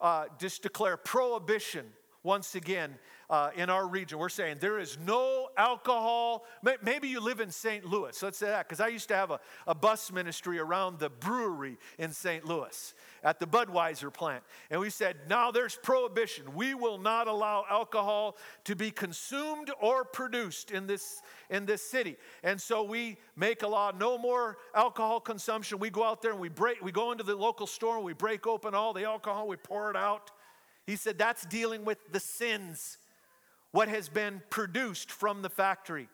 uh, 0.00 0.24
just 0.38 0.62
declare 0.62 0.96
prohibition 0.96 1.84
once 2.28 2.54
again 2.54 2.94
uh, 3.30 3.48
in 3.56 3.70
our 3.70 3.88
region. 3.88 4.18
We're 4.18 4.28
saying 4.28 4.58
there 4.60 4.78
is 4.78 4.98
no 5.06 5.48
alcohol. 5.56 6.44
Maybe 6.82 7.08
you 7.08 7.20
live 7.20 7.40
in 7.40 7.50
St. 7.50 7.86
Louis. 7.86 8.22
Let's 8.22 8.36
say 8.36 8.48
that, 8.48 8.68
because 8.68 8.80
I 8.80 8.88
used 8.88 9.08
to 9.08 9.16
have 9.16 9.30
a, 9.30 9.40
a 9.66 9.74
bus 9.74 10.12
ministry 10.12 10.58
around 10.58 10.98
the 10.98 11.08
brewery 11.08 11.78
in 11.98 12.12
St. 12.12 12.44
Louis 12.44 12.94
at 13.24 13.40
the 13.40 13.46
Budweiser 13.46 14.12
plant. 14.12 14.44
And 14.70 14.78
we 14.78 14.90
said, 14.90 15.16
now 15.26 15.50
there's 15.50 15.76
prohibition. 15.82 16.54
We 16.54 16.74
will 16.74 16.98
not 16.98 17.28
allow 17.28 17.64
alcohol 17.70 18.36
to 18.64 18.76
be 18.76 18.90
consumed 18.90 19.70
or 19.80 20.04
produced 20.04 20.70
in 20.70 20.86
this, 20.86 21.22
in 21.48 21.64
this 21.64 21.82
city. 21.82 22.18
And 22.42 22.60
so 22.60 22.82
we 22.82 23.16
make 23.36 23.62
a 23.62 23.68
law 23.68 23.90
no 23.98 24.18
more 24.18 24.58
alcohol 24.74 25.18
consumption. 25.20 25.78
We 25.78 25.88
go 25.88 26.04
out 26.04 26.20
there 26.20 26.32
and 26.32 26.40
we 26.40 26.50
break, 26.50 26.82
we 26.82 26.92
go 26.92 27.10
into 27.10 27.24
the 27.24 27.36
local 27.36 27.66
store 27.66 27.96
and 27.96 28.04
we 28.04 28.12
break 28.12 28.46
open 28.46 28.74
all 28.74 28.92
the 28.92 29.04
alcohol, 29.04 29.48
we 29.48 29.56
pour 29.56 29.90
it 29.90 29.96
out. 29.96 30.30
He 30.88 30.96
said 30.96 31.18
that's 31.18 31.44
dealing 31.44 31.84
with 31.84 31.98
the 32.12 32.18
sins, 32.18 32.96
what 33.72 33.88
has 33.88 34.08
been 34.08 34.40
produced 34.48 35.10
from 35.10 35.42
the 35.42 35.50
factory, 35.50 36.08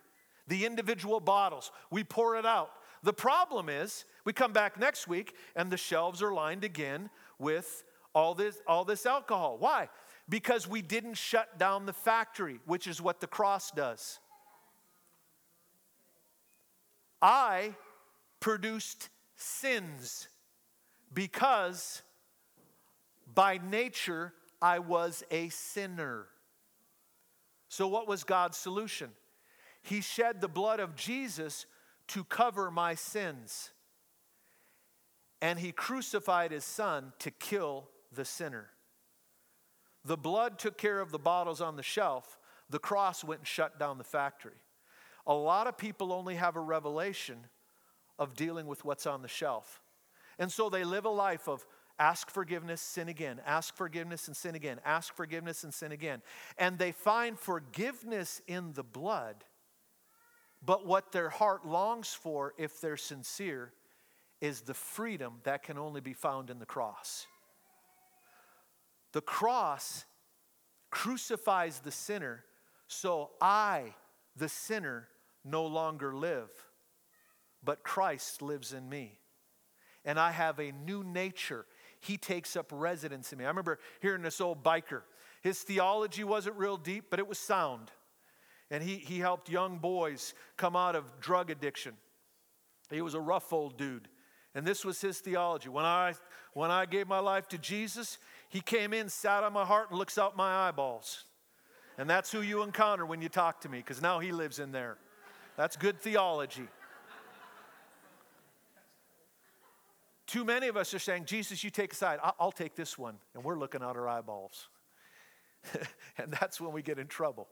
the 0.48 0.66
individual 0.66 1.20
bottles. 1.20 1.70
We 1.92 2.02
pour 2.02 2.36
it 2.36 2.44
out. 2.44 2.72
The 3.04 3.12
problem 3.12 3.68
is, 3.68 4.04
we 4.24 4.32
come 4.32 4.52
back 4.52 4.76
next 4.76 5.06
week 5.06 5.36
and 5.54 5.70
the 5.70 5.76
shelves 5.76 6.24
are 6.24 6.34
lined 6.34 6.64
again 6.64 7.08
with 7.38 7.84
all 8.16 8.34
this, 8.34 8.58
all 8.66 8.84
this 8.84 9.06
alcohol. 9.06 9.58
Why? 9.60 9.90
Because 10.28 10.66
we 10.66 10.82
didn't 10.82 11.14
shut 11.14 11.56
down 11.56 11.86
the 11.86 11.92
factory, 11.92 12.58
which 12.66 12.88
is 12.88 13.00
what 13.00 13.20
the 13.20 13.28
cross 13.28 13.70
does. 13.70 14.18
I 17.22 17.76
produced 18.40 19.08
sins 19.36 20.26
because 21.12 22.02
by 23.36 23.60
nature 23.70 24.32
I 24.64 24.78
was 24.78 25.22
a 25.30 25.50
sinner. 25.50 26.24
So, 27.68 27.86
what 27.86 28.08
was 28.08 28.24
God's 28.24 28.56
solution? 28.56 29.10
He 29.82 30.00
shed 30.00 30.40
the 30.40 30.48
blood 30.48 30.80
of 30.80 30.96
Jesus 30.96 31.66
to 32.08 32.24
cover 32.24 32.70
my 32.70 32.94
sins. 32.94 33.72
And 35.42 35.58
he 35.58 35.70
crucified 35.70 36.50
his 36.50 36.64
son 36.64 37.12
to 37.18 37.30
kill 37.30 37.90
the 38.10 38.24
sinner. 38.24 38.70
The 40.02 40.16
blood 40.16 40.58
took 40.58 40.78
care 40.78 41.00
of 41.00 41.10
the 41.10 41.18
bottles 41.18 41.60
on 41.60 41.76
the 41.76 41.82
shelf, 41.82 42.38
the 42.70 42.78
cross 42.78 43.22
went 43.22 43.40
and 43.40 43.46
shut 43.46 43.78
down 43.78 43.98
the 43.98 44.04
factory. 44.04 44.56
A 45.26 45.34
lot 45.34 45.66
of 45.66 45.76
people 45.76 46.10
only 46.10 46.36
have 46.36 46.56
a 46.56 46.60
revelation 46.60 47.36
of 48.18 48.34
dealing 48.34 48.66
with 48.66 48.82
what's 48.82 49.06
on 49.06 49.20
the 49.20 49.28
shelf. 49.28 49.82
And 50.38 50.50
so 50.50 50.70
they 50.70 50.84
live 50.84 51.04
a 51.04 51.10
life 51.10 51.48
of 51.48 51.66
ask 51.98 52.30
forgiveness, 52.30 52.80
sin 52.80 53.08
again, 53.08 53.40
ask 53.46 53.76
forgiveness 53.76 54.26
and 54.26 54.36
sin 54.36 54.54
again, 54.54 54.80
ask 54.84 55.14
forgiveness 55.14 55.64
and 55.64 55.72
sin 55.72 55.92
again. 55.92 56.22
And 56.58 56.78
they 56.78 56.92
find 56.92 57.38
forgiveness 57.38 58.40
in 58.46 58.72
the 58.72 58.82
blood, 58.82 59.44
but 60.64 60.86
what 60.86 61.12
their 61.12 61.28
heart 61.28 61.66
longs 61.66 62.12
for, 62.14 62.54
if 62.58 62.80
they're 62.80 62.96
sincere, 62.96 63.72
is 64.40 64.62
the 64.62 64.74
freedom 64.74 65.34
that 65.44 65.62
can 65.62 65.78
only 65.78 66.00
be 66.00 66.12
found 66.12 66.50
in 66.50 66.58
the 66.58 66.66
cross. 66.66 67.26
The 69.12 69.20
cross 69.20 70.04
crucifies 70.90 71.80
the 71.80 71.92
sinner, 71.92 72.44
so 72.88 73.30
I, 73.40 73.94
the 74.36 74.48
sinner, 74.48 75.08
no 75.44 75.66
longer 75.66 76.14
live, 76.14 76.50
but 77.62 77.82
Christ 77.82 78.42
lives 78.42 78.72
in 78.72 78.88
me. 78.88 79.18
And 80.04 80.18
I 80.18 80.32
have 80.32 80.58
a 80.58 80.72
new 80.72 81.02
nature. 81.02 81.64
He 82.04 82.16
takes 82.16 82.56
up 82.56 82.70
residence 82.72 83.32
in 83.32 83.38
me. 83.38 83.44
I 83.44 83.48
remember 83.48 83.78
hearing 84.00 84.22
this 84.22 84.40
old 84.40 84.62
biker. 84.62 85.02
His 85.42 85.60
theology 85.62 86.24
wasn't 86.24 86.56
real 86.56 86.76
deep, 86.76 87.06
but 87.10 87.18
it 87.18 87.26
was 87.26 87.38
sound. 87.38 87.90
And 88.70 88.82
he, 88.82 88.96
he 88.96 89.18
helped 89.18 89.48
young 89.50 89.78
boys 89.78 90.34
come 90.56 90.74
out 90.74 90.96
of 90.96 91.04
drug 91.20 91.50
addiction. 91.50 91.94
He 92.90 93.02
was 93.02 93.14
a 93.14 93.20
rough 93.20 93.52
old 93.52 93.76
dude. 93.76 94.08
And 94.54 94.66
this 94.66 94.84
was 94.84 95.00
his 95.00 95.18
theology. 95.18 95.68
When 95.68 95.84
I, 95.84 96.14
when 96.52 96.70
I 96.70 96.86
gave 96.86 97.08
my 97.08 97.18
life 97.18 97.48
to 97.48 97.58
Jesus, 97.58 98.18
he 98.48 98.60
came 98.60 98.92
in, 98.92 99.08
sat 99.08 99.42
on 99.42 99.52
my 99.52 99.64
heart, 99.64 99.90
and 99.90 99.98
looks 99.98 100.16
out 100.16 100.36
my 100.36 100.68
eyeballs. 100.68 101.24
And 101.98 102.08
that's 102.08 102.30
who 102.30 102.40
you 102.40 102.62
encounter 102.62 103.04
when 103.04 103.20
you 103.20 103.28
talk 103.28 103.60
to 103.62 103.68
me, 103.68 103.78
because 103.78 104.00
now 104.00 104.20
he 104.20 104.32
lives 104.32 104.58
in 104.58 104.72
there. 104.72 104.96
That's 105.56 105.76
good 105.76 106.00
theology. 106.00 106.68
Too 110.26 110.44
many 110.44 110.68
of 110.68 110.76
us 110.76 110.94
are 110.94 110.98
saying, 110.98 111.26
Jesus, 111.26 111.62
you 111.62 111.70
take 111.70 111.92
a 111.92 111.96
side. 111.96 112.18
I'll 112.38 112.52
take 112.52 112.74
this 112.74 112.96
one. 112.96 113.16
And 113.34 113.44
we're 113.44 113.58
looking 113.58 113.82
out 113.82 113.96
our 113.96 114.08
eyeballs. 114.08 114.68
and 116.18 116.32
that's 116.32 116.60
when 116.60 116.72
we 116.72 116.82
get 116.82 116.98
in 116.98 117.06
trouble. 117.06 117.48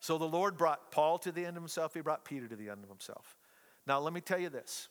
So 0.00 0.18
the 0.18 0.24
Lord 0.24 0.56
brought 0.56 0.90
Paul 0.90 1.18
to 1.18 1.30
the 1.30 1.44
end 1.44 1.56
of 1.56 1.62
himself, 1.62 1.94
he 1.94 2.00
brought 2.00 2.24
Peter 2.24 2.48
to 2.48 2.56
the 2.56 2.68
end 2.68 2.82
of 2.82 2.88
himself. 2.88 3.36
Now, 3.86 4.00
let 4.00 4.12
me 4.12 4.20
tell 4.20 4.38
you 4.38 4.48
this 4.48 4.88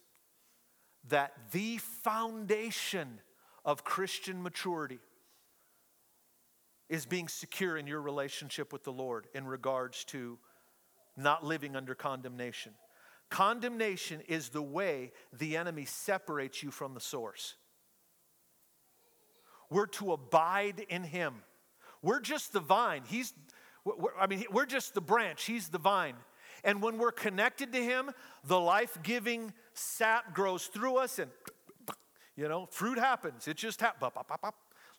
that 1.10 1.34
the 1.52 1.78
foundation 1.78 3.20
of 3.66 3.84
Christian 3.84 4.42
maturity 4.42 5.00
is 6.89 7.06
being 7.06 7.28
secure 7.28 7.78
in 7.78 7.88
your 7.88 8.02
relationship 8.02 8.72
with 8.72 8.84
the 8.84 8.92
Lord 8.92 9.28
in 9.34 9.48
regards 9.48 10.04
to 10.06 10.38
not 11.18 11.44
living 11.44 11.76
under 11.76 11.96
condemnation. 11.96 12.74
Condemnation 13.32 14.21
is 14.27 14.49
the 14.49 14.61
way 14.61 15.13
the 15.32 15.55
enemy 15.55 15.86
separates 15.86 16.61
you 16.61 16.69
from 16.69 16.93
the 16.93 16.99
source. 16.99 17.55
We're 19.69 19.88
to 19.88 20.11
abide 20.11 20.86
in 20.89 21.03
him. 21.03 21.36
We're 22.01 22.19
just 22.19 22.51
the 22.51 22.59
vine. 22.59 23.03
He's, 23.07 23.34
I 24.19 24.27
mean, 24.27 24.43
we're 24.51 24.65
just 24.65 24.93
the 24.93 25.01
branch. 25.01 25.45
He's 25.45 25.69
the 25.69 25.77
vine. 25.77 26.15
And 26.65 26.82
when 26.82 26.97
we're 26.97 27.13
connected 27.13 27.71
to 27.71 27.82
him, 27.82 28.11
the 28.43 28.59
life 28.59 28.97
giving 29.01 29.53
sap 29.73 30.34
grows 30.36 30.65
through 30.65 30.97
us 30.97 31.17
and, 31.17 31.32
you 32.36 32.49
know, 32.49 32.67
fruit 32.69 32.97
happens. 32.97 33.47
It 33.47 33.55
just 33.55 33.79
happens. 33.79 34.11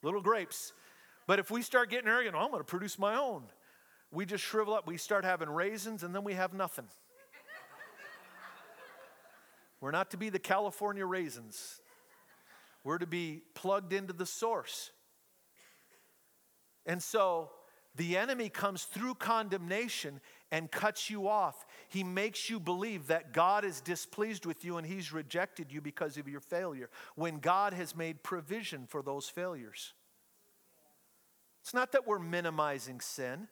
Little 0.03 0.23
grapes. 0.23 0.73
But 1.27 1.39
if 1.39 1.51
we 1.51 1.61
start 1.61 1.91
getting 1.91 2.09
arrogant, 2.09 2.35
oh, 2.35 2.41
I'm 2.41 2.51
going 2.51 2.61
to 2.61 2.65
produce 2.65 2.99
my 2.99 3.15
own, 3.15 3.45
we 4.11 4.25
just 4.25 4.43
shrivel 4.43 4.73
up. 4.73 4.87
We 4.87 4.97
start 4.97 5.27
having 5.27 5.51
raisins 5.51 6.03
and 6.03 6.15
then 6.15 6.25
we 6.25 6.33
have 6.33 6.55
nothing. 6.55 6.87
We're 9.83 9.91
not 9.91 10.13
to 10.13 10.17
be 10.17 10.31
the 10.31 10.39
California 10.39 11.05
raisins. 11.05 11.81
We're 12.85 12.99
to 12.99 13.07
be 13.07 13.43
plugged 13.55 13.93
into 13.93 14.13
the 14.13 14.25
source. 14.25 14.93
And 16.87 17.03
so 17.03 17.51
the 17.97 18.17
enemy 18.17 18.49
comes 18.49 18.85
through 18.85 19.17
condemnation 19.17 20.21
and 20.53 20.71
cuts 20.71 21.11
you 21.11 21.27
off. 21.27 21.67
He 21.89 22.05
makes 22.05 22.49
you 22.49 22.61
believe 22.61 23.09
that 23.09 23.33
God 23.33 23.65
is 23.65 23.81
displeased 23.81 24.47
with 24.47 24.65
you 24.65 24.77
and 24.77 24.87
he's 24.87 25.13
rejected 25.13 25.73
you 25.73 25.81
because 25.81 26.17
of 26.17 26.29
your 26.29 26.41
failure 26.41 26.89
when 27.17 27.39
God 27.39 27.73
has 27.73 27.97
made 27.97 28.23
provision 28.23 28.87
for 28.87 29.03
those 29.03 29.29
failures. 29.29 29.95
It's 31.61 31.75
not 31.75 31.91
that 31.91 32.07
we're 32.07 32.21
minimizing 32.21 33.01
sin, 33.01 33.49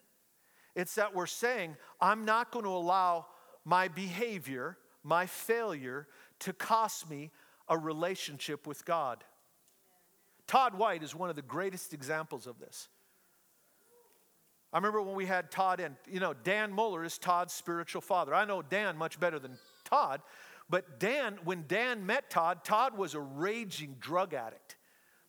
it's 0.77 0.95
that 0.95 1.13
we're 1.13 1.27
saying, 1.27 1.77
I'm 2.01 2.25
not 2.25 2.53
going 2.53 2.65
to 2.65 2.71
allow 2.71 3.27
my 3.65 3.89
behavior 3.89 4.79
my 5.03 5.27
failure 5.27 6.07
to 6.41 6.53
cost 6.53 7.09
me 7.09 7.31
a 7.69 7.79
relationship 7.79 8.67
with 8.67 8.85
God. 8.85 9.25
Todd 10.47 10.75
White 10.75 11.03
is 11.03 11.15
one 11.15 11.31
of 11.31 11.37
the 11.37 11.43
greatest 11.43 11.95
examples 11.95 12.47
of 12.47 12.59
this. 12.59 12.89
I 14.73 14.79
remember 14.79 15.03
when 15.03 15.15
we 15.15 15.27
had 15.27 15.51
Todd 15.51 15.81
in, 15.81 15.97
you 16.09 16.21
know, 16.21 16.35
Dan 16.35 16.73
Mohler 16.73 17.05
is 17.05 17.19
Todd's 17.19 17.53
spiritual 17.53 18.01
father. 18.01 18.35
I 18.35 18.45
know 18.45 18.63
Dan 18.63 18.97
much 18.97 19.19
better 19.19 19.39
than 19.39 19.59
Todd, 19.85 20.23
but 20.69 21.01
Dan, 21.01 21.39
when 21.45 21.65
Dan 21.67 22.07
met 22.07 22.31
Todd, 22.31 22.65
Todd 22.65 22.97
was 22.97 23.15
a 23.15 23.21
raging 23.21 23.97
drug 24.01 24.35
addict. 24.35 24.77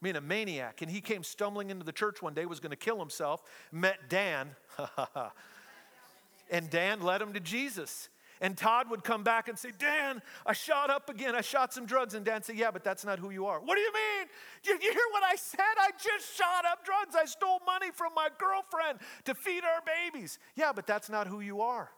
I 0.01 0.05
mean, 0.05 0.15
a 0.15 0.21
maniac. 0.21 0.81
And 0.81 0.89
he 0.89 1.01
came 1.01 1.23
stumbling 1.23 1.69
into 1.69 1.83
the 1.83 1.91
church 1.91 2.21
one 2.21 2.33
day, 2.33 2.45
was 2.45 2.59
going 2.59 2.71
to 2.71 2.75
kill 2.75 2.99
himself, 2.99 3.43
met 3.71 4.09
Dan, 4.09 4.55
and 6.51 6.69
Dan 6.69 7.01
led 7.01 7.21
him 7.21 7.33
to 7.33 7.39
Jesus. 7.39 8.09
And 8.41 8.57
Todd 8.57 8.89
would 8.89 9.03
come 9.03 9.23
back 9.23 9.47
and 9.47 9.57
say, 9.57 9.69
Dan, 9.77 10.19
I 10.47 10.53
shot 10.53 10.89
up 10.89 11.11
again. 11.11 11.35
I 11.35 11.41
shot 11.41 11.73
some 11.73 11.85
drugs. 11.85 12.15
And 12.15 12.25
Dan 12.25 12.41
said, 12.41 12.57
Yeah, 12.57 12.71
but 12.71 12.83
that's 12.83 13.05
not 13.05 13.19
who 13.19 13.29
you 13.29 13.45
are. 13.45 13.59
What 13.59 13.75
do 13.75 13.81
you 13.81 13.93
mean? 13.93 14.27
You, 14.65 14.73
you 14.81 14.91
hear 14.91 15.07
what 15.11 15.23
I 15.23 15.35
said? 15.35 15.59
I 15.77 15.91
just 15.91 16.35
shot 16.35 16.65
up 16.65 16.83
drugs. 16.83 17.15
I 17.15 17.25
stole 17.25 17.59
money 17.67 17.91
from 17.93 18.13
my 18.15 18.29
girlfriend 18.39 18.99
to 19.25 19.35
feed 19.35 19.63
our 19.63 19.81
babies. 19.85 20.39
Yeah, 20.55 20.71
but 20.75 20.87
that's 20.87 21.07
not 21.07 21.27
who 21.27 21.39
you 21.39 21.61
are. 21.61 21.91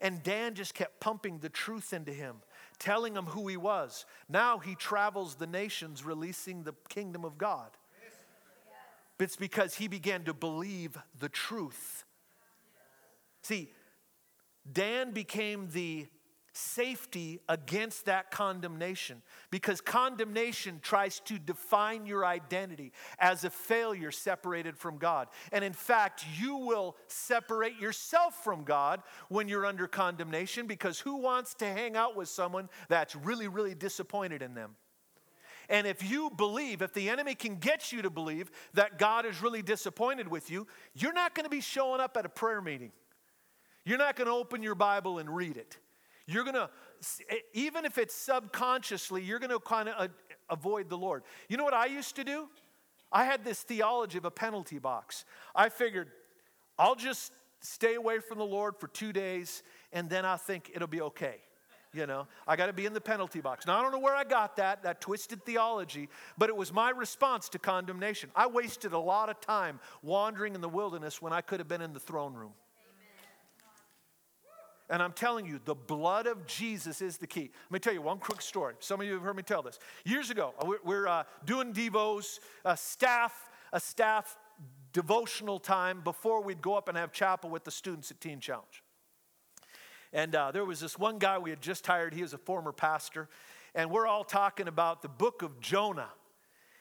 And 0.00 0.22
Dan 0.22 0.54
just 0.54 0.74
kept 0.74 1.00
pumping 1.00 1.38
the 1.38 1.50
truth 1.50 1.92
into 1.92 2.12
him, 2.12 2.36
telling 2.78 3.14
him 3.14 3.26
who 3.26 3.46
he 3.46 3.58
was. 3.58 4.06
Now 4.28 4.58
he 4.58 4.74
travels 4.74 5.34
the 5.34 5.46
nations 5.46 6.02
releasing 6.02 6.62
the 6.62 6.74
kingdom 6.88 7.26
of 7.26 7.36
God. 7.36 7.70
It's 9.18 9.36
because 9.36 9.76
he 9.76 9.86
began 9.86 10.24
to 10.24 10.34
believe 10.34 10.98
the 11.20 11.28
truth. 11.28 12.04
See, 13.42 13.70
Dan 14.70 15.12
became 15.12 15.68
the 15.70 16.06
safety 16.56 17.40
against 17.48 18.06
that 18.06 18.30
condemnation 18.30 19.20
because 19.50 19.80
condemnation 19.80 20.78
tries 20.82 21.18
to 21.20 21.38
define 21.38 22.06
your 22.06 22.24
identity 22.24 22.92
as 23.18 23.44
a 23.44 23.50
failure 23.50 24.12
separated 24.12 24.78
from 24.78 24.96
God. 24.96 25.28
And 25.52 25.64
in 25.64 25.72
fact, 25.72 26.24
you 26.38 26.56
will 26.56 26.96
separate 27.08 27.78
yourself 27.80 28.42
from 28.44 28.62
God 28.62 29.02
when 29.28 29.48
you're 29.48 29.66
under 29.66 29.88
condemnation 29.88 30.66
because 30.66 31.00
who 31.00 31.16
wants 31.16 31.54
to 31.54 31.66
hang 31.66 31.96
out 31.96 32.16
with 32.16 32.28
someone 32.28 32.68
that's 32.88 33.16
really, 33.16 33.48
really 33.48 33.74
disappointed 33.74 34.40
in 34.40 34.54
them? 34.54 34.76
And 35.68 35.86
if 35.86 36.08
you 36.08 36.30
believe, 36.30 36.82
if 36.82 36.92
the 36.92 37.08
enemy 37.08 37.34
can 37.34 37.56
get 37.56 37.90
you 37.90 38.02
to 38.02 38.10
believe 38.10 38.50
that 38.74 38.98
God 38.98 39.24
is 39.26 39.42
really 39.42 39.62
disappointed 39.62 40.28
with 40.28 40.50
you, 40.50 40.66
you're 40.94 41.14
not 41.14 41.34
going 41.34 41.44
to 41.44 41.50
be 41.50 41.62
showing 41.62 42.00
up 42.00 42.16
at 42.16 42.26
a 42.26 42.28
prayer 42.28 42.60
meeting. 42.60 42.92
You're 43.84 43.98
not 43.98 44.16
going 44.16 44.28
to 44.28 44.34
open 44.34 44.62
your 44.62 44.74
Bible 44.74 45.18
and 45.18 45.28
read 45.34 45.56
it. 45.56 45.78
You're 46.26 46.44
going 46.44 46.54
to, 46.54 46.70
even 47.52 47.84
if 47.84 47.98
it's 47.98 48.14
subconsciously, 48.14 49.22
you're 49.22 49.38
going 49.38 49.50
to 49.50 49.58
kind 49.58 49.88
of 49.90 49.94
uh, 49.98 50.08
avoid 50.48 50.88
the 50.88 50.96
Lord. 50.96 51.22
You 51.48 51.56
know 51.56 51.64
what 51.64 51.74
I 51.74 51.86
used 51.86 52.16
to 52.16 52.24
do? 52.24 52.48
I 53.12 53.24
had 53.24 53.44
this 53.44 53.62
theology 53.62 54.18
of 54.18 54.24
a 54.24 54.30
penalty 54.30 54.78
box. 54.78 55.24
I 55.54 55.68
figured 55.68 56.08
I'll 56.78 56.94
just 56.94 57.32
stay 57.60 57.94
away 57.94 58.18
from 58.18 58.38
the 58.38 58.44
Lord 58.44 58.76
for 58.78 58.88
two 58.88 59.12
days 59.12 59.62
and 59.92 60.08
then 60.10 60.24
I 60.24 60.36
think 60.36 60.70
it'll 60.74 60.88
be 60.88 61.00
okay. 61.02 61.36
You 61.92 62.06
know, 62.06 62.26
I 62.48 62.56
got 62.56 62.66
to 62.66 62.72
be 62.72 62.86
in 62.86 62.92
the 62.92 63.00
penalty 63.00 63.40
box. 63.40 63.66
Now, 63.66 63.78
I 63.78 63.82
don't 63.82 63.92
know 63.92 64.00
where 64.00 64.16
I 64.16 64.24
got 64.24 64.56
that, 64.56 64.82
that 64.82 65.00
twisted 65.00 65.44
theology, 65.44 66.08
but 66.36 66.48
it 66.48 66.56
was 66.56 66.72
my 66.72 66.90
response 66.90 67.48
to 67.50 67.58
condemnation. 67.60 68.30
I 68.34 68.48
wasted 68.48 68.92
a 68.92 68.98
lot 68.98 69.30
of 69.30 69.40
time 69.40 69.78
wandering 70.02 70.56
in 70.56 70.60
the 70.60 70.68
wilderness 70.68 71.22
when 71.22 71.32
I 71.32 71.40
could 71.40 71.60
have 71.60 71.68
been 71.68 71.82
in 71.82 71.92
the 71.92 72.00
throne 72.00 72.34
room. 72.34 72.52
And 74.90 75.02
I'm 75.02 75.12
telling 75.12 75.46
you, 75.46 75.60
the 75.64 75.74
blood 75.74 76.26
of 76.26 76.46
Jesus 76.46 77.00
is 77.00 77.16
the 77.16 77.26
key. 77.26 77.50
Let 77.64 77.72
me 77.72 77.78
tell 77.78 77.94
you 77.94 78.02
one 78.02 78.18
quick 78.18 78.42
story. 78.42 78.74
Some 78.80 79.00
of 79.00 79.06
you 79.06 79.14
have 79.14 79.22
heard 79.22 79.36
me 79.36 79.42
tell 79.42 79.62
this. 79.62 79.78
Years 80.04 80.30
ago, 80.30 80.52
we're, 80.64 80.78
we're 80.84 81.08
uh, 81.08 81.24
doing 81.46 81.72
Devos, 81.72 82.38
uh, 82.64 82.74
staff, 82.74 83.50
a 83.72 83.80
staff 83.80 84.36
devotional 84.92 85.58
time 85.58 86.00
before 86.02 86.42
we'd 86.42 86.60
go 86.60 86.74
up 86.74 86.88
and 86.88 86.98
have 86.98 87.12
chapel 87.12 87.48
with 87.48 87.64
the 87.64 87.70
students 87.70 88.10
at 88.10 88.20
Teen 88.20 88.40
Challenge. 88.40 88.82
And 90.12 90.34
uh, 90.34 90.52
there 90.52 90.64
was 90.64 90.80
this 90.80 90.98
one 90.98 91.18
guy 91.18 91.38
we 91.38 91.50
had 91.50 91.60
just 91.60 91.86
hired. 91.86 92.14
He 92.14 92.22
was 92.22 92.34
a 92.34 92.38
former 92.38 92.70
pastor. 92.70 93.28
And 93.74 93.90
we're 93.90 94.06
all 94.06 94.22
talking 94.22 94.68
about 94.68 95.02
the 95.02 95.08
book 95.08 95.42
of 95.42 95.60
Jonah. 95.60 96.10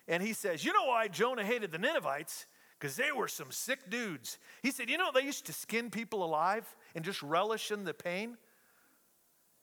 And 0.07 0.21
he 0.21 0.33
says, 0.33 0.63
You 0.63 0.73
know 0.73 0.85
why 0.85 1.07
Jonah 1.07 1.43
hated 1.43 1.71
the 1.71 1.79
Ninevites? 1.79 2.45
Because 2.83 2.97
they 2.97 3.13
were 3.13 3.29
some 3.29 3.49
sick 3.49 3.89
dudes. 3.89 4.37
He 4.61 4.69
said, 4.69 4.89
You 4.89 4.97
know, 4.97 5.09
they 5.13 5.21
used 5.21 5.45
to 5.45 5.53
skin 5.53 5.89
people 5.89 6.21
alive 6.21 6.75
and 6.93 7.05
just 7.05 7.23
relish 7.23 7.71
in 7.71 7.85
the 7.85 7.93
pain. 7.93 8.35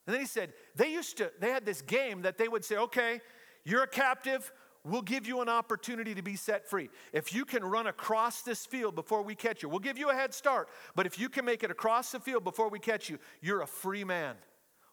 And 0.06 0.14
then 0.14 0.20
he 0.20 0.26
said, 0.26 0.54
They 0.74 0.90
used 0.90 1.18
to, 1.18 1.30
they 1.38 1.50
had 1.50 1.66
this 1.66 1.82
game 1.82 2.22
that 2.22 2.38
they 2.38 2.48
would 2.48 2.64
say, 2.64 2.78
Okay, 2.78 3.20
you're 3.62 3.82
a 3.82 3.86
captive. 3.86 4.50
We'll 4.84 5.02
give 5.02 5.26
you 5.26 5.42
an 5.42 5.50
opportunity 5.50 6.14
to 6.14 6.22
be 6.22 6.34
set 6.34 6.66
free. 6.66 6.88
If 7.12 7.34
you 7.34 7.44
can 7.44 7.62
run 7.62 7.88
across 7.88 8.40
this 8.40 8.64
field 8.64 8.94
before 8.94 9.20
we 9.20 9.34
catch 9.34 9.62
you, 9.62 9.68
we'll 9.68 9.80
give 9.80 9.98
you 9.98 10.08
a 10.08 10.14
head 10.14 10.32
start. 10.32 10.70
But 10.96 11.04
if 11.04 11.18
you 11.18 11.28
can 11.28 11.44
make 11.44 11.62
it 11.62 11.70
across 11.70 12.12
the 12.12 12.20
field 12.20 12.42
before 12.42 12.70
we 12.70 12.78
catch 12.78 13.10
you, 13.10 13.18
you're 13.42 13.60
a 13.60 13.66
free 13.66 14.02
man. 14.02 14.36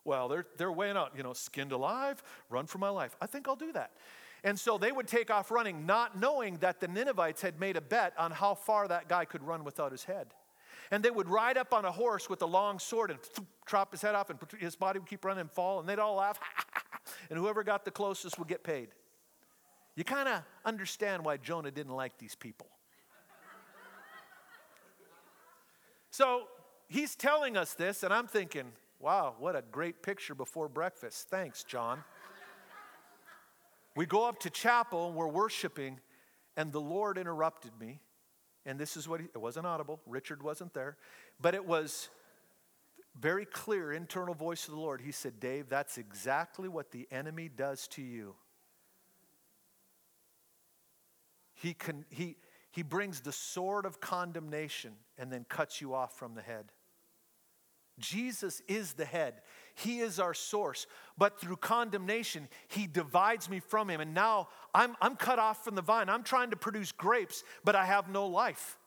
Well, 0.04 0.28
they're, 0.28 0.48
they're 0.58 0.72
weighing 0.74 0.98
out, 0.98 1.14
you 1.16 1.24
know, 1.24 1.32
skinned 1.32 1.72
alive, 1.72 2.22
run 2.50 2.66
for 2.66 2.78
my 2.78 2.90
life. 2.90 3.16
I 3.22 3.26
think 3.26 3.48
I'll 3.48 3.56
do 3.56 3.72
that. 3.72 3.92
And 4.44 4.60
so 4.60 4.78
they 4.78 4.92
would 4.92 5.08
take 5.08 5.32
off 5.32 5.52
running, 5.52 5.86
not 5.86 6.20
knowing 6.20 6.58
that 6.58 6.80
the 6.80 6.88
Ninevites 6.88 7.42
had 7.42 7.60
made 7.60 7.76
a 7.76 7.82
bet 7.82 8.14
on 8.18 8.32
how 8.32 8.56
far 8.56 8.88
that 8.88 9.08
guy 9.08 9.26
could 9.26 9.44
run 9.44 9.64
without 9.64 9.92
his 9.92 10.04
head. 10.04 10.28
And 10.92 11.04
they 11.04 11.12
would 11.12 11.28
ride 11.28 11.58
up 11.58 11.74
on 11.74 11.86
a 11.86 11.92
horse 11.92 12.30
with 12.30 12.42
a 12.42 12.46
long 12.46 12.80
sword 12.80 13.12
and 13.12 13.20
chop 13.68 13.92
his 13.92 14.02
head 14.02 14.16
off, 14.16 14.30
and 14.30 14.40
his 14.60 14.76
body 14.76 15.00
would 15.00 15.10
keep 15.10 15.26
running 15.26 15.42
and 15.42 15.52
fall, 15.52 15.80
and 15.80 15.90
they'd 15.90 16.00
all 16.00 16.16
laugh. 16.16 16.40
and 17.30 17.38
whoever 17.38 17.64
got 17.64 17.84
the 17.84 17.92
closest 17.92 18.40
would 18.40 18.48
get 18.48 18.64
paid. 18.64 18.90
You 19.96 20.04
kind 20.04 20.30
of 20.30 20.44
understand 20.64 21.26
why 21.26 21.38
Jonah 21.38 21.72
didn't 21.72 21.96
like 21.96 22.18
these 22.20 22.36
people. 22.36 22.68
so 26.12 26.44
he's 26.88 27.16
telling 27.16 27.58
us 27.58 27.74
this, 27.74 28.04
and 28.04 28.14
I'm 28.14 28.28
thinking, 28.28 28.72
wow, 29.00 29.36
what 29.40 29.56
a 29.56 29.64
great 29.72 30.04
picture 30.04 30.36
before 30.36 30.70
breakfast. 30.70 31.30
Thanks, 31.30 31.64
John. 31.64 32.04
We 33.98 34.06
go 34.06 34.28
up 34.28 34.40
to 34.42 34.52
chapel 34.52 35.08
and 35.08 35.16
we're 35.16 35.28
worshiping, 35.28 36.00
and 36.56 36.72
the 36.72 36.80
Lord 36.80 37.18
interrupted 37.18 37.72
me. 37.80 38.00
And 38.64 38.78
this 38.80 38.96
is 38.96 39.10
what 39.10 39.22
he, 39.22 39.26
it 39.34 39.40
wasn't 39.40 39.66
audible, 39.66 40.02
Richard 40.06 40.44
wasn't 40.44 40.76
there, 40.76 40.98
but 41.42 41.56
it 41.56 41.66
was 41.66 42.10
very 43.20 43.46
clear 43.46 43.92
internal 43.92 44.36
voice 44.36 44.68
of 44.68 44.76
the 44.76 44.80
Lord. 44.80 45.02
He 45.02 45.12
said, 45.12 45.40
Dave, 45.40 45.68
that's 45.68 45.98
exactly 45.98 46.70
what 46.70 46.92
the 46.92 47.08
enemy 47.10 47.50
does 47.50 47.88
to 47.90 48.04
you. 48.04 48.36
He, 51.56 51.74
can, 51.74 52.06
he, 52.10 52.36
he 52.70 52.84
brings 52.84 53.22
the 53.22 53.32
sword 53.32 53.88
of 53.88 54.00
condemnation 54.00 54.92
and 55.18 55.34
then 55.34 55.44
cuts 55.50 55.82
you 55.82 55.96
off 55.96 56.16
from 56.16 56.36
the 56.36 56.44
head. 56.44 56.72
Jesus 57.98 58.62
is 58.68 58.94
the 58.94 59.06
head. 59.06 59.42
He 59.78 60.00
is 60.00 60.20
our 60.20 60.34
source. 60.34 60.88
But 61.20 61.40
through 61.40 61.58
condemnation, 61.58 62.48
He 62.68 62.88
divides 62.88 63.48
me 63.48 63.60
from 63.60 63.90
Him. 63.90 64.02
And 64.02 64.14
now 64.14 64.48
I'm, 64.74 64.96
I'm 65.02 65.16
cut 65.16 65.38
off 65.38 65.64
from 65.64 65.76
the 65.76 65.84
vine. 65.84 66.10
I'm 66.10 66.24
trying 66.24 66.50
to 66.50 66.56
produce 66.56 66.92
grapes, 66.92 67.44
but 67.64 67.76
I 67.76 67.86
have 67.86 68.10
no 68.10 68.26
life. 68.26 68.78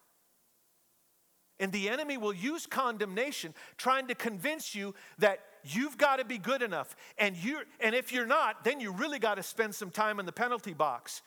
And 1.60 1.70
the 1.70 1.88
enemy 1.88 2.16
will 2.16 2.32
use 2.32 2.66
condemnation, 2.66 3.54
trying 3.76 4.08
to 4.08 4.16
convince 4.16 4.74
you 4.74 4.94
that 5.18 5.40
you've 5.62 5.96
got 5.96 6.16
to 6.16 6.24
be 6.24 6.38
good 6.38 6.62
enough. 6.62 6.96
And, 7.18 7.36
you 7.36 7.60
and 7.78 7.94
if 7.94 8.12
you're 8.12 8.26
not, 8.26 8.64
then 8.64 8.80
you 8.80 8.92
really 8.92 9.20
got 9.20 9.36
to 9.36 9.44
spend 9.44 9.74
some 9.74 9.90
time 9.90 10.18
in 10.18 10.26
the 10.26 10.32
penalty 10.32 10.72
box. 10.72 11.22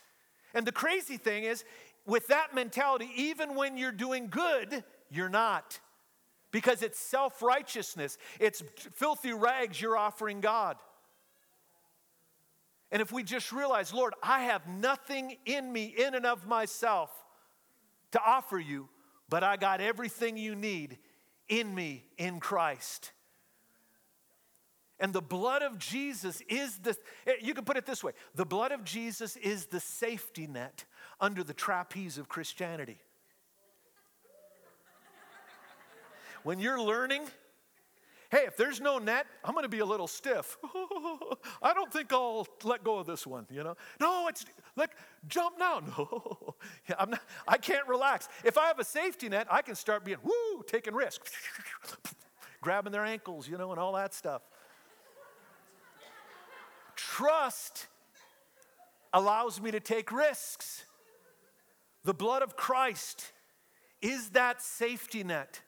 And 0.53 0.67
the 0.67 0.71
crazy 0.73 1.15
thing 1.15 1.45
is, 1.45 1.63
with 2.05 2.27
that 2.27 2.53
mentality, 2.53 3.09
even 3.15 3.55
when 3.55 3.77
you're 3.77 3.93
doing 3.93 4.27
good, 4.27 4.83
you're 5.09 5.29
not 5.29 5.79
because 6.53 6.83
it's 6.83 6.99
self 6.99 7.41
righteousness, 7.41 8.17
it's 8.39 8.63
filthy 8.93 9.33
rags 9.33 9.81
you're 9.81 9.97
offering 9.97 10.39
God. 10.39 10.77
And 12.91 13.01
if 13.01 13.11
we 13.11 13.23
just 13.23 13.51
realize, 13.51 13.91
Lord, 13.91 14.13
I 14.21 14.43
have 14.43 14.67
nothing 14.67 15.35
in 15.45 15.73
me, 15.73 15.85
in 15.85 16.13
and 16.13 16.27
of 16.27 16.47
myself, 16.47 17.09
to 18.11 18.21
offer 18.23 18.59
you, 18.59 18.87
but 19.27 19.43
I 19.43 19.57
got 19.57 19.81
everything 19.81 20.37
you 20.37 20.53
need 20.53 20.99
in 21.49 21.73
me 21.73 22.05
in 22.19 22.39
Christ. 22.39 23.11
And 24.99 25.11
the 25.11 25.23
blood 25.23 25.63
of 25.63 25.79
Jesus 25.79 26.39
is 26.47 26.77
the, 26.77 26.95
eh, 27.25 27.33
you 27.41 27.55
can 27.55 27.65
put 27.65 27.77
it 27.77 27.87
this 27.87 28.03
way 28.03 28.11
the 28.35 28.45
blood 28.45 28.71
of 28.71 28.83
Jesus 28.83 29.35
is 29.37 29.65
the 29.65 29.79
safety 29.79 30.45
net 30.45 30.85
under 31.19 31.43
the 31.43 31.53
trapeze 31.53 32.19
of 32.19 32.29
Christianity. 32.29 32.99
When 36.43 36.59
you're 36.59 36.81
learning, 36.81 37.23
hey, 38.31 38.45
if 38.47 38.57
there's 38.57 38.81
no 38.81 38.97
net, 38.97 39.25
I'm 39.43 39.53
going 39.53 39.63
to 39.63 39.69
be 39.69 39.79
a 39.79 39.85
little 39.85 40.07
stiff. 40.07 40.57
I 41.61 41.73
don't 41.73 41.91
think 41.91 42.11
I'll 42.11 42.47
let 42.63 42.83
go 42.83 42.97
of 42.97 43.05
this 43.05 43.27
one, 43.27 43.45
you 43.49 43.63
know? 43.63 43.75
No, 43.99 44.27
it's 44.27 44.45
like 44.75 44.91
jump 45.27 45.57
now. 45.59 45.81
No, 46.89 46.95
I'm 46.97 47.11
not, 47.11 47.21
I 47.47 47.57
can't 47.57 47.87
relax. 47.87 48.27
If 48.43 48.57
I 48.57 48.67
have 48.67 48.79
a 48.79 48.83
safety 48.83 49.29
net, 49.29 49.47
I 49.49 49.61
can 49.61 49.75
start 49.75 50.03
being, 50.03 50.17
woo, 50.23 50.63
taking 50.67 50.93
risks, 50.93 51.31
grabbing 52.61 52.91
their 52.91 53.05
ankles, 53.05 53.47
you 53.47 53.57
know, 53.57 53.71
and 53.71 53.79
all 53.79 53.93
that 53.93 54.13
stuff. 54.13 54.41
Trust 56.95 57.87
allows 59.13 59.61
me 59.61 59.71
to 59.71 59.79
take 59.79 60.11
risks. 60.11 60.85
The 62.03 62.13
blood 62.13 62.41
of 62.41 62.55
Christ 62.55 63.31
is 64.01 64.29
that 64.29 64.61
safety 64.61 65.23
net 65.23 65.61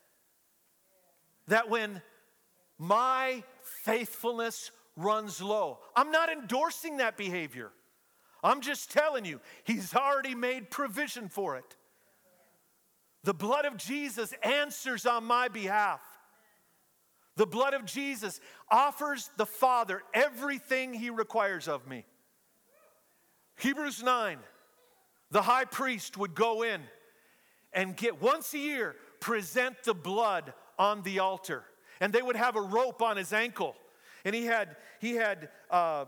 that 1.48 1.70
when 1.70 2.02
my 2.78 3.44
faithfulness 3.84 4.72
runs 4.96 5.42
low, 5.42 5.80
I'm 5.96 6.12
not 6.12 6.30
endorsing 6.30 6.98
that 6.98 7.18
behavior. 7.18 7.72
I'm 8.44 8.62
just 8.62 8.92
telling 8.92 9.26
you, 9.26 9.42
He's 9.64 9.96
already 9.96 10.36
made 10.36 10.70
provision 10.70 11.30
for 11.30 11.58
it. 11.58 11.76
The 13.24 13.34
blood 13.34 13.66
of 13.66 13.78
Jesus 13.78 14.34
answers 14.44 15.06
on 15.06 15.24
my 15.24 15.48
behalf. 15.48 16.00
The 17.38 17.48
blood 17.48 17.74
of 17.74 17.86
Jesus 17.86 18.40
offers 18.70 19.30
the 19.36 19.46
Father 19.46 20.04
everything 20.14 20.94
He 20.94 21.10
requires 21.10 21.68
of 21.68 21.88
me. 21.88 22.06
Hebrews 23.58 24.04
9, 24.04 24.38
the 25.32 25.42
high 25.42 25.66
priest 25.66 26.18
would 26.18 26.36
go 26.36 26.62
in 26.62 26.82
and 27.74 27.96
get 27.96 28.22
once 28.22 28.54
a 28.54 28.60
year, 28.60 28.96
present 29.20 29.84
the 29.84 29.94
blood 29.94 30.54
on 30.78 31.02
the 31.04 31.20
altar. 31.20 31.64
And 32.00 32.12
they 32.12 32.22
would 32.22 32.36
have 32.36 32.56
a 32.56 32.62
rope 32.62 33.02
on 33.02 33.18
his 33.18 33.34
ankle. 33.34 33.76
And 34.24 34.36
he 34.36 34.46
had, 34.46 34.76
he 35.00 35.14
had 35.14 35.50
uh, 35.70 36.06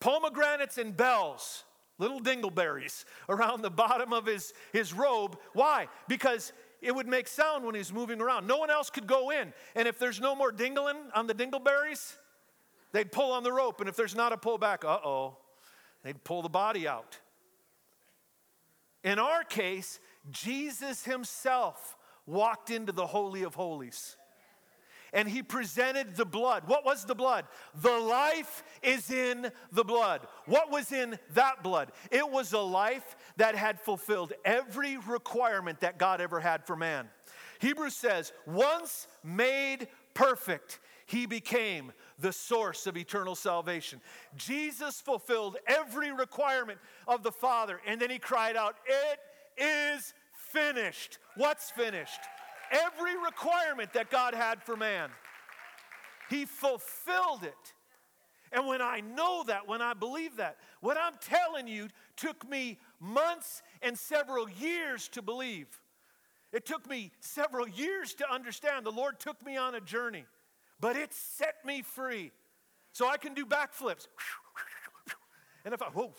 pomegranates 0.00 0.78
and 0.78 0.96
bells, 0.96 1.64
little 1.98 2.20
dingleberries, 2.20 3.04
around 3.28 3.62
the 3.62 3.70
bottom 3.70 4.12
of 4.12 4.26
his, 4.26 4.52
his 4.72 4.92
robe. 4.92 5.38
Why? 5.52 5.88
Because 6.08 6.52
it 6.82 6.94
would 6.94 7.06
make 7.06 7.28
sound 7.28 7.64
when 7.64 7.74
he's 7.74 7.92
moving 7.92 8.20
around. 8.20 8.46
No 8.46 8.58
one 8.58 8.70
else 8.70 8.90
could 8.90 9.06
go 9.06 9.30
in. 9.30 9.52
And 9.74 9.88
if 9.88 9.98
there's 9.98 10.20
no 10.20 10.34
more 10.34 10.52
dingling 10.52 10.96
on 11.14 11.26
the 11.26 11.34
dingleberries, 11.34 12.14
they'd 12.92 13.10
pull 13.10 13.32
on 13.32 13.42
the 13.42 13.52
rope. 13.52 13.80
And 13.80 13.88
if 13.88 13.96
there's 13.96 14.14
not 14.14 14.32
a 14.32 14.36
pull 14.36 14.58
back, 14.58 14.84
uh 14.84 14.98
oh, 15.04 15.38
they'd 16.02 16.22
pull 16.22 16.42
the 16.42 16.48
body 16.48 16.86
out. 16.86 17.18
In 19.02 19.18
our 19.18 19.44
case, 19.44 20.00
Jesus 20.30 21.04
himself 21.04 21.95
walked 22.26 22.70
into 22.70 22.92
the 22.92 23.06
Holy 23.06 23.42
of 23.42 23.54
Holies. 23.54 24.16
And 25.12 25.28
he 25.28 25.42
presented 25.42 26.16
the 26.16 26.24
blood. 26.24 26.64
What 26.66 26.84
was 26.84 27.04
the 27.04 27.14
blood? 27.14 27.46
The 27.80 27.98
life 27.98 28.64
is 28.82 29.10
in 29.10 29.50
the 29.72 29.84
blood. 29.84 30.26
What 30.46 30.70
was 30.70 30.92
in 30.92 31.18
that 31.34 31.62
blood? 31.62 31.92
It 32.10 32.28
was 32.28 32.52
a 32.52 32.58
life 32.58 33.16
that 33.36 33.54
had 33.54 33.80
fulfilled 33.80 34.32
every 34.44 34.98
requirement 34.98 35.80
that 35.80 35.98
God 35.98 36.20
ever 36.20 36.40
had 36.40 36.66
for 36.66 36.76
man. 36.76 37.08
Hebrews 37.60 37.94
says, 37.94 38.32
once 38.46 39.06
made 39.24 39.88
perfect, 40.12 40.80
he 41.06 41.24
became 41.24 41.92
the 42.18 42.32
source 42.32 42.86
of 42.86 42.96
eternal 42.96 43.36
salvation. 43.36 44.00
Jesus 44.36 45.00
fulfilled 45.00 45.56
every 45.66 46.12
requirement 46.12 46.78
of 47.06 47.22
the 47.22 47.32
Father, 47.32 47.80
and 47.86 48.00
then 48.00 48.10
he 48.10 48.18
cried 48.18 48.56
out, 48.56 48.76
It 48.86 49.20
is 49.96 50.12
finished. 50.52 51.18
What's 51.36 51.70
finished? 51.70 52.20
Every 52.70 53.16
requirement 53.16 53.92
that 53.92 54.10
God 54.10 54.34
had 54.34 54.62
for 54.62 54.76
man. 54.76 55.10
He 56.28 56.44
fulfilled 56.44 57.44
it. 57.44 57.72
And 58.52 58.66
when 58.66 58.80
I 58.80 59.00
know 59.00 59.44
that, 59.46 59.68
when 59.68 59.82
I 59.82 59.92
believe 59.94 60.36
that, 60.36 60.56
what 60.80 60.96
I'm 60.96 61.14
telling 61.20 61.68
you 61.68 61.88
took 62.16 62.48
me 62.48 62.78
months 63.00 63.62
and 63.82 63.98
several 63.98 64.48
years 64.48 65.08
to 65.08 65.22
believe. 65.22 65.66
It 66.52 66.64
took 66.64 66.88
me 66.88 67.12
several 67.20 67.68
years 67.68 68.14
to 68.14 68.32
understand. 68.32 68.86
The 68.86 68.90
Lord 68.90 69.18
took 69.20 69.44
me 69.44 69.56
on 69.56 69.74
a 69.74 69.80
journey. 69.80 70.24
but 70.80 70.96
it 70.96 71.12
set 71.12 71.56
me 71.64 71.82
free. 71.82 72.32
So 72.92 73.08
I 73.08 73.16
can 73.16 73.34
do 73.34 73.44
backflips. 73.44 74.06
And 75.64 75.74
if 75.74 75.82
I, 75.82 75.86
whoa, 75.86 76.14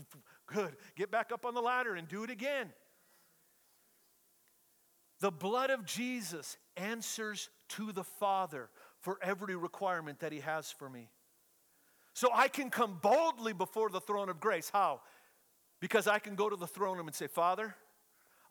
good, 0.46 0.76
get 0.96 1.10
back 1.10 1.32
up 1.32 1.44
on 1.44 1.54
the 1.54 1.60
ladder 1.60 1.96
and 1.96 2.06
do 2.08 2.22
it 2.24 2.30
again. 2.30 2.72
The 5.22 5.30
blood 5.30 5.70
of 5.70 5.86
Jesus 5.86 6.56
answers 6.76 7.48
to 7.70 7.92
the 7.92 8.02
Father 8.02 8.68
for 8.98 9.20
every 9.22 9.54
requirement 9.54 10.18
that 10.18 10.32
He 10.32 10.40
has 10.40 10.72
for 10.72 10.90
me. 10.90 11.10
So 12.12 12.28
I 12.34 12.48
can 12.48 12.70
come 12.70 12.98
boldly 13.00 13.52
before 13.52 13.88
the 13.88 14.00
throne 14.00 14.28
of 14.28 14.40
grace. 14.40 14.68
How? 14.72 15.00
Because 15.78 16.08
I 16.08 16.18
can 16.18 16.34
go 16.34 16.50
to 16.50 16.56
the 16.56 16.66
throne 16.66 16.96
room 16.96 17.06
and 17.06 17.14
say, 17.14 17.28
Father, 17.28 17.76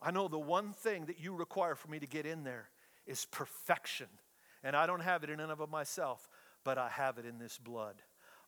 I 0.00 0.12
know 0.12 0.28
the 0.28 0.38
one 0.38 0.72
thing 0.72 1.04
that 1.06 1.20
you 1.20 1.34
require 1.34 1.74
for 1.74 1.88
me 1.88 1.98
to 1.98 2.06
get 2.06 2.24
in 2.24 2.42
there 2.42 2.70
is 3.06 3.26
perfection. 3.26 4.08
And 4.64 4.74
I 4.74 4.86
don't 4.86 5.00
have 5.00 5.24
it 5.24 5.28
in 5.28 5.40
and 5.40 5.52
of 5.52 5.68
myself, 5.68 6.26
but 6.64 6.78
I 6.78 6.88
have 6.88 7.18
it 7.18 7.26
in 7.26 7.38
this 7.38 7.58
blood. 7.58 7.96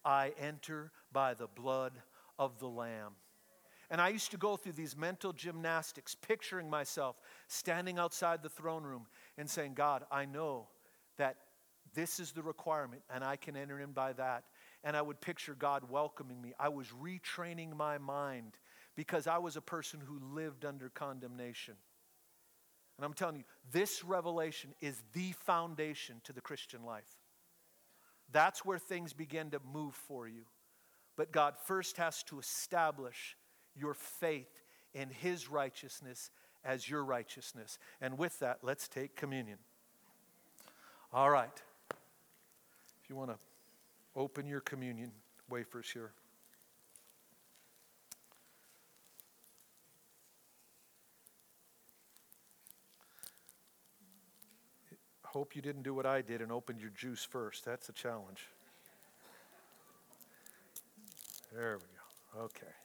I 0.03 0.33
enter 0.39 0.93
by 1.13 1.35
the 1.35 1.47
blood 1.47 1.93
of 2.39 2.59
the 2.59 2.69
Lamb. 2.69 3.17
And 3.91 4.01
I 4.01 4.09
used 4.09 4.31
to 4.31 4.37
go 4.37 4.57
through 4.57 4.73
these 4.73 4.97
mental 4.97 5.33
gymnastics, 5.33 6.15
picturing 6.15 6.71
myself 6.71 7.17
standing 7.49 7.99
outside 7.99 8.43
the 8.43 8.49
throne 8.49 8.85
room 8.85 9.07
and 9.37 9.49
saying, 9.49 9.75
God, 9.75 10.05
I 10.11 10.25
know 10.25 10.69
that 11.17 11.37
this 11.95 12.19
is 12.19 12.33
the 12.33 12.43
requirement, 12.43 13.03
and 13.09 13.23
I 13.23 13.37
can 13.37 13.57
enter 13.57 13.79
in 13.79 13.93
by 13.93 14.13
that. 14.15 14.45
And 14.83 14.97
I 14.97 15.03
would 15.03 15.21
picture 15.21 15.55
God 15.55 15.89
welcoming 15.89 16.41
me. 16.43 16.53
I 16.59 16.69
was 16.69 16.89
retraining 16.89 17.77
my 17.77 17.99
mind 17.99 18.59
because 18.97 19.27
I 19.27 19.39
was 19.39 19.57
a 19.57 19.61
person 19.61 20.01
who 20.05 20.21
lived 20.35 20.65
under 20.65 20.89
condemnation. 20.89 21.75
And 22.99 23.05
I'm 23.05 23.15
telling 23.15 23.37
you, 23.37 23.45
this 23.73 24.05
revelation 24.05 24.75
is 24.81 25.03
the 25.13 25.33
foundation 25.33 26.21
to 26.25 26.33
the 26.33 26.41
Christian 26.41 26.85
life. 26.85 27.19
That's 28.31 28.65
where 28.65 28.79
things 28.79 29.13
begin 29.13 29.51
to 29.51 29.61
move 29.73 29.95
for 29.95 30.29
you. 30.29 30.43
But 31.17 31.33
God 31.33 31.55
first 31.65 31.97
has 31.97 32.23
to 32.25 32.39
establish 32.39 33.37
your 33.77 33.95
faith 33.95 34.63
in 34.95 35.11
His 35.11 35.51
righteousness 35.51 36.31
as 36.65 36.89
your 36.89 37.05
righteousness. 37.05 37.79
And 38.01 38.19
with 38.19 38.39
that, 38.41 38.59
let's 38.63 38.89
take 38.89 39.17
communion. 39.17 39.59
All 41.13 41.31
right. 41.31 41.63
If 41.91 43.11
you 43.11 43.17
want 43.17 43.31
to 43.31 43.37
open 44.17 44.47
your 44.47 44.61
communion 44.61 45.13
wafers 45.49 45.91
here. 45.93 46.13
Hope 55.23 55.57
you 55.57 55.63
didn't 55.63 55.83
do 55.83 55.93
what 55.93 56.07
I 56.07 56.23
did 56.23 56.41
and 56.41 56.53
opened 56.53 56.81
your 56.81 56.91
juice 56.91 57.25
first. 57.25 57.65
That's 57.65 57.89
a 57.89 57.93
challenge. 57.93 58.47
There 61.53 61.79
we 61.79 62.39
go. 62.39 62.45
Okay. 62.45 62.84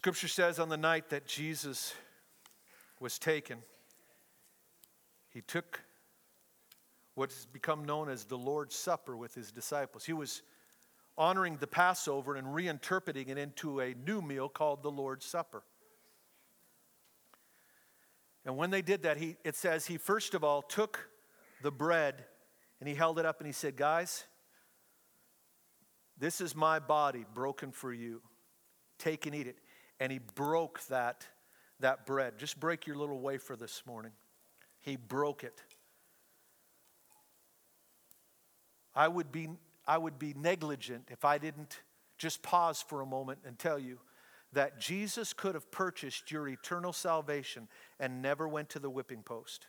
Scripture 0.00 0.28
says 0.28 0.58
on 0.58 0.70
the 0.70 0.78
night 0.78 1.10
that 1.10 1.26
Jesus 1.26 1.92
was 3.00 3.18
taken, 3.18 3.58
he 5.28 5.42
took 5.42 5.82
what's 7.16 7.44
become 7.44 7.84
known 7.84 8.08
as 8.08 8.24
the 8.24 8.38
Lord's 8.38 8.74
Supper 8.74 9.14
with 9.14 9.34
his 9.34 9.52
disciples. 9.52 10.06
He 10.06 10.14
was 10.14 10.40
honoring 11.18 11.58
the 11.58 11.66
Passover 11.66 12.34
and 12.34 12.46
reinterpreting 12.46 13.28
it 13.28 13.36
into 13.36 13.80
a 13.80 13.92
new 13.92 14.22
meal 14.22 14.48
called 14.48 14.82
the 14.82 14.90
Lord's 14.90 15.26
Supper. 15.26 15.62
And 18.46 18.56
when 18.56 18.70
they 18.70 18.80
did 18.80 19.02
that, 19.02 19.18
he, 19.18 19.36
it 19.44 19.54
says 19.54 19.84
he 19.84 19.98
first 19.98 20.32
of 20.32 20.42
all 20.42 20.62
took 20.62 21.10
the 21.60 21.70
bread 21.70 22.24
and 22.80 22.88
he 22.88 22.94
held 22.94 23.18
it 23.18 23.26
up 23.26 23.38
and 23.40 23.46
he 23.46 23.52
said, 23.52 23.76
Guys, 23.76 24.24
this 26.16 26.40
is 26.40 26.56
my 26.56 26.78
body 26.78 27.26
broken 27.34 27.70
for 27.70 27.92
you. 27.92 28.22
Take 28.98 29.26
and 29.26 29.34
eat 29.34 29.46
it. 29.46 29.58
And 30.00 30.10
he 30.10 30.18
broke 30.34 30.84
that, 30.86 31.26
that 31.78 32.06
bread. 32.06 32.38
Just 32.38 32.58
break 32.58 32.86
your 32.86 32.96
little 32.96 33.20
wafer 33.20 33.54
this 33.54 33.82
morning. 33.86 34.12
He 34.80 34.96
broke 34.96 35.44
it. 35.44 35.62
I 38.94 39.06
would 39.06 39.30
be, 39.30 39.48
I 39.86 39.98
would 39.98 40.18
be 40.18 40.34
negligent 40.34 41.08
if 41.10 41.24
I 41.24 41.38
didn't 41.38 41.80
just 42.18 42.42
pause 42.42 42.82
for 42.82 43.02
a 43.02 43.06
moment 43.06 43.40
and 43.46 43.58
tell 43.58 43.78
you 43.78 43.98
that 44.52 44.80
Jesus 44.80 45.32
could 45.32 45.54
have 45.54 45.70
purchased 45.70 46.30
your 46.30 46.48
eternal 46.48 46.92
salvation 46.92 47.68
and 48.00 48.20
never 48.20 48.48
went 48.48 48.68
to 48.70 48.78
the 48.78 48.90
whipping 48.90 49.22
post. 49.22 49.66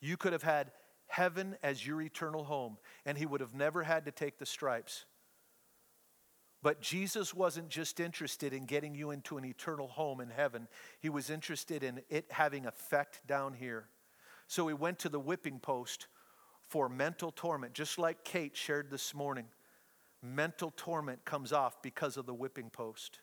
You 0.00 0.16
could 0.16 0.32
have 0.32 0.44
had 0.44 0.70
heaven 1.08 1.56
as 1.62 1.84
your 1.84 2.00
eternal 2.00 2.44
home, 2.44 2.76
and 3.04 3.18
he 3.18 3.26
would 3.26 3.40
have 3.40 3.54
never 3.54 3.82
had 3.82 4.04
to 4.04 4.12
take 4.12 4.38
the 4.38 4.46
stripes. 4.46 5.06
But 6.62 6.80
Jesus 6.80 7.32
wasn't 7.32 7.68
just 7.68 8.00
interested 8.00 8.52
in 8.52 8.64
getting 8.64 8.94
you 8.94 9.10
into 9.10 9.38
an 9.38 9.44
eternal 9.44 9.88
home 9.88 10.20
in 10.20 10.30
heaven, 10.30 10.68
he 11.00 11.08
was 11.08 11.30
interested 11.30 11.82
in 11.82 12.02
it 12.08 12.26
having 12.30 12.66
effect 12.66 13.26
down 13.26 13.54
here. 13.54 13.88
So 14.48 14.66
he 14.66 14.74
went 14.74 14.98
to 15.00 15.08
the 15.08 15.20
whipping 15.20 15.60
post 15.60 16.08
for 16.66 16.88
mental 16.88 17.30
torment, 17.30 17.74
just 17.74 17.98
like 17.98 18.24
Kate 18.24 18.56
shared 18.56 18.90
this 18.90 19.14
morning. 19.14 19.46
Mental 20.22 20.72
torment 20.76 21.24
comes 21.24 21.52
off 21.52 21.80
because 21.80 22.16
of 22.16 22.26
the 22.26 22.34
whipping 22.34 22.70
post 22.70 23.20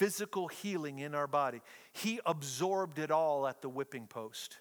physical 0.00 0.48
healing 0.48 1.00
in 1.00 1.14
our 1.14 1.26
body. 1.26 1.60
He 1.92 2.20
absorbed 2.24 2.98
it 2.98 3.10
all 3.10 3.46
at 3.46 3.60
the 3.60 3.68
whipping 3.68 4.06
post. 4.06 4.56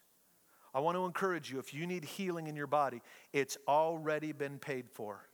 I 0.74 0.82
want 0.82 0.98
to 0.98 1.06
encourage 1.06 1.50
you 1.50 1.60
if 1.60 1.74
you 1.74 1.88
need 1.88 2.04
healing 2.04 2.48
in 2.48 2.58
your 2.58 2.68
body, 2.68 3.02
it's 3.32 3.58
already 3.66 4.34
been 4.34 4.60
paid 4.60 4.90
for. 4.90 5.29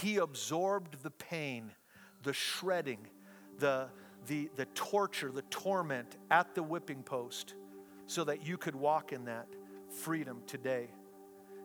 He 0.00 0.16
absorbed 0.16 1.02
the 1.02 1.10
pain, 1.10 1.70
the 2.22 2.32
shredding, 2.32 3.06
the, 3.58 3.88
the, 4.26 4.48
the 4.56 4.64
torture, 4.74 5.30
the 5.30 5.42
torment 5.42 6.16
at 6.30 6.54
the 6.54 6.62
whipping 6.62 7.02
post 7.02 7.54
so 8.06 8.24
that 8.24 8.46
you 8.46 8.56
could 8.56 8.74
walk 8.74 9.12
in 9.12 9.26
that 9.26 9.48
freedom 9.90 10.40
today. 10.46 10.88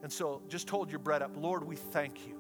And 0.04 0.12
so 0.12 0.42
just 0.50 0.70
hold 0.70 0.92
your 0.92 1.00
bread 1.00 1.22
up. 1.22 1.32
Lord, 1.38 1.64
we 1.64 1.78
thank 1.78 2.28
you. 2.28 2.38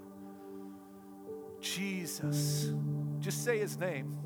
Jesus. 1.61 2.71
Just 3.19 3.45
say 3.45 3.57
his 3.57 3.77
name. 3.77 4.17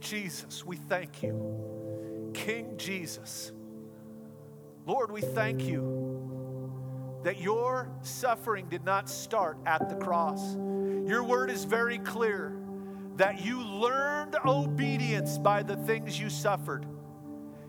Jesus, 0.00 0.64
we 0.64 0.76
thank 0.76 1.22
you. 1.24 2.30
King 2.34 2.76
Jesus. 2.76 3.52
Lord, 4.86 5.10
we 5.10 5.22
thank 5.22 5.62
you 5.62 7.20
that 7.24 7.40
your 7.40 7.88
suffering 8.02 8.66
did 8.68 8.84
not 8.84 9.08
start 9.08 9.58
at 9.66 9.88
the 9.88 9.96
cross. 9.96 10.56
Your 11.06 11.22
word 11.22 11.50
is 11.50 11.64
very 11.64 11.98
clear 11.98 12.56
that 13.16 13.44
you 13.44 13.62
learned 13.62 14.36
obedience 14.44 15.38
by 15.38 15.62
the 15.62 15.76
things 15.76 16.18
you 16.18 16.30
suffered. 16.30 16.86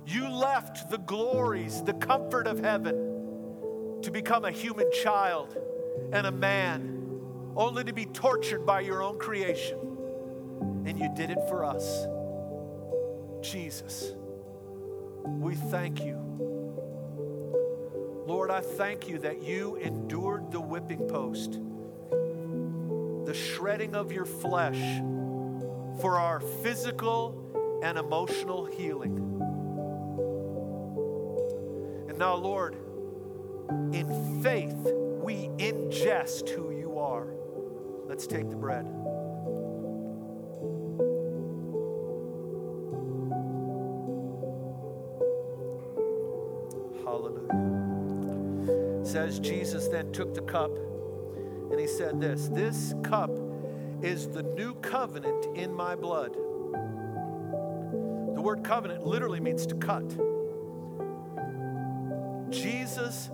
You 0.08 0.30
left 0.30 0.90
the 0.90 0.98
glories, 1.00 1.82
the 1.84 1.94
comfort 1.94 2.48
of 2.48 2.60
heaven 2.60 4.00
to 4.02 4.12
become 4.12 4.46
a 4.46 4.52
human 4.52 4.90
child 5.04 5.58
and 6.12 6.28
a 6.28 6.32
man, 6.32 7.20
only 7.56 7.84
to 7.84 7.94
be 7.94 8.06
tortured 8.06 8.66
by 8.66 8.82
your 8.82 9.02
own 9.02 9.18
creation. 9.18 9.80
And 10.86 11.00
you 11.00 11.10
did 11.16 11.30
it 11.32 11.40
for 11.50 11.66
us. 11.66 12.06
Jesus, 13.42 14.14
we 15.26 15.56
thank 15.56 16.04
you. 16.04 16.22
Lord, 18.28 18.50
I 18.50 18.62
thank 18.62 19.08
you 19.08 19.20
that 19.20 19.44
you 19.44 19.76
endured 19.78 20.52
the 20.52 20.60
whipping 20.60 21.08
post, 21.08 21.60
the 23.26 23.34
shredding 23.34 23.96
of 23.96 24.12
your 24.12 24.26
flesh 24.26 25.02
for 26.00 26.20
our 26.20 26.40
physical 26.40 27.82
and 27.84 27.98
emotional 27.98 28.66
healing. 28.66 29.18
And 32.08 32.20
now, 32.20 32.36
Lord, 32.36 32.76
in 33.94 34.44
faith, 34.44 34.78
we 35.24 35.50
ingest 35.58 36.50
who 36.50 36.70
you 36.72 37.00
are. 37.00 37.28
Let's 38.08 38.28
take 38.28 38.48
the 38.50 38.56
bread. 38.56 38.86
Hallelujah. 47.04 49.04
Says 49.04 49.40
Jesus 49.40 49.88
then 49.88 50.12
took 50.12 50.36
the 50.36 50.42
cup 50.42 50.72
and 51.72 51.80
he 51.80 51.88
said 51.88 52.20
this 52.22 52.48
This 52.48 52.94
cup 53.04 53.32
is 54.02 54.28
the 54.30 54.44
new 54.44 54.76
covenant 54.76 55.58
in 55.58 55.74
my 55.74 55.96
blood. 55.96 56.34
The 58.36 58.42
word 58.42 58.64
covenant 58.64 59.06
literally 59.06 59.40
means 59.40 59.66
to 59.68 59.76
cut. 59.76 60.08
Jesus 62.52 63.30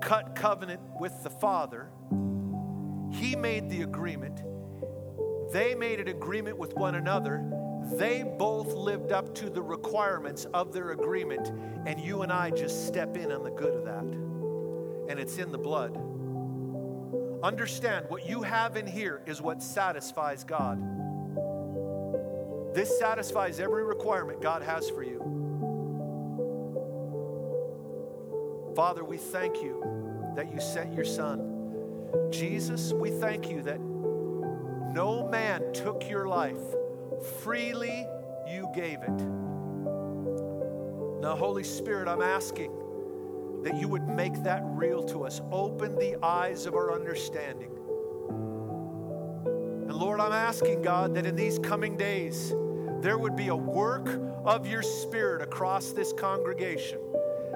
cut 0.00 0.34
covenant 0.34 0.80
with 1.00 1.22
the 1.22 1.30
Father. 1.30 1.88
He 3.12 3.36
made 3.36 3.68
the 3.70 3.82
agreement. 3.82 4.42
They 5.52 5.74
made 5.74 6.00
an 6.00 6.08
agreement 6.08 6.58
with 6.58 6.74
one 6.74 6.94
another. 6.94 7.44
they 7.98 8.22
both 8.22 8.74
lived 8.74 9.10
up 9.10 9.34
to 9.34 9.50
the 9.50 9.60
requirements 9.60 10.46
of 10.54 10.72
their 10.72 10.92
agreement, 10.92 11.48
and 11.84 12.00
you 12.00 12.22
and 12.22 12.32
I 12.32 12.50
just 12.50 12.86
step 12.86 13.16
in 13.16 13.32
on 13.32 13.42
the 13.42 13.50
good 13.50 13.74
of 13.74 13.84
that. 13.84 14.04
And 15.10 15.18
it's 15.18 15.38
in 15.38 15.50
the 15.50 15.58
blood. 15.58 16.11
Understand 17.42 18.06
what 18.08 18.24
you 18.24 18.42
have 18.42 18.76
in 18.76 18.86
here 18.86 19.20
is 19.26 19.42
what 19.42 19.62
satisfies 19.62 20.44
God. 20.44 20.80
This 22.72 22.98
satisfies 22.98 23.58
every 23.58 23.84
requirement 23.84 24.40
God 24.40 24.62
has 24.62 24.88
for 24.88 25.02
you. 25.02 25.18
Father, 28.76 29.04
we 29.04 29.16
thank 29.18 29.56
you 29.56 30.32
that 30.36 30.52
you 30.52 30.60
sent 30.60 30.94
your 30.94 31.04
Son. 31.04 32.30
Jesus, 32.30 32.92
we 32.92 33.10
thank 33.10 33.50
you 33.50 33.60
that 33.62 33.80
no 33.80 35.28
man 35.28 35.72
took 35.72 36.08
your 36.08 36.28
life, 36.28 36.60
freely 37.42 38.06
you 38.48 38.68
gave 38.74 39.02
it. 39.02 39.22
Now, 41.20 41.36
Holy 41.36 41.64
Spirit, 41.64 42.08
I'm 42.08 42.22
asking 42.22 42.72
that 43.62 43.76
you 43.76 43.88
would 43.88 44.08
make 44.08 44.42
that 44.42 44.62
real 44.64 45.02
to 45.04 45.24
us. 45.24 45.40
Open 45.50 45.94
the 45.96 46.22
eyes 46.24 46.66
of 46.66 46.74
our 46.74 46.92
understanding. 46.92 47.70
And 49.88 49.94
Lord, 49.94 50.20
I'm 50.20 50.32
asking 50.32 50.82
God 50.82 51.14
that 51.14 51.26
in 51.26 51.36
these 51.36 51.58
coming 51.58 51.96
days, 51.96 52.54
there 53.00 53.18
would 53.18 53.36
be 53.36 53.48
a 53.48 53.56
work 53.56 54.08
of 54.44 54.66
your 54.66 54.82
Spirit 54.82 55.42
across 55.42 55.92
this 55.92 56.12
congregation 56.12 56.98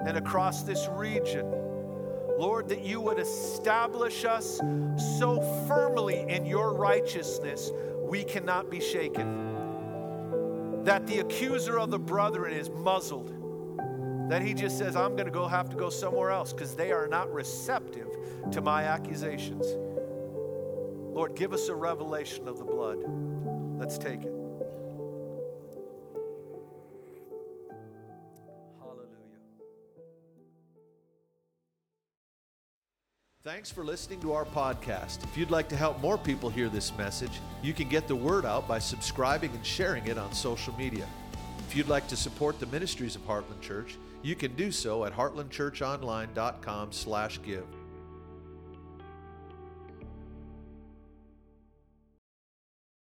and 0.05 0.17
across 0.17 0.63
this 0.63 0.87
region. 0.91 1.45
Lord, 2.37 2.69
that 2.69 2.83
you 2.83 3.01
would 3.01 3.19
establish 3.19 4.23
us 4.23 4.61
so 5.19 5.41
firmly 5.67 6.25
in 6.29 6.45
your 6.45 6.73
righteousness, 6.73 7.71
we 8.01 8.23
cannot 8.23 8.69
be 8.69 8.79
shaken. 8.79 10.83
That 10.83 11.07
the 11.07 11.19
accuser 11.19 11.79
of 11.79 11.89
the 11.89 11.99
brethren 11.99 12.53
is 12.53 12.69
muzzled 12.69 13.36
that 14.29 14.41
he 14.41 14.53
just 14.53 14.77
says, 14.77 14.95
I'm 14.95 15.13
going 15.13 15.25
to 15.25 15.31
go 15.31 15.47
have 15.47 15.69
to 15.69 15.75
go 15.75 15.89
somewhere 15.89 16.31
else 16.31 16.51
because 16.51 16.75
they 16.75 16.91
are 16.91 17.07
not 17.07 17.31
receptive 17.33 18.07
to 18.51 18.61
my 18.61 18.83
accusations. 18.83 19.65
Lord, 21.15 21.35
give 21.35 21.53
us 21.53 21.69
a 21.69 21.75
revelation 21.75 22.47
of 22.47 22.57
the 22.57 22.65
blood. 22.65 22.99
Let's 23.79 23.97
take 23.97 24.23
it. 24.23 24.33
Hallelujah. 28.79 29.39
Thanks 33.43 33.71
for 33.71 33.83
listening 33.83 34.19
to 34.21 34.33
our 34.33 34.45
podcast. 34.45 35.23
If 35.23 35.37
you'd 35.37 35.51
like 35.51 35.69
to 35.69 35.77
help 35.77 36.01
more 36.01 36.17
people 36.17 36.49
hear 36.49 36.67
this 36.67 36.95
message, 36.97 37.39
you 37.63 37.73
can 37.73 37.87
get 37.87 38.07
the 38.07 38.15
word 38.15 38.45
out 38.45 38.67
by 38.67 38.79
subscribing 38.79 39.51
and 39.51 39.65
sharing 39.65 40.05
it 40.07 40.17
on 40.17 40.33
social 40.33 40.75
media. 40.75 41.07
If 41.67 41.75
you'd 41.75 41.87
like 41.87 42.07
to 42.09 42.17
support 42.17 42.59
the 42.59 42.65
ministries 42.67 43.15
of 43.15 43.25
Heartland 43.25 43.61
Church, 43.61 43.95
you 44.27 44.35
can 44.35 44.53
do 44.55 44.71
so 44.71 45.05
at 45.05 45.13
heartlandchurchonline.com/give. 45.13 47.76